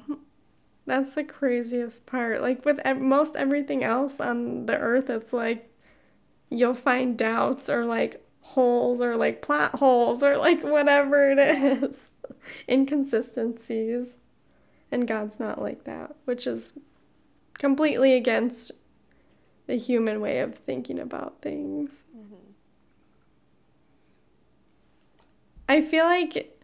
That's 0.88 1.14
the 1.14 1.24
craziest 1.24 2.08
part. 2.08 2.42
Like 2.42 2.66
with 2.66 2.80
ev- 2.80 3.00
most 3.00 3.36
everything 3.36 3.84
else 3.84 4.20
on 4.20 4.66
the 4.66 4.76
earth, 4.76 5.12
it's 5.12 5.32
like 5.32 5.72
you'll 6.50 6.74
find 6.74 7.16
doubts 7.16 7.70
or 7.70 7.86
like 7.86 8.28
holes 8.42 9.00
or 9.00 9.16
like 9.16 9.44
plot 9.44 9.76
holes 9.76 10.24
or 10.24 10.38
like 10.38 10.64
whatever 10.64 11.30
it 11.30 11.38
is. 11.38 12.10
Inconsistencies. 12.68 14.18
And 14.92 15.08
God's 15.08 15.40
not 15.40 15.62
like 15.62 15.84
that, 15.84 16.16
which 16.26 16.48
is 16.48 16.74
completely 17.60 18.16
against 18.16 18.72
the 19.68 19.76
human 19.76 20.20
way 20.20 20.40
of 20.40 20.56
thinking 20.56 20.98
about 20.98 21.44
things. 21.44 22.06
Mm-hmm. 22.18 22.43
I 25.74 25.82
feel 25.82 26.06
like 26.06 26.56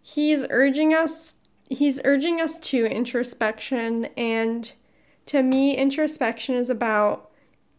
he's 0.00 0.46
urging 0.48 0.94
us 0.94 1.34
he's 1.68 2.00
urging 2.04 2.40
us 2.40 2.58
to 2.58 2.86
introspection 2.86 4.06
and 4.16 4.72
to 5.26 5.42
me 5.42 5.76
introspection 5.76 6.54
is 6.54 6.70
about 6.70 7.30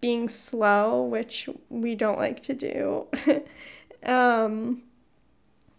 being 0.01 0.29
slow, 0.29 1.01
which 1.03 1.49
we 1.69 1.95
don't 1.95 2.19
like 2.19 2.43
to 2.43 2.53
do. 2.53 3.07
um, 4.05 4.83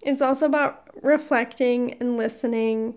it's 0.03 0.21
also 0.21 0.47
about 0.47 0.89
reflecting 1.01 1.95
and 2.01 2.17
listening. 2.17 2.97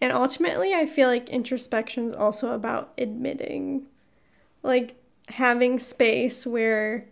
And 0.00 0.14
ultimately, 0.14 0.72
I 0.72 0.86
feel 0.86 1.08
like 1.08 1.28
introspection 1.28 2.06
is 2.06 2.14
also 2.14 2.52
about 2.52 2.94
admitting, 2.96 3.86
like 4.62 4.96
having 5.28 5.78
space 5.78 6.46
where 6.46 7.06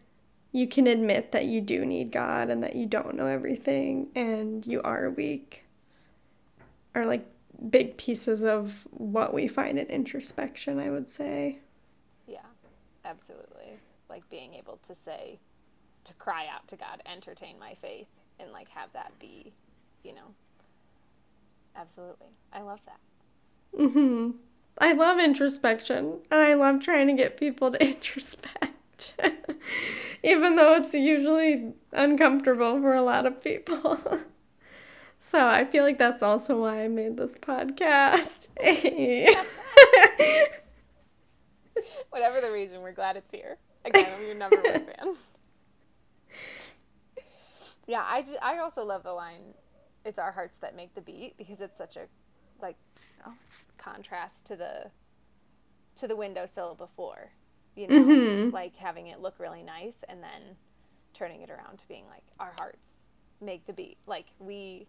you 0.52 0.66
can 0.66 0.86
admit 0.86 1.32
that 1.32 1.46
you 1.46 1.60
do 1.60 1.84
need 1.84 2.10
God 2.10 2.50
and 2.50 2.62
that 2.62 2.74
you 2.74 2.86
don't 2.86 3.14
know 3.14 3.26
everything 3.26 4.08
and 4.14 4.66
you 4.66 4.82
are 4.82 5.10
weak 5.10 5.64
are 6.94 7.06
like 7.06 7.26
big 7.70 7.96
pieces 7.96 8.42
of 8.42 8.86
what 8.90 9.34
we 9.34 9.46
find 9.46 9.78
in 9.78 9.86
introspection, 9.86 10.78
I 10.78 10.90
would 10.90 11.10
say. 11.10 11.58
Yeah, 12.26 12.46
absolutely. 13.04 13.78
Like 14.08 14.28
being 14.30 14.54
able 14.54 14.78
to 14.82 14.94
say, 14.94 15.38
to 16.04 16.14
cry 16.14 16.46
out 16.52 16.66
to 16.68 16.76
God, 16.76 17.02
entertain 17.06 17.58
my 17.58 17.74
faith, 17.74 18.08
and 18.38 18.52
like 18.52 18.68
have 18.70 18.92
that 18.94 19.12
be, 19.18 19.52
you 20.02 20.14
know. 20.14 20.34
Absolutely. 21.76 22.28
I 22.52 22.62
love 22.62 22.80
that. 22.86 23.00
Mm 23.78 23.92
hmm. 23.92 24.30
I 24.78 24.92
love 24.92 25.18
introspection, 25.18 26.20
and 26.30 26.40
I 26.40 26.54
love 26.54 26.80
trying 26.80 27.06
to 27.08 27.12
get 27.12 27.36
people 27.36 27.70
to 27.70 27.78
introspect. 27.84 28.69
Even 30.22 30.56
though 30.56 30.74
it's 30.74 30.92
usually 30.94 31.72
uncomfortable 31.92 32.80
for 32.80 32.94
a 32.94 33.02
lot 33.02 33.26
of 33.26 33.42
people. 33.42 33.98
so 35.20 35.46
I 35.46 35.64
feel 35.64 35.84
like 35.84 35.98
that's 35.98 36.22
also 36.22 36.60
why 36.60 36.84
I 36.84 36.88
made 36.88 37.16
this 37.16 37.34
podcast. 37.36 38.48
Whatever 42.10 42.40
the 42.40 42.52
reason, 42.52 42.82
we're 42.82 42.92
glad 42.92 43.16
it's 43.16 43.32
here. 43.32 43.56
Again, 43.84 44.06
I'm 44.14 44.26
your 44.26 44.34
number 44.34 44.60
one 44.60 44.84
fan. 44.84 45.14
yeah, 47.86 48.02
I, 48.02 48.24
I 48.42 48.58
also 48.58 48.84
love 48.84 49.02
the 49.02 49.12
line, 49.12 49.54
it's 50.04 50.18
our 50.18 50.32
hearts 50.32 50.58
that 50.58 50.76
make 50.76 50.94
the 50.94 51.00
beat, 51.00 51.38
because 51.38 51.62
it's 51.62 51.78
such 51.78 51.96
a, 51.96 52.02
like, 52.60 52.76
oh, 53.26 53.32
contrast 53.78 54.44
to 54.46 54.56
the, 54.56 54.90
to 55.96 56.06
the 56.06 56.16
windowsill 56.16 56.74
before, 56.74 57.30
you 57.76 57.88
know, 57.88 58.00
mm-hmm. 58.00 58.50
like 58.54 58.76
having 58.76 59.06
it 59.08 59.20
look 59.20 59.38
really 59.38 59.62
nice 59.62 60.04
and 60.08 60.22
then 60.22 60.56
turning 61.14 61.42
it 61.42 61.50
around 61.50 61.78
to 61.78 61.88
being 61.88 62.04
like, 62.08 62.24
our 62.38 62.52
hearts 62.58 63.04
make 63.40 63.66
the 63.66 63.72
beat. 63.72 63.98
Like, 64.06 64.26
we 64.38 64.86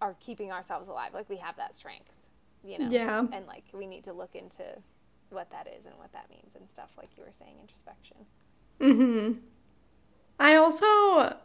are 0.00 0.16
keeping 0.20 0.52
ourselves 0.52 0.88
alive. 0.88 1.14
Like, 1.14 1.28
we 1.30 1.36
have 1.36 1.56
that 1.56 1.74
strength, 1.74 2.12
you 2.62 2.78
know? 2.78 2.88
Yeah. 2.90 3.26
And, 3.32 3.46
like, 3.46 3.64
we 3.72 3.86
need 3.86 4.04
to 4.04 4.12
look 4.12 4.34
into 4.34 4.64
what 5.34 5.50
that 5.50 5.66
is 5.78 5.84
and 5.86 5.94
what 5.98 6.12
that 6.12 6.30
means 6.30 6.54
and 6.54 6.68
stuff 6.68 6.92
like 6.96 7.10
you 7.16 7.24
were 7.24 7.32
saying 7.32 7.56
introspection 7.60 8.16
Mm 8.80 8.96
hmm. 8.96 9.32
i 10.40 10.56
also 10.56 11.36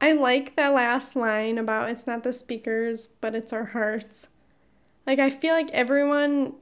i 0.00 0.12
like 0.12 0.56
that 0.56 0.74
last 0.74 1.16
line 1.16 1.56
about 1.56 1.88
it's 1.88 2.06
not 2.06 2.22
the 2.22 2.34
speakers 2.34 3.06
but 3.20 3.34
it's 3.34 3.50
our 3.50 3.64
hearts 3.64 4.28
like 5.06 5.18
i 5.18 5.30
feel 5.30 5.54
like 5.54 5.70
everyone 5.70 6.52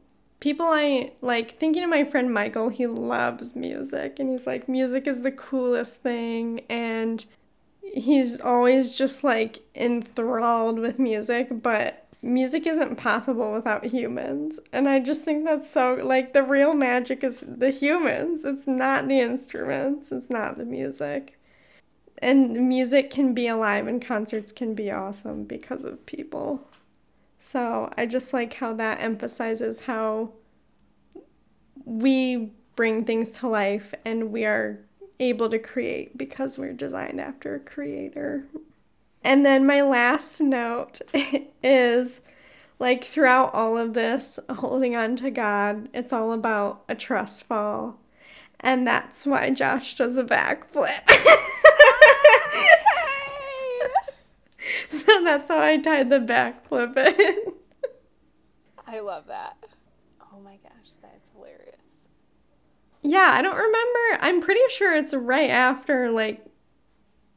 people 0.44 0.66
i 0.66 1.10
like 1.22 1.58
thinking 1.58 1.82
of 1.82 1.88
my 1.88 2.04
friend 2.04 2.32
michael 2.32 2.68
he 2.68 2.86
loves 2.86 3.56
music 3.56 4.18
and 4.18 4.30
he's 4.30 4.46
like 4.46 4.68
music 4.68 5.06
is 5.06 5.22
the 5.22 5.32
coolest 5.32 6.02
thing 6.02 6.60
and 6.68 7.24
he's 7.80 8.38
always 8.42 8.94
just 8.94 9.24
like 9.24 9.60
enthralled 9.74 10.78
with 10.78 10.98
music 10.98 11.48
but 11.62 12.04
music 12.24 12.66
isn't 12.66 12.96
possible 12.96 13.52
without 13.52 13.84
humans. 13.84 14.58
And 14.72 14.88
I 14.88 14.98
just 14.98 15.24
think 15.24 15.44
that's 15.44 15.70
so 15.70 16.00
like 16.02 16.32
the 16.32 16.42
real 16.42 16.72
magic 16.72 17.22
is 17.22 17.44
the 17.46 17.70
humans. 17.70 18.44
It's 18.44 18.66
not 18.66 19.08
the 19.08 19.20
instruments, 19.20 20.10
it's 20.10 20.30
not 20.30 20.56
the 20.56 20.64
music. 20.64 21.38
And 22.18 22.68
music 22.68 23.10
can 23.10 23.34
be 23.34 23.46
alive 23.46 23.86
and 23.86 24.04
concerts 24.04 24.52
can 24.52 24.74
be 24.74 24.90
awesome 24.90 25.44
because 25.44 25.84
of 25.84 26.06
people. 26.06 26.66
So 27.46 27.90
I 27.98 28.06
just 28.06 28.32
like 28.32 28.54
how 28.54 28.72
that 28.72 29.02
emphasizes 29.02 29.80
how 29.80 30.30
we 31.84 32.54
bring 32.74 33.04
things 33.04 33.30
to 33.32 33.48
life 33.48 33.92
and 34.02 34.32
we 34.32 34.46
are 34.46 34.80
able 35.20 35.50
to 35.50 35.58
create 35.58 36.16
because 36.16 36.56
we're 36.56 36.72
designed 36.72 37.20
after 37.20 37.54
a 37.54 37.60
creator. 37.60 38.46
And 39.22 39.44
then 39.44 39.66
my 39.66 39.82
last 39.82 40.40
note 40.40 41.02
is 41.62 42.22
like 42.78 43.04
throughout 43.04 43.52
all 43.52 43.76
of 43.76 43.92
this, 43.92 44.38
holding 44.48 44.96
on 44.96 45.14
to 45.16 45.30
God, 45.30 45.90
it's 45.92 46.14
all 46.14 46.32
about 46.32 46.82
a 46.88 46.94
trust 46.94 47.44
fall. 47.44 48.00
And 48.60 48.86
that's 48.86 49.26
why 49.26 49.50
Josh 49.50 49.96
does 49.96 50.16
a 50.16 50.24
backflip. 50.24 51.10
so 54.88 55.22
that's 55.24 55.48
how 55.48 55.60
I 55.60 55.78
tied 55.78 56.10
the 56.10 56.20
backflip 56.20 56.96
in. 56.96 57.54
I 58.86 59.00
love 59.00 59.26
that. 59.26 59.56
Oh 60.32 60.40
my 60.40 60.56
gosh, 60.56 60.92
that's 61.00 61.30
hilarious. 61.34 62.08
Yeah, 63.02 63.32
I 63.34 63.42
don't 63.42 63.56
remember. 63.56 64.18
I'm 64.20 64.40
pretty 64.40 64.60
sure 64.68 64.94
it's 64.94 65.14
right 65.14 65.50
after 65.50 66.10
like 66.10 66.44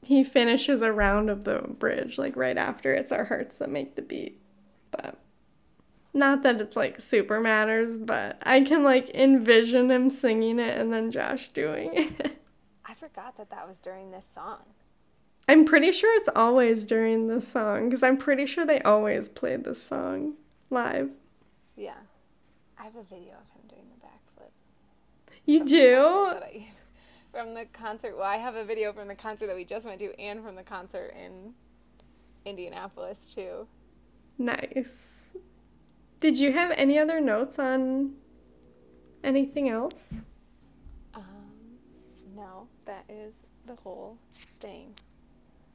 he 0.04 0.24
finishes 0.24 0.82
a 0.82 0.92
round 0.94 1.30
of 1.30 1.44
the 1.44 1.60
bridge, 1.60 2.18
like 2.18 2.36
right 2.36 2.58
after 2.58 2.94
it's 2.94 3.12
our 3.12 3.26
hearts 3.26 3.58
that 3.58 3.70
make 3.70 3.96
the 3.96 4.02
beat. 4.02 4.42
But 4.92 5.20
not 6.14 6.44
that 6.44 6.62
it's 6.62 6.76
like 6.76 7.02
super 7.02 7.40
matters, 7.40 7.98
but 7.98 8.42
I 8.44 8.62
can 8.62 8.84
like 8.84 9.10
envision 9.10 9.92
him 9.92 10.10
singing 10.10 10.60
it 10.60 10.78
and 10.78 10.92
then 10.94 11.12
Josh 11.12 11.50
doing 11.50 11.92
it. 11.94 12.42
I 12.86 12.94
forgot 12.94 13.38
that 13.38 13.50
that 13.50 13.68
was 13.68 13.80
during 13.80 14.12
this 14.12 14.26
song. 14.26 14.60
I'm 15.48 15.64
pretty 15.64 15.92
sure 15.92 16.16
it's 16.18 16.30
always 16.36 16.86
during 16.86 17.28
this 17.28 17.48
song 17.48 17.86
because 17.90 18.04
I'm 18.04 18.18
pretty 18.18 18.46
sure 18.46 18.66
they 18.66 18.82
always 18.82 19.30
played 19.30 19.64
this 19.64 19.82
song 19.82 20.34
live. 20.70 21.12
Yeah. 21.76 21.94
I 22.78 22.84
have 22.84 22.96
a 22.96 23.04
video 23.04 23.34
of 23.34 23.50
him 23.54 23.68
doing 23.70 23.88
the 23.90 24.06
backflip. 24.06 24.50
You 25.46 25.66
do? 25.66 26.64
from 27.32 27.54
the 27.54 27.66
concert. 27.72 28.18
Well, 28.18 28.26
I 28.26 28.38
have 28.38 28.56
a 28.56 28.66
video 28.66 28.92
from 28.92 29.08
the 29.08 29.16
concert 29.16 29.48
that 29.48 29.56
we 29.56 29.64
just 29.64 29.86
went 29.86 30.00
to 30.00 30.20
and 30.20 30.44
from 30.44 30.56
the 30.56 30.64
concert 30.64 31.14
in 31.16 31.54
Indianapolis 32.46 33.34
too. 33.34 33.68
Nice. 34.38 35.32
Did 36.20 36.38
you 36.40 36.52
have 36.52 36.72
any 36.72 36.98
other 36.98 37.22
notes 37.22 37.60
on 37.60 38.14
anything 39.24 39.70
else? 39.70 40.14
Um, 41.14 41.24
no, 42.36 42.68
that 42.86 43.06
is 43.08 43.44
the 43.66 43.76
whole 43.76 44.18
thing. 44.60 44.96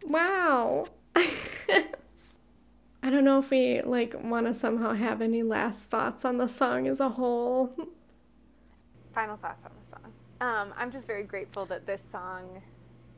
Wow. 0.04 0.86
I 1.16 3.10
don't 3.10 3.24
know 3.24 3.38
if 3.38 3.50
we 3.50 3.82
like 3.82 4.14
want 4.22 4.46
to 4.46 4.54
somehow 4.54 4.94
have 4.94 5.20
any 5.20 5.42
last 5.42 5.90
thoughts 5.90 6.24
on 6.24 6.38
the 6.38 6.46
song 6.46 6.86
as 6.86 7.00
a 7.00 7.08
whole. 7.08 7.74
Final 9.12 9.36
thoughts 9.36 9.64
on 9.64 9.72
the 9.80 9.86
song. 9.86 10.12
Um, 10.40 10.74
I'm 10.76 10.90
just 10.90 11.06
very 11.06 11.24
grateful 11.24 11.66
that 11.66 11.86
this 11.86 12.02
song 12.02 12.62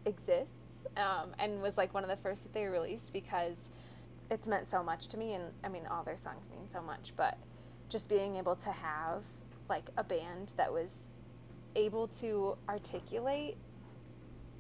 exists 0.07 0.85
um, 0.97 1.31
and 1.39 1.63
was 1.63 1.77
like 1.77 1.95
one 1.95 2.03
of 2.03 2.11
the 2.11 2.17
first 2.17 2.43
that 2.43 2.53
they 2.53 2.67
released 2.67 3.13
because 3.13 3.71
it's 4.31 4.49
meant 4.49 4.69
so 4.69 4.83
much 4.83 5.09
to 5.09 5.19
me. 5.19 5.35
And 5.35 5.45
I 5.63 5.69
mean, 5.69 5.87
all 5.91 6.03
their 6.03 6.17
songs 6.17 6.47
mean 6.51 6.69
so 6.69 6.83
much, 6.83 7.13
but 7.17 7.39
just 7.89 8.09
being 8.09 8.37
able 8.37 8.57
to 8.57 8.71
have 8.71 9.25
like 9.69 9.91
a 9.97 10.05
band 10.05 10.53
that 10.57 10.73
was 10.73 11.09
able 11.77 12.09
to 12.09 12.57
articulate 12.69 13.57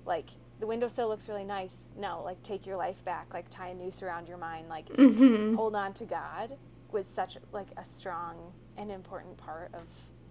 like 0.06 0.30
the 0.60 0.66
windowsill 0.66 1.08
looks 1.08 1.28
really 1.28 1.44
nice. 1.44 1.92
No, 1.96 2.22
like 2.24 2.42
take 2.42 2.66
your 2.66 2.76
life 2.76 3.04
back, 3.04 3.32
like 3.34 3.46
tie 3.50 3.68
a 3.68 3.74
noose 3.74 4.02
around 4.02 4.28
your 4.28 4.38
mind, 4.38 4.68
like 4.68 4.88
mm-hmm. 4.88 5.54
hold 5.54 5.74
on 5.74 5.92
to 5.94 6.04
God 6.04 6.56
was 6.92 7.06
such 7.06 7.36
like 7.52 7.68
a 7.76 7.84
strong 7.84 8.52
and 8.76 8.90
important 8.90 9.36
part 9.36 9.74
of 9.74 9.82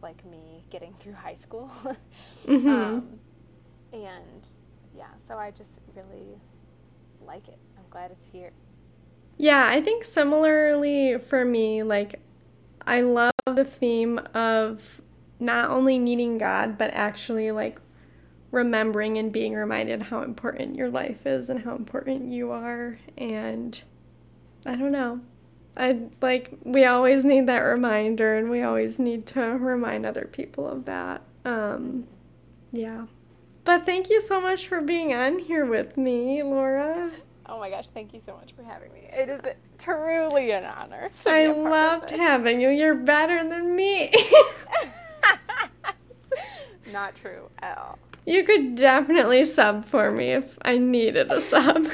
like 0.01 0.25
me 0.25 0.63
getting 0.69 0.93
through 0.93 1.13
high 1.13 1.33
school. 1.33 1.69
mm-hmm. 2.45 2.69
um, 2.69 3.19
and 3.91 4.47
yeah, 4.95 5.15
so 5.17 5.37
I 5.37 5.51
just 5.51 5.79
really 5.95 6.39
like 7.21 7.47
it. 7.47 7.59
I'm 7.77 7.85
glad 7.89 8.11
it's 8.11 8.29
here. 8.29 8.51
Yeah, 9.37 9.67
I 9.67 9.81
think 9.81 10.05
similarly 10.05 11.17
for 11.17 11.43
me, 11.43 11.83
like, 11.83 12.19
I 12.85 13.01
love 13.01 13.31
the 13.45 13.65
theme 13.65 14.19
of 14.33 15.01
not 15.39 15.71
only 15.71 15.97
needing 15.97 16.37
God, 16.37 16.77
but 16.77 16.91
actually, 16.93 17.51
like, 17.51 17.79
remembering 18.53 19.17
and 19.17 19.33
being 19.33 19.55
reminded 19.55 20.03
how 20.03 20.21
important 20.21 20.75
your 20.75 20.89
life 20.89 21.25
is 21.25 21.49
and 21.49 21.63
how 21.63 21.75
important 21.75 22.29
you 22.29 22.51
are. 22.51 22.99
And 23.17 23.81
I 24.65 24.75
don't 24.75 24.91
know. 24.91 25.21
I 25.75 26.01
like 26.21 26.55
we 26.63 26.85
always 26.85 27.25
need 27.25 27.47
that 27.47 27.61
reminder 27.61 28.35
and 28.35 28.51
we 28.51 28.61
always 28.61 28.99
need 28.99 29.25
to 29.27 29.41
remind 29.41 30.05
other 30.05 30.29
people 30.31 30.69
of 30.69 30.85
that. 30.85 31.23
Um 31.43 32.05
yeah. 32.71 33.07
But 33.63 33.87
thank 33.87 34.11
you 34.11 34.21
so 34.21 34.39
much 34.39 34.67
for 34.67 34.81
being 34.81 35.13
on 35.13 35.39
here 35.39 35.65
with 35.65 35.97
me, 35.97 36.43
Laura. 36.43 37.09
Oh 37.47 37.59
my 37.59 37.71
gosh, 37.71 37.87
thank 37.87 38.13
you 38.13 38.19
so 38.19 38.35
much 38.35 38.53
for 38.53 38.61
having 38.61 38.93
me. 38.93 39.09
It 39.11 39.29
is 39.29 39.41
truly 39.79 40.51
an 40.51 40.65
honor. 40.65 41.09
I 41.25 41.47
loved 41.47 42.11
having 42.11 42.61
you. 42.61 42.69
You're 42.69 42.95
better 42.95 43.47
than 43.47 43.75
me. 43.75 44.13
Not 46.93 47.15
true 47.15 47.49
at 47.59 47.77
all. 47.77 47.97
You 48.25 48.43
could 48.43 48.75
definitely 48.75 49.43
sub 49.43 49.85
for 49.85 50.11
me 50.11 50.31
if 50.31 50.57
I 50.61 50.77
needed 50.77 51.31
a 51.31 51.41
sub. 51.41 51.87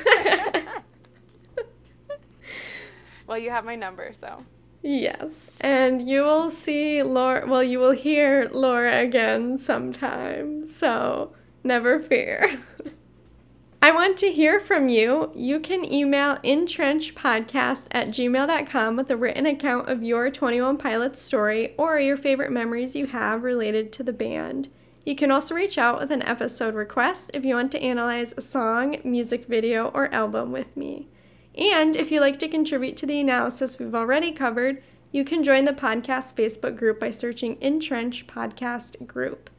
well, 3.28 3.38
you 3.38 3.50
have 3.50 3.66
my 3.66 3.76
number, 3.76 4.14
so. 4.14 4.44
Yes. 4.82 5.52
And 5.60 6.08
you 6.08 6.24
will 6.24 6.50
see 6.50 7.04
Laura, 7.04 7.46
well, 7.48 7.64
you 7.64 7.80
will 7.80 7.92
hear 7.92 8.50
Laura 8.52 9.02
again 9.02 9.58
sometime. 9.58 10.68
So 10.68 11.34
never 11.64 12.00
fear. 12.00 12.60
I 13.82 13.92
want 13.92 14.18
to 14.18 14.32
hear 14.32 14.60
from 14.60 14.90
you. 14.90 15.32
You 15.34 15.60
can 15.60 15.90
email 15.92 16.36
entrenchpodcast 16.38 17.88
at 17.92 18.10
gmail.com 18.10 18.96
with 18.98 19.10
a 19.10 19.18
written 19.18 19.46
account 19.46 19.90
of 19.90 20.04
your 20.04 20.30
21 20.30 20.78
Pilots 20.78 21.22
story 21.22 21.76
or 21.78 21.98
your 21.98 22.18
favorite 22.18 22.52
memories 22.52 22.96
you 22.96 23.08
have 23.08 23.42
related 23.44 23.94
to 23.94 24.04
the 24.04 24.12
band. 24.12 24.68
You 25.10 25.16
can 25.16 25.32
also 25.32 25.56
reach 25.56 25.80
out 25.80 26.00
with 26.00 26.12
an 26.12 26.22
episode 26.22 26.76
request 26.76 27.32
if 27.34 27.44
you 27.44 27.56
want 27.56 27.72
to 27.72 27.82
analyze 27.82 28.36
a 28.38 28.42
song, 28.42 28.98
music 29.04 29.48
video, 29.48 29.88
or 29.88 30.14
album 30.14 30.52
with 30.52 30.78
me. 30.78 31.08
And 31.56 31.96
if 31.96 32.12
you 32.12 32.22
like 32.22 32.38
to 32.38 32.48
contribute 32.48 32.96
to 32.98 33.08
the 33.08 33.20
analysis 33.20 33.80
we've 33.80 33.96
already 33.96 34.32
covered, 34.32 34.84
you 35.12 35.26
can 35.26 35.44
join 35.44 35.66
the 35.66 35.74
podcast 35.74 36.36
Facebook 36.36 36.78
group 36.78 37.00
by 37.00 37.10
searching 37.10 37.56
EnTrench 37.56 38.28
Podcast 38.28 39.08
Group. 39.08 39.50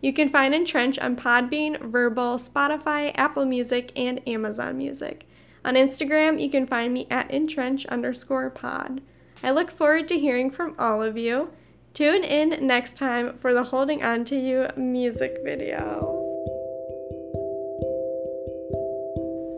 You 0.00 0.12
can 0.12 0.28
find 0.28 0.54
Entrench 0.54 1.00
on 1.00 1.16
Podbean, 1.16 1.80
Verbal, 1.80 2.36
Spotify, 2.36 3.10
Apple 3.16 3.44
Music, 3.44 3.90
and 3.96 4.20
Amazon 4.28 4.78
Music. 4.78 5.28
On 5.64 5.74
Instagram, 5.74 6.40
you 6.40 6.48
can 6.48 6.64
find 6.64 6.94
me 6.94 7.08
at 7.10 7.28
Entrench 7.28 7.86
underscore 7.86 8.50
pod. 8.50 9.00
I 9.42 9.50
look 9.50 9.72
forward 9.72 10.06
to 10.06 10.18
hearing 10.20 10.48
from 10.48 10.76
all 10.78 11.02
of 11.02 11.18
you. 11.18 11.50
Tune 11.94 12.24
in 12.24 12.66
next 12.66 12.96
time 12.96 13.36
for 13.36 13.52
the 13.52 13.62
Holding 13.62 14.02
On 14.02 14.24
to 14.24 14.34
You 14.34 14.66
music 14.76 15.36
video. 15.44 16.08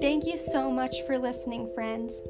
Thank 0.01 0.27
you 0.27 0.37
so 0.37 0.69
much 0.69 0.97
for 1.07 1.17
listening, 1.17 1.71
friends. 1.77 2.23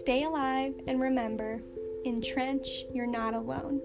Stay 0.00 0.24
alive 0.24 0.74
and 0.88 1.00
remember, 1.00 1.62
in 2.04 2.20
trench, 2.20 2.66
you're 2.92 3.06
not 3.06 3.34
alone. 3.34 3.80